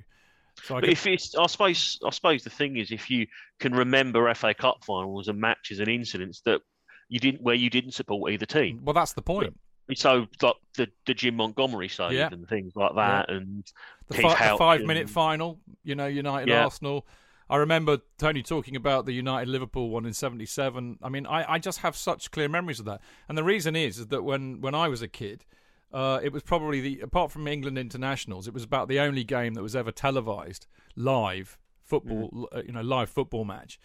[0.65, 0.93] So I but could...
[0.93, 3.29] if it's, I suppose, I suppose the thing is, if you
[3.61, 6.61] can remember FA Cup finals and matches and incidents that
[7.09, 8.81] you didn't, where you didn't support either team.
[8.83, 9.55] Well, that's the point
[9.95, 12.29] so like the the Jim Montgomery side yeah.
[12.31, 13.37] and things like that, yeah.
[13.37, 13.65] and
[14.09, 15.11] the, fi- the five minute and...
[15.11, 16.65] final, you know, United yeah.
[16.65, 17.07] Arsenal.
[17.51, 20.99] I remember Tony talking about the United Liverpool one in '77.
[21.03, 23.99] I mean, I, I just have such clear memories of that, and the reason is,
[23.99, 25.45] is that when when I was a kid,
[25.93, 29.55] uh, it was probably the apart from England internationals, it was about the only game
[29.55, 30.67] that was ever televised
[30.97, 32.67] live football, mm.
[32.67, 33.79] you know, live football match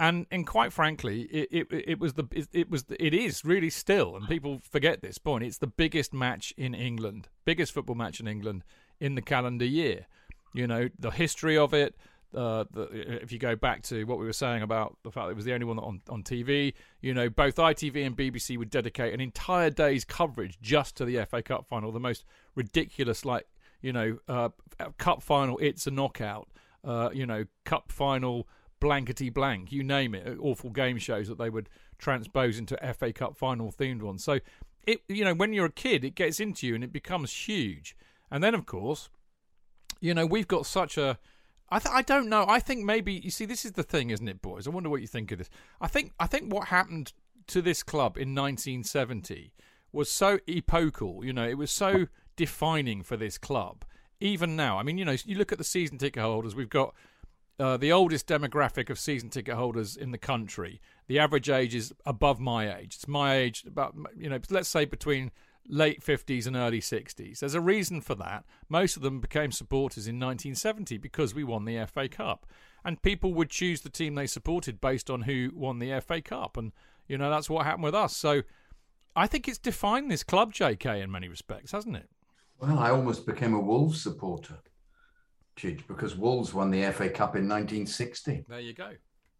[0.00, 3.70] And and quite frankly, it it, it was the it, it was it is really
[3.70, 5.44] still, and people forget this point.
[5.44, 8.64] It's the biggest match in England, biggest football match in England
[8.98, 10.06] in the calendar year.
[10.54, 11.94] You know the history of it.
[12.34, 12.82] Uh, the,
[13.22, 15.52] if you go back to what we were saying about the fact it was the
[15.52, 19.70] only one on, on TV, you know, both ITV and BBC would dedicate an entire
[19.70, 23.46] day's coverage just to the FA Cup final, the most ridiculous, like,
[23.82, 24.48] you know, uh,
[24.96, 26.48] cup final, it's a knockout,
[26.84, 28.48] uh, you know, cup final,
[28.80, 31.68] blankety blank, you name it, awful game shows that they would
[31.98, 34.24] transpose into FA Cup final themed ones.
[34.24, 34.40] So,
[34.86, 37.96] it, you know, when you're a kid, it gets into you and it becomes huge.
[38.30, 39.08] And then, of course,
[40.00, 41.18] you know, we've got such a
[41.72, 42.44] I th- I don't know.
[42.46, 44.66] I think maybe you see this is the thing, isn't it, boys?
[44.66, 45.48] I wonder what you think of this.
[45.80, 47.14] I think I think what happened
[47.46, 49.52] to this club in 1970
[49.90, 51.24] was so epochal.
[51.24, 53.86] You know, it was so defining for this club.
[54.20, 56.54] Even now, I mean, you know, you look at the season ticket holders.
[56.54, 56.94] We've got
[57.58, 60.80] uh, the oldest demographic of season ticket holders in the country.
[61.08, 62.96] The average age is above my age.
[62.96, 65.30] It's my age, about you know, let's say between
[65.68, 67.38] late 50s and early 60s.
[67.38, 68.44] There's a reason for that.
[68.68, 72.46] Most of them became supporters in 1970 because we won the FA Cup.
[72.84, 76.56] And people would choose the team they supported based on who won the FA Cup.
[76.56, 76.72] And,
[77.06, 78.16] you know, that's what happened with us.
[78.16, 78.42] So
[79.14, 82.08] I think it's defined this club, JK, in many respects, hasn't it?
[82.58, 84.58] Well, I almost became a Wolves supporter,
[85.56, 88.44] Chidge, because Wolves won the FA Cup in 1960.
[88.48, 88.92] There you go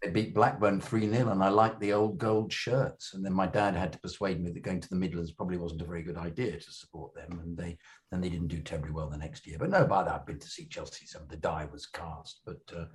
[0.02, 3.14] they beat Blackburn 3 0, and I liked the old gold shirts.
[3.14, 5.82] And then my dad had to persuade me that going to the Midlands probably wasn't
[5.82, 7.40] a very good idea to support them.
[7.40, 7.78] And they
[8.10, 9.58] then they didn't do terribly well the next year.
[9.58, 11.06] But no, by that, I've been to see Chelsea.
[11.06, 12.40] Some the die was cast.
[12.44, 12.86] But uh,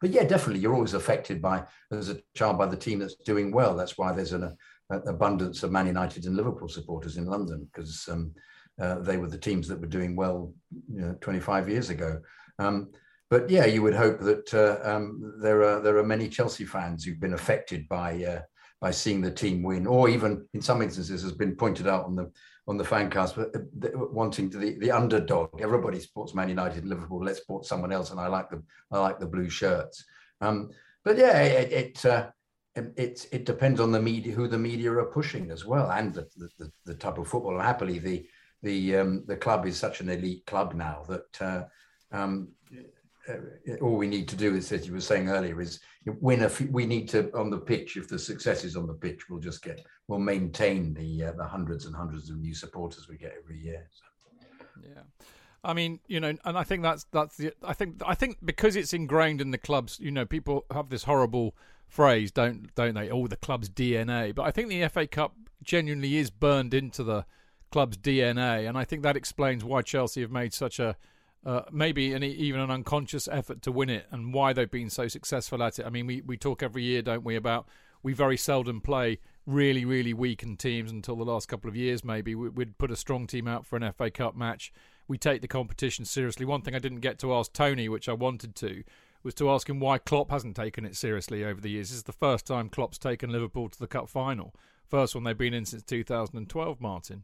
[0.00, 3.52] but yeah, definitely, you're always affected by, as a child, by the team that's doing
[3.52, 3.76] well.
[3.76, 4.56] That's why there's an,
[4.90, 8.32] an abundance of Man United and Liverpool supporters in London, because um,
[8.80, 10.52] uh, they were the teams that were doing well
[10.92, 12.20] you know, 25 years ago.
[12.58, 12.90] Um,
[13.28, 17.04] but yeah, you would hope that uh, um, there are there are many Chelsea fans
[17.04, 18.40] who've been affected by uh,
[18.80, 22.14] by seeing the team win, or even in some instances, has been pointed out on
[22.14, 22.30] the
[22.68, 23.46] on the fan cast, uh,
[23.94, 25.60] wanting to the, the underdog.
[25.60, 27.24] Everybody supports Man United, Liverpool.
[27.24, 28.62] Let's support someone else, and I like the
[28.92, 30.04] I like the blue shirts.
[30.40, 30.70] Um,
[31.04, 32.28] but yeah, it it, uh,
[32.74, 36.28] it it depends on the media who the media are pushing as well, and the
[36.58, 37.54] the, the type of football.
[37.54, 38.26] And Happily, the
[38.62, 41.42] the um, the club is such an elite club now that.
[41.42, 41.64] Uh,
[42.12, 42.48] um,
[43.28, 45.80] uh, all we need to do is, as you were saying earlier, is
[46.20, 46.50] win a.
[46.70, 47.96] We need to on the pitch.
[47.96, 49.84] If the success is on the pitch, we'll just get.
[50.08, 53.88] We'll maintain the uh, the hundreds and hundreds of new supporters we get every year.
[53.92, 54.04] So.
[54.82, 55.02] Yeah.
[55.64, 57.52] I mean, you know, and I think that's that's the.
[57.64, 59.98] I think I think because it's ingrained in the clubs.
[60.00, 61.56] You know, people have this horrible
[61.88, 63.10] phrase, don't don't they?
[63.10, 64.34] Oh, the club's DNA.
[64.34, 67.26] But I think the FA Cup genuinely is burned into the
[67.72, 70.96] club's DNA, and I think that explains why Chelsea have made such a
[71.46, 75.06] uh, maybe an, even an unconscious effort to win it and why they've been so
[75.06, 75.86] successful at it.
[75.86, 77.68] I mean, we, we talk every year, don't we, about
[78.02, 82.34] we very seldom play really, really weakened teams until the last couple of years, maybe.
[82.34, 84.72] We'd put a strong team out for an FA Cup match.
[85.06, 86.44] We take the competition seriously.
[86.44, 88.82] One thing I didn't get to ask Tony, which I wanted to,
[89.22, 91.90] was to ask him why Klopp hasn't taken it seriously over the years.
[91.90, 94.52] This is the first time Klopp's taken Liverpool to the Cup final.
[94.88, 97.22] First one they've been in since 2012, Martin.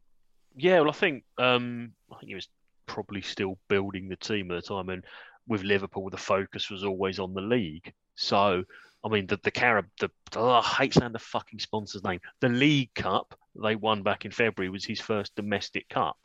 [0.57, 2.49] Yeah, well, I think um, I think it was
[2.87, 4.89] probably still building the team at the time.
[4.89, 5.05] And
[5.47, 7.93] with Liverpool, the focus was always on the league.
[8.15, 8.65] So,
[9.05, 12.21] I mean, the the Carib, the oh, I hate saying the fucking sponsor's name.
[12.41, 16.17] The League Cup they won back in February was his first domestic cup.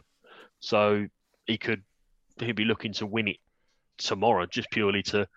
[0.59, 1.07] So
[1.45, 1.83] he could
[2.39, 3.37] he'd be looking to win it
[3.97, 5.27] tomorrow just purely to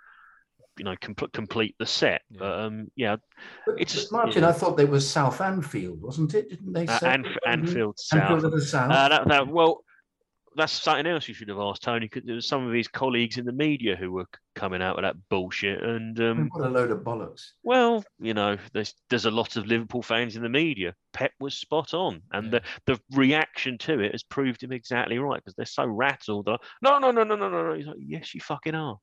[0.78, 2.22] you know com- complete the set.
[2.30, 2.38] Yeah.
[2.38, 3.16] But um, yeah,
[3.78, 4.44] it's a Martin.
[4.44, 6.50] I thought it was South Anfield, wasn't it?
[6.50, 6.86] Didn't they?
[6.86, 8.22] Uh, say Anf- Anfield South.
[8.22, 8.90] Anfield of the South.
[8.90, 9.84] Uh, that, that, well,
[10.56, 12.06] that's something else you should have asked Tony.
[12.06, 15.04] Because there was some of his colleagues in the media who were coming out with
[15.04, 17.50] that bullshit, and um, what a load of bollocks.
[17.62, 20.94] Well, you know, there's there's a lot of Liverpool fans in the media.
[21.12, 22.60] Pep was spot on, and yeah.
[22.86, 26.46] the the reaction to it has proved him exactly right because they're so rattled.
[26.46, 27.74] That, no, no, no, no, no, no, no.
[27.74, 28.98] He's like, yes, you fucking are.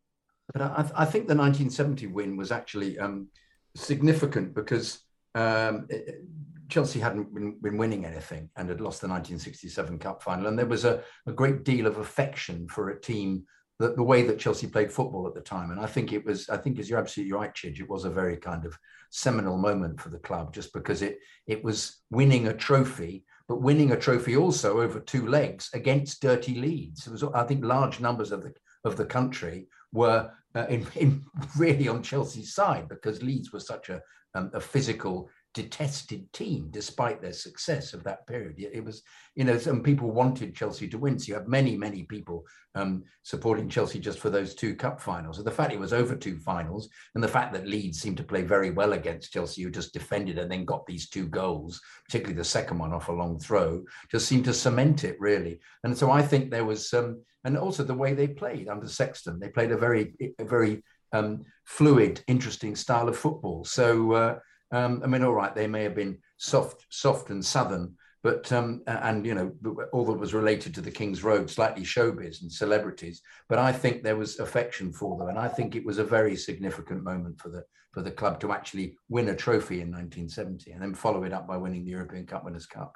[0.53, 3.27] But I, I think the 1970 win was actually um,
[3.75, 4.99] significant because
[5.38, 6.23] um, it,
[6.69, 10.47] Chelsea hadn't been, been, winning anything and had lost the 1967 Cup final.
[10.47, 13.45] And there was a, a great deal of affection for a team
[13.80, 15.72] that the way that Chelsea played football at the time.
[15.72, 18.09] And I think it was, I think as you're absolutely right, Chidge, it was a
[18.09, 18.77] very kind of
[19.11, 23.91] seminal moment for the club just because it it was winning a trophy, but winning
[23.91, 27.05] a trophy also over two legs against dirty Leeds.
[27.05, 28.53] It was, I think, large numbers of the
[28.84, 31.23] of the country were uh, in, in
[31.57, 34.01] really on Chelsea's side because Leeds was such a,
[34.38, 38.55] um, a physical detested team despite their success of that period.
[38.59, 39.01] It was,
[39.34, 41.18] you know, some people wanted Chelsea to win.
[41.18, 42.45] So you have many, many people
[42.76, 45.39] um, supporting Chelsea just for those two cup finals.
[45.39, 48.23] And the fact it was over two finals and the fact that Leeds seemed to
[48.23, 52.38] play very well against Chelsea, who just defended and then got these two goals, particularly
[52.38, 55.59] the second one off a long throw, just seemed to cement it really.
[55.84, 59.39] And so I think there was, um, and also the way they played under Sexton,
[59.39, 63.63] they played a very, a very um, fluid, interesting style of football.
[63.63, 64.39] So, uh,
[64.71, 68.81] um, I mean, all right, they may have been soft, soft and southern, but um,
[68.88, 69.53] and you know
[69.93, 73.21] all that was related to the King's Road, slightly showbiz and celebrities.
[73.47, 76.35] But I think there was affection for them, and I think it was a very
[76.35, 77.63] significant moment for the
[77.93, 81.47] for the club to actually win a trophy in 1970, and then follow it up
[81.47, 82.95] by winning the European Cup Winners' Cup.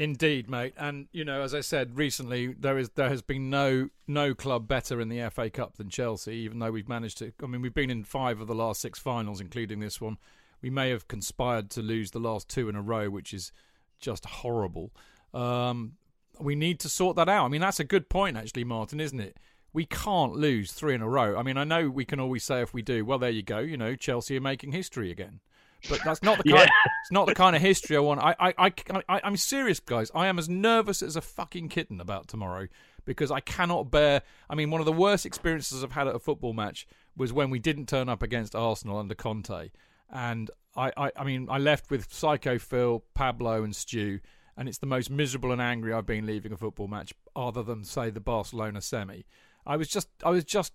[0.00, 0.74] Indeed, mate.
[0.78, 4.66] And you know, as I said recently, there is there has been no no club
[4.66, 6.32] better in the FA Cup than Chelsea.
[6.36, 8.98] Even though we've managed to, I mean, we've been in five of the last six
[8.98, 10.16] finals, including this one
[10.62, 13.52] we may have conspired to lose the last two in a row, which is
[13.98, 14.90] just horrible.
[15.32, 15.92] Um,
[16.38, 17.44] we need to sort that out.
[17.44, 19.36] I mean, that's a good point, actually, Martin, isn't it?
[19.72, 21.38] We can't lose three in a row.
[21.38, 23.60] I mean, I know we can always say if we do, well, there you go.
[23.60, 25.40] You know, Chelsea are making history again.
[25.88, 26.62] But that's not the kind.
[26.62, 26.90] yeah.
[27.02, 28.20] It's not the kind of history I want.
[28.20, 28.72] I, I, I,
[29.08, 30.10] I, I'm serious, guys.
[30.14, 32.68] I am as nervous as a fucking kitten about tomorrow
[33.04, 34.22] because I cannot bear.
[34.48, 36.86] I mean, one of the worst experiences I've had at a football match
[37.16, 39.70] was when we didn't turn up against Arsenal under Conte
[40.12, 44.20] and I, I, I mean, I left with Psycho Phil, Pablo, and Stu,
[44.56, 47.84] and it's the most miserable and angry I've been leaving a football match, other than
[47.84, 49.22] say the Barcelona semi.
[49.66, 50.72] I was just, I was just,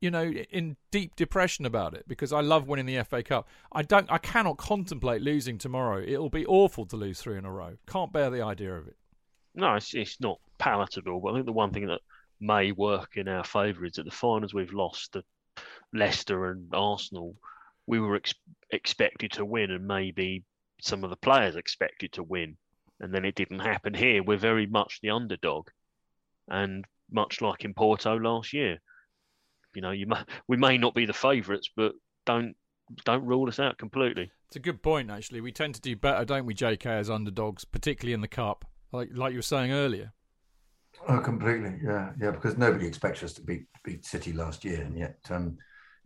[0.00, 3.48] you know, in deep depression about it because I love winning the FA Cup.
[3.72, 6.02] I don't, I cannot contemplate losing tomorrow.
[6.02, 7.78] It'll be awful to lose three in a row.
[7.86, 8.96] Can't bear the idea of it.
[9.54, 11.20] No, it's, it's not palatable.
[11.20, 12.00] But I think the one thing that
[12.40, 15.24] may work in our favour is that the finals we've lost, the
[15.92, 17.36] Leicester and Arsenal
[17.86, 18.34] we were ex-
[18.70, 20.42] expected to win, and maybe
[20.80, 22.56] some of the players expected to win,
[23.00, 24.22] and then it didn't happen here.
[24.22, 25.68] We're very much the underdog,
[26.48, 28.80] and much like in Porto last year,
[29.74, 31.92] you know, you may, we may not be the favourites, but
[32.26, 32.54] don't
[33.04, 34.30] don't rule us out completely.
[34.48, 35.40] It's a good point, actually.
[35.40, 39.10] We tend to do better, don't we, JK, as underdogs, particularly in the cup, like
[39.14, 40.12] like you were saying earlier.
[41.08, 42.30] Oh, completely, yeah, yeah.
[42.30, 45.56] Because nobody expects us to beat beat City last year, and yet um,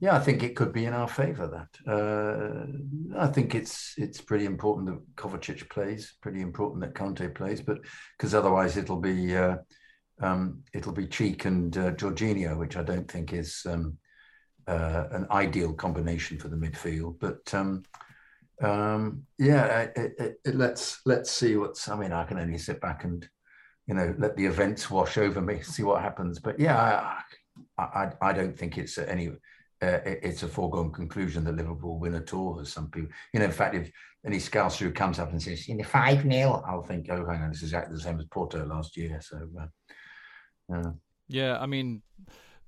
[0.00, 1.68] yeah, I think it could be in our favour.
[1.84, 7.34] That uh, I think it's it's pretty important that Kovacic plays, pretty important that Kante
[7.34, 7.78] plays, but
[8.16, 9.56] because otherwise it'll be uh,
[10.20, 13.98] um, it'll be Cheek and uh, Jorginho, which I don't think is um,
[14.66, 17.18] uh, an ideal combination for the midfield.
[17.20, 17.84] But um,
[18.62, 21.88] um yeah, it, it, it, let's let's see what's.
[21.88, 23.28] I mean, I can only sit back and
[23.86, 26.38] you know let the events wash over me, see what happens.
[26.38, 27.14] But yeah,
[27.78, 29.30] I I, I don't think it's any
[29.80, 33.46] uh, it's a foregone conclusion that Liverpool win at all, as some people, you know,
[33.46, 33.90] in fact, if
[34.26, 37.42] any scouser who comes up and says, you know, 5 0, I'll think, oh, hang
[37.42, 39.20] on, this is exactly the same as Porto last year.
[39.22, 39.66] So, uh,
[40.72, 40.92] uh,
[41.28, 42.02] yeah, I mean,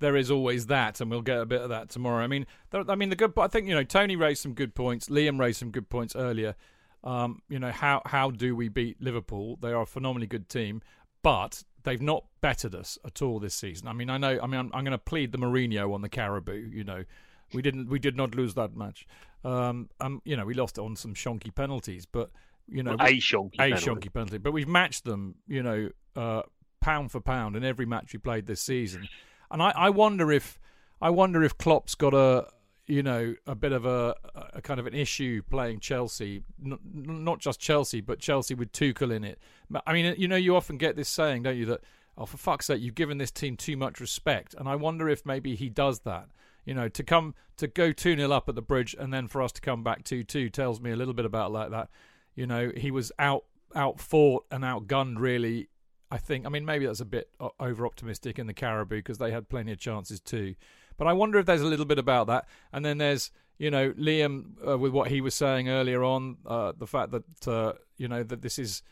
[0.01, 2.23] there is always that, and we'll get a bit of that tomorrow.
[2.23, 4.75] I mean, there, I mean, the good, I think you know, Tony raised some good
[4.75, 5.09] points.
[5.09, 6.55] Liam raised some good points earlier.
[7.03, 9.57] Um, you know, how how do we beat Liverpool?
[9.61, 10.83] They are a phenomenally good team,
[11.23, 13.89] but they've not bettered us at all this season.
[13.89, 14.39] I mean, I know.
[14.43, 16.53] I mean, I'm, I'm going to plead the Mourinho on the Carabao.
[16.53, 17.05] You know,
[17.53, 17.89] we didn't.
[17.89, 19.07] We did not lose that match.
[19.45, 22.31] Um, um, you know, we lost on some shonky penalties, but
[22.69, 23.87] you know, well, a shonky, a penalty.
[23.87, 24.39] shonky penalty.
[24.39, 25.37] But we've matched them.
[25.47, 26.43] You know, uh,
[26.81, 29.09] pound for pound in every match we played this season.
[29.51, 30.59] And I, I wonder if,
[31.01, 32.47] I wonder if Klopp's got a
[32.91, 34.17] you know, a bit of a,
[34.53, 39.15] a kind of an issue playing Chelsea, not, not just Chelsea, but Chelsea with Tuchel
[39.15, 39.39] in it.
[39.87, 41.83] I mean, you know, you often get this saying, don't you, that,
[42.19, 44.55] oh, for fuck's sake, you've given this team too much respect.
[44.59, 46.31] And I wonder if maybe he does that.
[46.65, 49.41] You know, to come to go 2 0 up at the bridge and then for
[49.41, 51.89] us to come back 2 2 tells me a little bit about like that.
[52.35, 53.45] You know, he was out
[53.75, 55.69] out fought and outgunned really
[56.11, 56.47] I think.
[56.47, 59.73] I mean, maybe that's a bit over optimistic in the Carabao because they had plenty
[59.73, 60.55] of chances too.
[60.97, 62.47] But I wonder if there's a little bit about that.
[62.73, 66.73] And then there's, you know, Liam uh, with what he was saying earlier on, uh,
[66.77, 68.83] the fact that, uh, you know, that this is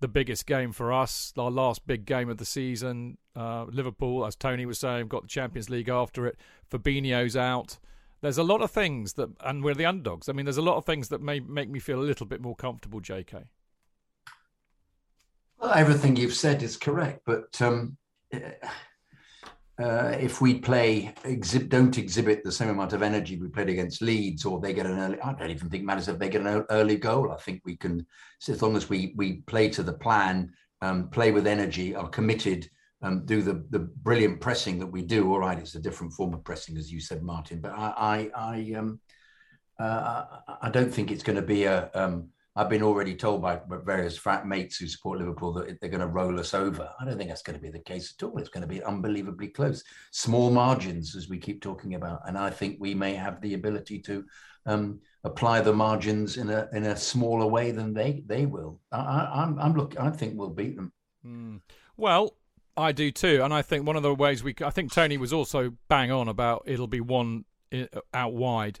[0.00, 3.18] the biggest game for us, our last big game of the season.
[3.36, 6.36] Uh, Liverpool, as Tony was saying, got the Champions League after it.
[6.70, 7.78] Fabinho's out.
[8.22, 10.28] There's a lot of things that, and we're the underdogs.
[10.28, 12.40] I mean, there's a lot of things that may make me feel a little bit
[12.40, 13.44] more comfortable, JK.
[15.60, 17.98] Well, everything you've said is correct, but um,
[18.32, 18.38] uh,
[19.78, 24.46] if we play exhibit, don't exhibit the same amount of energy we played against Leeds,
[24.46, 26.96] or they get an early, I don't even think matters if they get an early
[26.96, 27.30] goal.
[27.30, 28.06] I think we can,
[28.48, 30.50] as long as we we play to the plan,
[30.80, 32.68] um, play with energy, are committed,
[33.02, 35.30] um, do the the brilliant pressing that we do.
[35.30, 37.60] All right, it's a different form of pressing, as you said, Martin.
[37.60, 39.00] But I I I, um,
[39.78, 40.24] Uh,
[40.62, 41.90] I don't think it's going to be a.
[41.94, 42.30] Um,
[42.60, 46.06] I've been already told by various frat mates who support Liverpool that they're going to
[46.06, 46.90] roll us over.
[47.00, 48.36] I don't think that's going to be the case at all.
[48.36, 52.50] It's going to be unbelievably close, small margins as we keep talking about, and I
[52.50, 54.26] think we may have the ability to
[54.66, 58.78] um, apply the margins in a in a smaller way than they they will.
[58.92, 59.98] I, I'm I'm look.
[59.98, 60.92] I think we'll beat them.
[61.26, 61.62] Mm.
[61.96, 62.36] Well,
[62.76, 64.54] I do too, and I think one of the ways we.
[64.62, 67.46] I think Tony was also bang on about it'll be one
[68.12, 68.80] out wide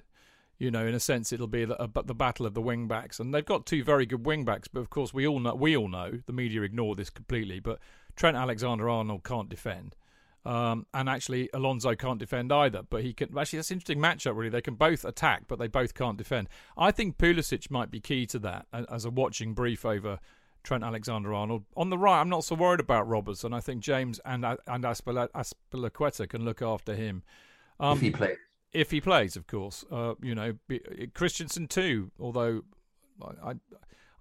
[0.60, 3.34] you know, in a sense, it'll be the, the battle of the wing backs, and
[3.34, 4.68] they've got two very good wing backs.
[4.68, 7.60] But of course, we all know we all know the media ignore this completely.
[7.60, 7.78] But
[8.14, 9.96] Trent Alexander-Arnold can't defend,
[10.44, 12.82] um, and actually Alonso can't defend either.
[12.82, 13.36] But he can.
[13.38, 14.36] Actually, that's an interesting matchup.
[14.36, 16.48] Really, they can both attack, but they both can't defend.
[16.76, 20.20] I think Pulisic might be key to that as a watching brief over.
[20.62, 22.20] Trent Alexander-Arnold on the right.
[22.20, 23.54] I'm not so worried about Robertson.
[23.54, 27.22] I think James and and Azpilicueta can look after him.
[27.80, 28.36] Um, if he plays
[28.72, 29.84] if he plays, of course.
[29.90, 30.54] Uh, you know,
[31.14, 32.10] Christensen too.
[32.20, 32.62] Although
[33.22, 33.50] I, I,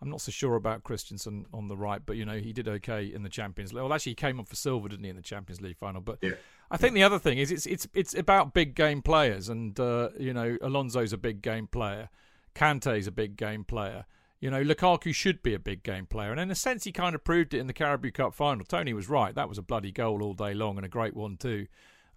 [0.01, 3.05] am not so sure about Christensen on the right, but you know, he did okay
[3.05, 3.83] in the Champions League.
[3.83, 6.01] Well, actually, he came on for Silva, didn't he, in the Champions League final?
[6.01, 6.31] But yeah.
[6.71, 10.09] I think the other thing is it's it's it's about big game players, and uh,
[10.19, 12.09] you know, Alonso's a big game player,
[12.55, 14.05] Kante's a big game player.
[14.39, 17.13] You know, Lukaku should be a big game player, and in a sense, he kind
[17.13, 18.65] of proved it in the Carabao Cup final.
[18.65, 21.37] Tony was right; that was a bloody goal all day long, and a great one
[21.37, 21.67] too.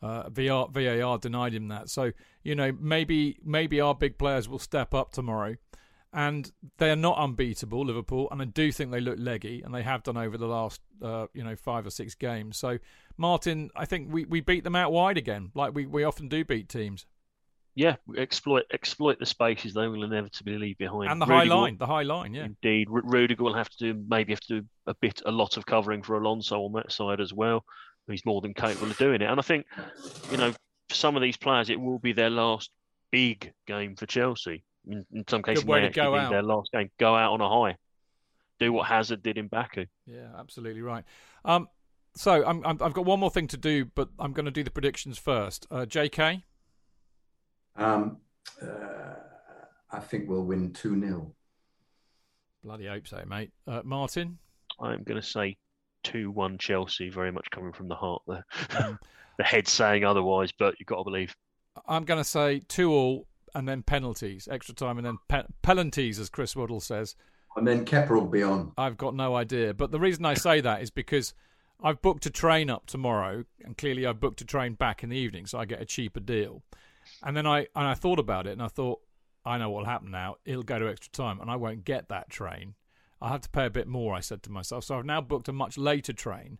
[0.02, 1.88] Uh, VR, VAR denied him that.
[1.88, 2.12] So
[2.42, 5.56] you know maybe maybe our big players will step up tomorrow,
[6.12, 9.82] and they are not unbeatable Liverpool, and I do think they look leggy, and they
[9.82, 12.56] have done over the last uh, you know five or six games.
[12.56, 12.78] So
[13.16, 16.44] Martin, I think we, we beat them out wide again, like we, we often do
[16.44, 17.06] beat teams.
[17.74, 21.78] Yeah, exploit exploit the spaces they will inevitably leave behind, and the Rudiger, high line,
[21.78, 22.44] the high line, yeah.
[22.44, 25.64] Indeed, Rudiger will have to do maybe have to do a bit, a lot of
[25.64, 27.64] covering for Alonso on that side as well
[28.08, 29.30] he's more than capable of doing it.
[29.30, 29.66] And I think,
[30.30, 30.52] you know,
[30.88, 32.70] for some of these players, it will be their last
[33.10, 34.64] big game for Chelsea.
[34.88, 36.30] In, in some cases, way to go out.
[36.30, 36.90] their last game.
[36.98, 37.76] Go out on a high.
[38.58, 39.86] Do what Hazard did in Baku.
[40.06, 41.04] Yeah, absolutely right.
[41.44, 41.68] Um,
[42.14, 44.70] so i have got one more thing to do, but I'm going to do the
[44.70, 45.66] predictions first.
[45.70, 46.44] Uh, J.K.
[47.76, 48.18] Um,
[48.60, 48.66] uh,
[49.90, 51.32] I think we'll win two 0
[52.62, 53.50] Bloody hope so, mate.
[53.66, 54.38] Uh, Martin.
[54.80, 55.56] I'm going to say
[56.02, 58.44] two one Chelsea, very much coming from the heart there.
[58.70, 58.98] Mm.
[59.38, 61.34] the head saying otherwise, but you've got to believe.
[61.86, 66.18] I'm going to say two all and then penalties, extra time, and then pe- penalties,
[66.18, 67.14] as Chris Waddle says.
[67.56, 68.72] And then Kepa will be on.
[68.78, 71.34] I've got no idea, but the reason I say that is because
[71.82, 75.16] I've booked a train up tomorrow, and clearly I've booked a train back in the
[75.16, 76.62] evening, so I get a cheaper deal.
[77.22, 79.00] And then I and I thought about it, and I thought,
[79.44, 80.36] I know what'll happen now.
[80.44, 82.74] It'll go to extra time, and I won't get that train.
[83.22, 84.84] I'll have to pay a bit more, I said to myself.
[84.84, 86.58] So I've now booked a much later train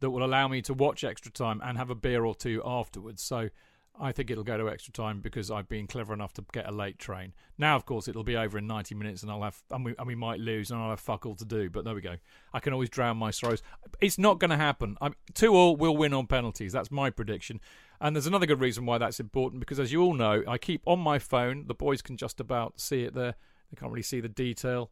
[0.00, 3.22] that will allow me to watch extra time and have a beer or two afterwards.
[3.22, 3.50] So
[3.98, 6.72] I think it'll go to extra time because I've been clever enough to get a
[6.72, 7.32] late train.
[7.58, 10.06] Now, of course, it'll be over in 90 minutes and I'll have and we, and
[10.06, 11.70] we might lose and I'll have fuck all to do.
[11.70, 12.16] But there we go.
[12.52, 13.62] I can always drown my sorrows.
[14.00, 14.96] It's not going to happen.
[15.00, 16.72] I'm, two all will win on penalties.
[16.72, 17.60] That's my prediction.
[18.00, 20.82] And there's another good reason why that's important because, as you all know, I keep
[20.86, 21.66] on my phone.
[21.68, 23.36] The boys can just about see it there.
[23.70, 24.90] They can't really see the detail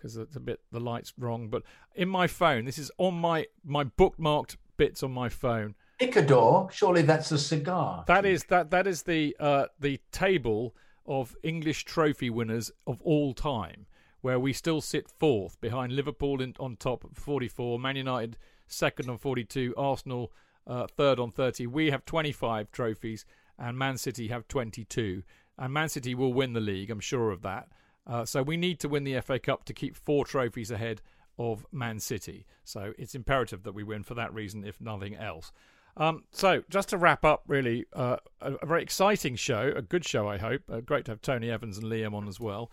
[0.00, 1.48] because it's a bit the light's wrong.
[1.48, 1.62] But
[1.94, 5.74] in my phone, this is on my my bookmarked bits on my phone.
[5.98, 8.04] Picador, surely that's a cigar.
[8.06, 10.74] That is that that is the uh, the table
[11.06, 13.86] of English trophy winners of all time,
[14.22, 18.36] where we still sit fourth behind Liverpool in, on top, 44, Man United
[18.68, 20.32] second on 42, Arsenal
[20.66, 21.66] uh, third on 30.
[21.66, 23.24] We have 25 trophies,
[23.58, 25.24] and Man City have 22.
[25.58, 27.68] And Man City will win the league, I'm sure of that.
[28.06, 31.02] Uh, so we need to win the FA Cup to keep four trophies ahead
[31.38, 32.46] of Man City.
[32.64, 35.52] So it's imperative that we win for that reason, if nothing else.
[35.96, 40.04] Um, so just to wrap up, really, uh, a, a, very exciting show, a good
[40.04, 40.62] show, I hope.
[40.70, 42.70] Uh, great to have Tony Evans and Liam on as well.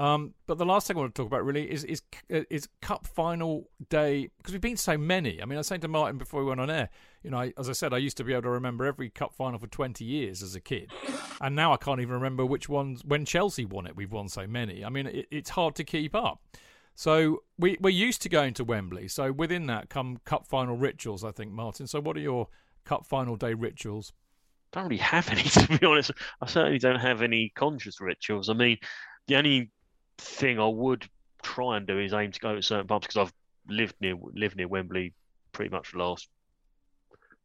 [0.00, 2.00] Um, but the last thing I want to talk about really is is
[2.32, 5.42] uh, is cup final day because we've been so many.
[5.42, 6.88] I mean, I was saying to Martin before we went on air,
[7.22, 9.34] you know, I, as I said, I used to be able to remember every cup
[9.34, 10.90] final for twenty years as a kid,
[11.42, 13.94] and now I can't even remember which ones when Chelsea won it.
[13.94, 14.82] We've won so many.
[14.82, 16.40] I mean, it, it's hard to keep up.
[16.94, 19.06] So we we're used to going to Wembley.
[19.06, 21.86] So within that come cup final rituals, I think, Martin.
[21.86, 22.48] So what are your
[22.86, 24.14] cup final day rituals?
[24.72, 26.12] I don't really have any, to be honest.
[26.40, 28.48] I certainly don't have any conscious rituals.
[28.48, 28.78] I mean,
[29.26, 29.70] the only
[30.20, 31.08] thing I would
[31.42, 33.32] try and do is aim to go to certain pubs because I've
[33.68, 35.12] lived near lived near Wembley
[35.52, 36.28] pretty much the last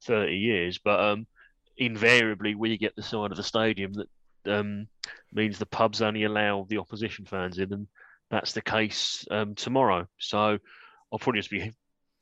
[0.01, 0.77] thirty years.
[0.77, 1.27] But um,
[1.77, 4.09] invariably, we get the side of the stadium that
[4.59, 4.87] um,
[5.33, 7.87] means the pubs only allow the opposition fans in, and
[8.29, 10.07] that's the case um, tomorrow.
[10.17, 10.57] So
[11.11, 11.71] I'll probably just be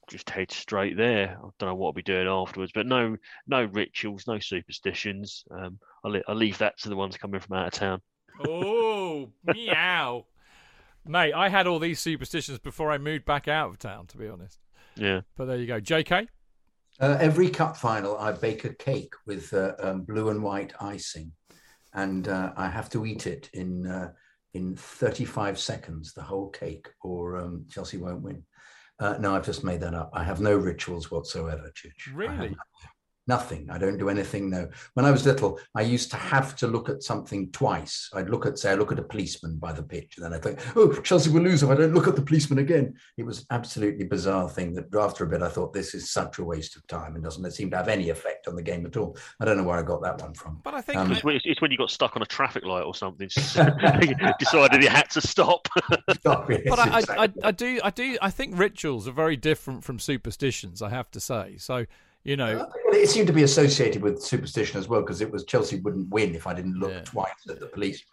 [0.09, 1.37] just head straight there.
[1.39, 3.15] I don't know what I'll be doing afterwards, but no,
[3.47, 5.45] no rituals, no superstitions.
[5.51, 8.01] Um, I'll, I'll leave that to the ones coming from out of town.
[8.47, 10.25] oh, meow, meow.
[11.05, 14.27] Mate, I had all these superstitions before I moved back out of town, to be
[14.27, 14.59] honest.
[14.95, 15.21] Yeah.
[15.35, 15.81] But there you go.
[15.81, 16.27] JK?
[16.99, 21.31] Uh, every cup final, I bake a cake with uh, um, blue and white icing,
[21.93, 24.11] and uh, I have to eat it in uh,
[24.53, 28.43] in 35 seconds, the whole cake, or um, Chelsea won't win.
[28.99, 30.11] Uh, no, I've just made that up.
[30.13, 32.11] I have no rituals whatsoever, Chich.
[32.11, 32.55] I Really?
[33.25, 33.69] Nothing.
[33.69, 34.49] I don't do anything.
[34.49, 34.67] No.
[34.95, 38.09] When I was little, I used to have to look at something twice.
[38.13, 40.39] I'd look at, say, I look at a policeman by the pitch, and then I
[40.39, 42.95] think, oh, Chelsea will lose if I don't look at the policeman again.
[43.17, 46.43] It was absolutely bizarre thing that after a bit, I thought this is such a
[46.43, 49.17] waste of time and doesn't seem to have any effect on the game at all.
[49.39, 50.59] I don't know where I got that one from.
[50.63, 52.83] But I think Um, It's when, it's when you got stuck on a traffic light
[52.83, 53.29] or something.
[54.39, 55.67] decided you had to stop.
[56.23, 59.99] but I, I, I, I do, I do, I think rituals are very different from
[59.99, 60.81] superstitions.
[60.81, 61.55] I have to say.
[61.57, 61.85] So,
[62.23, 65.79] you know, it seemed to be associated with superstition as well because it was Chelsea
[65.79, 68.07] wouldn't win if I didn't look twice at the policeman.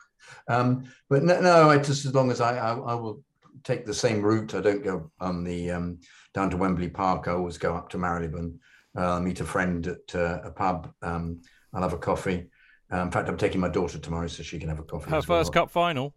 [0.49, 3.23] Um, but no, no, I just as long as I, I, I will
[3.65, 4.55] take the same route.
[4.55, 5.99] I don't go on the um,
[6.35, 7.29] down to Wembley Park.
[7.29, 8.59] I always go up to Marylebone,
[8.97, 10.93] uh, meet a friend at uh, a pub.
[11.03, 11.41] Um,
[11.73, 12.47] I'll have a coffee.
[12.93, 15.11] Uh, in fact, I'm taking my daughter tomorrow so she can have a coffee.
[15.11, 15.41] her as well.
[15.41, 16.15] first cup final.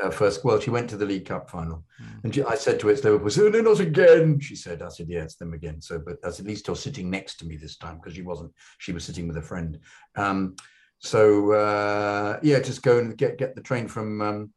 [0.00, 1.84] Uh, first, well, she went to the League Cup final,
[2.24, 4.88] and she, I said to her, "It's Liverpool." "Oh, no, not again." She said, "I
[4.88, 7.56] said, yeah, it's them again." So, but said, at least you're sitting next to me
[7.56, 8.52] this time because she wasn't.
[8.78, 9.78] She was sitting with a friend.
[10.16, 10.56] Um,
[10.98, 14.50] so uh, yeah, just go and get get the train from um,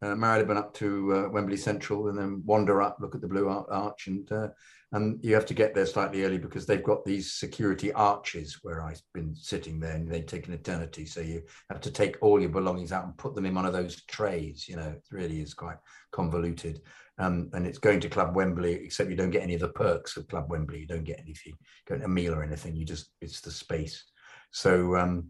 [0.00, 3.48] uh, Marylebone up to uh, Wembley Central, and then wander up, look at the Blue
[3.48, 4.48] Arch, and uh,
[4.92, 8.82] and you have to get there slightly early because they've got these security arches where
[8.82, 11.04] I've been sitting there, and they take an eternity.
[11.04, 13.74] So you have to take all your belongings out and put them in one of
[13.74, 14.66] those trays.
[14.68, 15.76] You know, it really is quite
[16.10, 16.80] convoluted.
[17.18, 20.16] Um, and it's going to Club Wembley, except you don't get any of the perks
[20.16, 20.80] of Club Wembley.
[20.80, 21.54] You don't get anything,
[21.86, 22.76] get a meal or anything.
[22.76, 24.04] You just it's the space.
[24.52, 25.28] So um,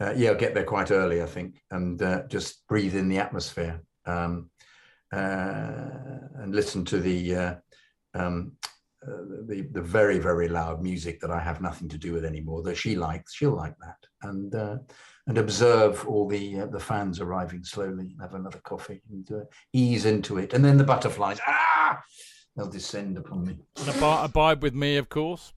[0.00, 3.18] uh, yeah, I'll get there quite early, I think, and uh, just breathe in the
[3.18, 4.50] atmosphere um,
[5.12, 5.88] uh,
[6.36, 7.58] and listen to the,
[9.06, 12.62] uh, the the very very loud music that I have nothing to do with anymore.
[12.62, 14.76] That she likes, she'll like that, and uh,
[15.26, 18.16] and observe all the uh, the fans arriving slowly.
[18.20, 21.38] Have another coffee and uh, ease into it, and then the butterflies.
[21.46, 22.00] Ah,
[22.56, 23.58] they'll descend upon me.
[23.78, 25.52] And abide, abide with me, of course.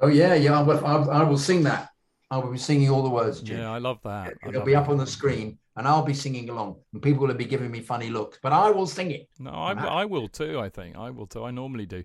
[0.00, 0.58] Oh yeah, yeah.
[0.58, 1.90] I will, I, I will sing that.
[2.30, 3.40] I will be singing all the words.
[3.40, 3.58] Jim.
[3.58, 4.34] Yeah, I love that.
[4.44, 7.26] I It'll love be up on the screen, and I'll be singing along, and people
[7.26, 9.28] will be giving me funny looks, but I will sing it.
[9.38, 10.60] No, I, I will too.
[10.60, 11.44] I think I will too.
[11.44, 12.04] I normally do.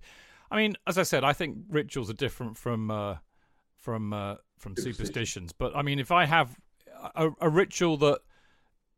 [0.54, 3.16] I mean, as I said, I think rituals are different from uh,
[3.76, 5.52] from uh, from superstitions.
[5.52, 6.56] But I mean, if I have
[7.16, 8.20] a, a ritual that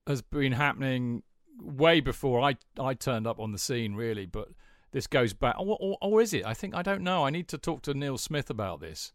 [0.05, 1.23] has been happening
[1.61, 4.49] way before I I turned up on the scene, really, but
[4.91, 6.45] this goes back, or, or, or is it?
[6.45, 7.25] I think I don't know.
[7.25, 9.13] I need to talk to Neil Smith about this,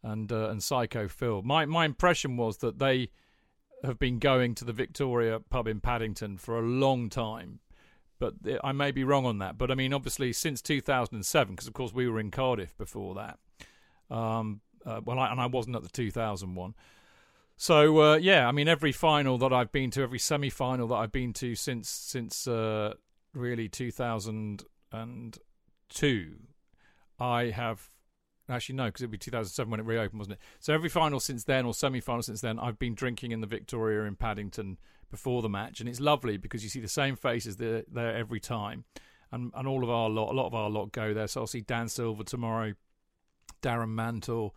[0.00, 1.42] and uh, and Psycho Phil.
[1.42, 3.10] My my impression was that they
[3.82, 7.58] have been going to the Victoria pub in Paddington for a long time
[8.20, 9.58] but I may be wrong on that.
[9.58, 13.40] But I mean, obviously, since 2007, because of course we were in Cardiff before that.
[14.14, 16.74] Um, uh, well, I, and I wasn't at the 2001.
[17.56, 21.12] So uh, yeah, I mean, every final that I've been to, every semi-final that I've
[21.12, 22.94] been to since since uh,
[23.34, 26.36] really 2002,
[27.18, 27.90] I have
[28.50, 30.40] actually no, because it'd be 2007 when it reopened, wasn't it?
[30.58, 34.04] So every final since then, or semi-final since then, I've been drinking in the Victoria
[34.04, 34.78] in Paddington
[35.10, 38.40] before the match, and it's lovely because you see the same faces there, there every
[38.40, 38.84] time,
[39.32, 41.26] and and all of our lot, a lot of our lot go there.
[41.26, 42.74] So I'll see Dan Silver tomorrow,
[43.62, 44.54] Darren Mantle,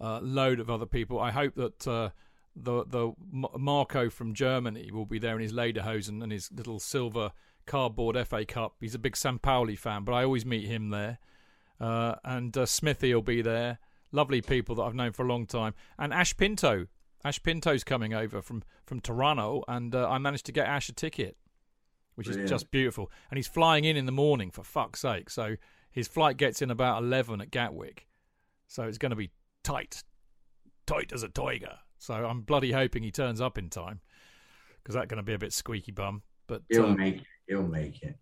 [0.00, 1.20] a load of other people.
[1.20, 2.10] I hope that uh,
[2.56, 7.32] the the Marco from Germany will be there in his lederhosen and his little silver
[7.66, 8.76] cardboard FA Cup.
[8.80, 11.18] He's a big San Pauli fan, but I always meet him there.
[11.80, 13.78] Uh, and uh, Smithy will be there.
[14.12, 15.74] Lovely people that I've known for a long time.
[15.98, 16.86] And Ash Pinto.
[17.24, 20.92] Ash Pinto's coming over from, from Toronto, and uh, I managed to get Ash a
[20.92, 21.38] ticket,
[22.16, 23.10] which is just beautiful.
[23.30, 25.30] And he's flying in in the morning, for fuck's sake.
[25.30, 25.56] So
[25.90, 28.06] his flight gets in about 11 at Gatwick.
[28.68, 29.30] So it's going to be
[29.62, 30.04] tight.
[30.86, 31.78] Tight as a tiger.
[31.98, 34.00] So I'm bloody hoping he turns up in time,
[34.82, 36.22] because that's going to be a bit squeaky bum.
[36.46, 37.26] But He'll uh, make it.
[37.48, 38.18] He'll make it.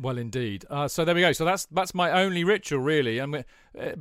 [0.00, 0.64] Well, indeed.
[0.70, 1.32] Uh, so there we go.
[1.32, 3.18] So that's that's my only ritual, really.
[3.18, 3.44] And we,
[3.78, 3.94] uh,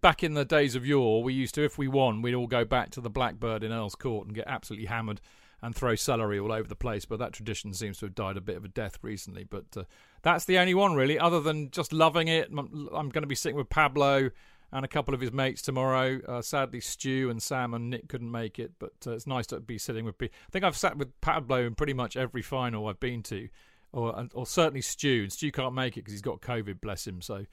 [0.00, 2.64] back in the days of yore, we used to, if we won, we'd all go
[2.64, 5.20] back to the Blackbird in Earl's Court and get absolutely hammered
[5.62, 7.04] and throw celery all over the place.
[7.04, 9.44] But that tradition seems to have died a bit of a death recently.
[9.44, 9.84] But uh,
[10.22, 11.18] that's the only one, really.
[11.18, 14.30] Other than just loving it, I'm, going to be sitting with Pablo
[14.72, 16.20] and a couple of his mates tomorrow.
[16.26, 19.60] Uh, sadly, Stu and Sam and Nick couldn't make it, but uh, it's nice to
[19.60, 20.16] be sitting with.
[20.20, 23.48] I think I've sat with Pablo in pretty much every final I've been to
[23.94, 25.22] or or certainly Stu.
[25.24, 27.22] And Stu can't make it because he's got COVID, bless him.
[27.22, 27.46] So,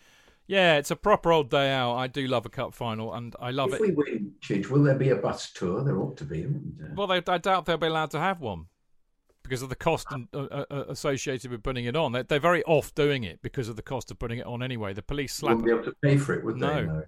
[0.47, 1.95] yeah, it's a proper old day out.
[1.95, 3.81] I do love a cup final, and I love if it.
[3.81, 5.83] we win, Chidge, will there be a bus tour?
[5.83, 6.45] There ought to be.
[6.47, 6.93] there?
[6.95, 8.65] Well, they, I doubt they'll be allowed to have one.
[9.43, 12.11] because of the cost and, uh, uh, associated with putting it on.
[12.11, 14.93] They're, they're very off doing it because of the cost of putting it on anyway.
[14.93, 16.73] The police slap Wouldn't be able to pay for it, would no.
[16.73, 16.81] they?
[16.83, 17.03] No.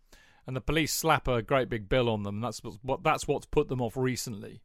[0.47, 2.41] and the police slap a great big bill on them.
[2.41, 4.61] That's what that's what's put them off recently.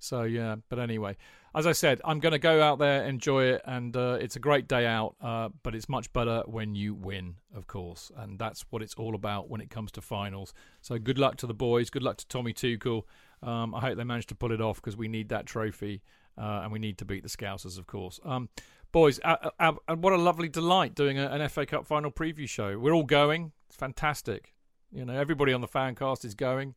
[0.00, 1.16] So yeah, but anyway,
[1.54, 4.40] as I said, I'm going to go out there, enjoy it, and uh, it's a
[4.40, 5.14] great day out.
[5.20, 9.14] Uh, but it's much better when you win, of course, and that's what it's all
[9.14, 10.54] about when it comes to finals.
[10.80, 11.90] So good luck to the boys.
[11.90, 13.02] Good luck to Tommy Tuchel.
[13.42, 16.02] Um, I hope they manage to pull it off because we need that trophy,
[16.38, 18.20] uh, and we need to beat the Scousers, of course.
[18.24, 18.48] Um,
[18.92, 22.48] boys, uh, uh, uh, what a lovely delight doing a, an FA Cup final preview
[22.48, 22.78] show.
[22.78, 23.52] We're all going.
[23.66, 24.54] It's fantastic.
[24.92, 26.74] You know, everybody on the fan cast is going.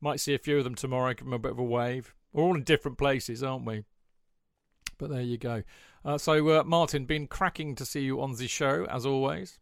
[0.00, 1.14] Might see a few of them tomorrow.
[1.14, 2.14] Give them a bit of a wave.
[2.36, 3.84] We're all in different places, aren't we?
[4.98, 5.62] But there you go.
[6.04, 9.58] Uh, so, uh, Martin, been cracking to see you on the show as always.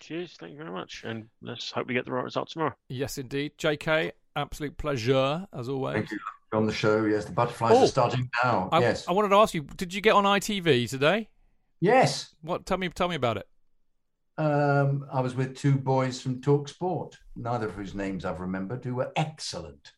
[0.00, 2.74] Cheers, thank you very much, and let's hope we get the right result tomorrow.
[2.88, 3.52] Yes, indeed.
[3.58, 5.94] JK, absolute pleasure as always.
[5.96, 6.18] Thank you.
[6.52, 8.68] On the show, yes, the butterflies Oh, are starting now.
[8.70, 11.28] I, yes, I wanted to ask you, did you get on ITV today?
[11.80, 12.34] yes.
[12.42, 12.66] What?
[12.66, 13.48] Tell me, tell me about it.
[14.38, 18.84] Um, I was with two boys from Talk Sport, neither of whose names I've remembered,
[18.84, 19.92] who were excellent.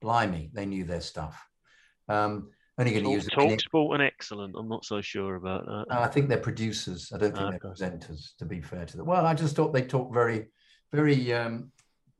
[0.00, 1.48] Blimey, they knew their stuff.
[2.08, 3.60] Um, only going to use a talk minute.
[3.60, 4.56] sport and excellent.
[4.58, 5.94] I'm not so sure about that.
[5.94, 7.12] Uh, I think they're producers.
[7.14, 9.06] I don't think they're presenters, to be fair to them.
[9.06, 10.46] Well, I just thought they talked very,
[10.92, 11.70] very um,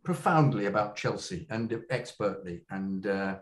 [0.04, 2.62] profoundly about Chelsea and expertly.
[2.70, 3.36] And uh,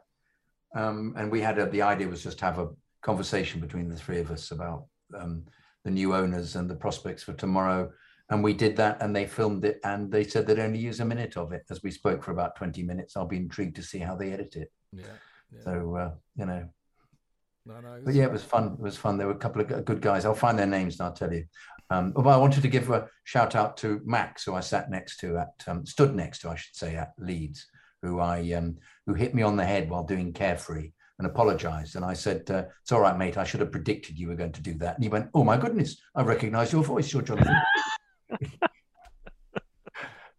[0.74, 2.70] um, and we had a, the idea was just to have a
[3.02, 5.44] conversation between the three of us about um,
[5.85, 7.93] the new owners and the prospects for tomorrow.
[8.31, 11.05] And we did that, and they filmed it, and they said they'd only use a
[11.05, 11.64] minute of it.
[11.69, 14.56] As we spoke for about twenty minutes, I'll be intrigued to see how they edit
[14.56, 14.73] it.
[14.93, 15.05] Yeah.
[15.65, 16.69] So uh, you know,
[17.66, 18.01] No, no.
[18.05, 18.73] but yeah, it was fun.
[18.74, 19.19] It was fun.
[19.19, 20.24] There were a couple of good guys.
[20.24, 21.45] I'll find their names and I'll tell you.
[21.91, 25.19] Um, but I wanted to give a shout out to Max, who I sat next
[25.19, 27.66] to at, um, stood next to, I should say, at Leeds,
[28.01, 31.95] who I, um, who hit me on the head while doing Carefree and apologized.
[31.97, 33.37] And I said, uh, "It's all right, mate.
[33.37, 35.59] I should have predicted you were going to do that." And he went, "Oh my
[35.59, 37.12] goodness, I recognise your voice.
[37.12, 37.55] You're Jonathan."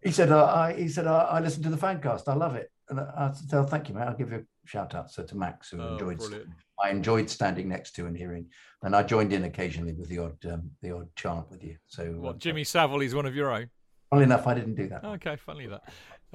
[0.04, 2.28] he said, uh, I, "He said I, I listen to the fancast.
[2.28, 4.04] I love it." I said, "Oh, thank you, mate.
[4.04, 6.50] I'll give you a shout out." So to Max, who Oh, enjoyed brilliant.
[6.84, 8.48] I enjoyed standing next to and hearing,
[8.82, 11.78] and I joined in occasionally with the odd um, the odd chant with you.
[11.88, 13.70] So, What, uh, Jimmy Savile, is one of your own.
[14.10, 15.04] funnily enough, I didn't do that.
[15.06, 15.84] Okay, funny that.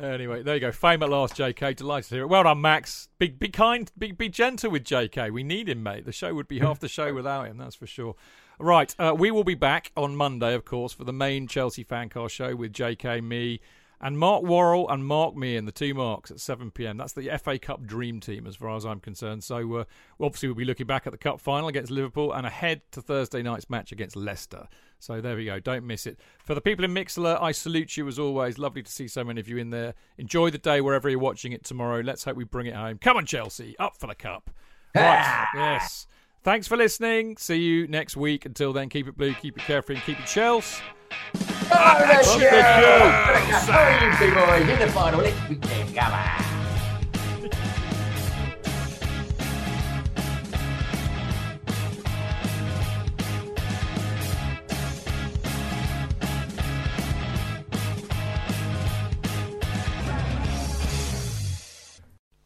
[0.01, 0.71] Anyway, there you go.
[0.71, 1.75] Fame at last, JK.
[1.75, 2.29] Delighted to hear it.
[2.29, 3.09] Well done, Max.
[3.19, 5.33] Be, be kind, be, be gentle with JK.
[5.33, 6.05] We need him, mate.
[6.05, 8.15] The show would be half the show without him, that's for sure.
[8.61, 12.31] Right, uh, we will be back on Monday, of course, for the main Chelsea fancast
[12.31, 13.61] show with JK, me,
[14.01, 16.97] and Mark Worrall and Mark Meehan, the two marks at 7 pm.
[16.97, 19.43] That's the FA Cup dream team, as far as I'm concerned.
[19.43, 19.85] So, uh,
[20.21, 23.43] obviously, we'll be looking back at the Cup final against Liverpool and ahead to Thursday
[23.43, 24.69] night's match against Leicester.
[25.01, 25.59] So, there we go.
[25.59, 26.19] Don't miss it.
[26.45, 28.59] For the people in Mixlr, I salute you as always.
[28.59, 29.95] Lovely to see so many of you in there.
[30.17, 32.01] Enjoy the day wherever you're watching it tomorrow.
[32.01, 32.99] Let's hope we bring it home.
[32.99, 33.77] Come on, Chelsea.
[33.79, 34.51] Up for the Cup.
[34.95, 35.47] Right.
[35.55, 36.07] yes.
[36.45, 37.37] Thanks for listening.
[37.37, 38.47] See you next week.
[38.47, 40.83] Until then, keep it blue, keep it carefree, and keep it Chelsea.
[41.71, 42.39] Oh, the Up the show!
[42.39, 43.69] show.
[43.71, 45.95] Oh, you big boy, in the final weekend.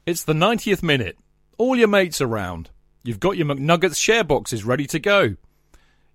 [0.04, 1.16] It's the 90th minute.
[1.58, 2.70] All your mates around.
[3.04, 5.36] You've got your McNuggets share boxes ready to go.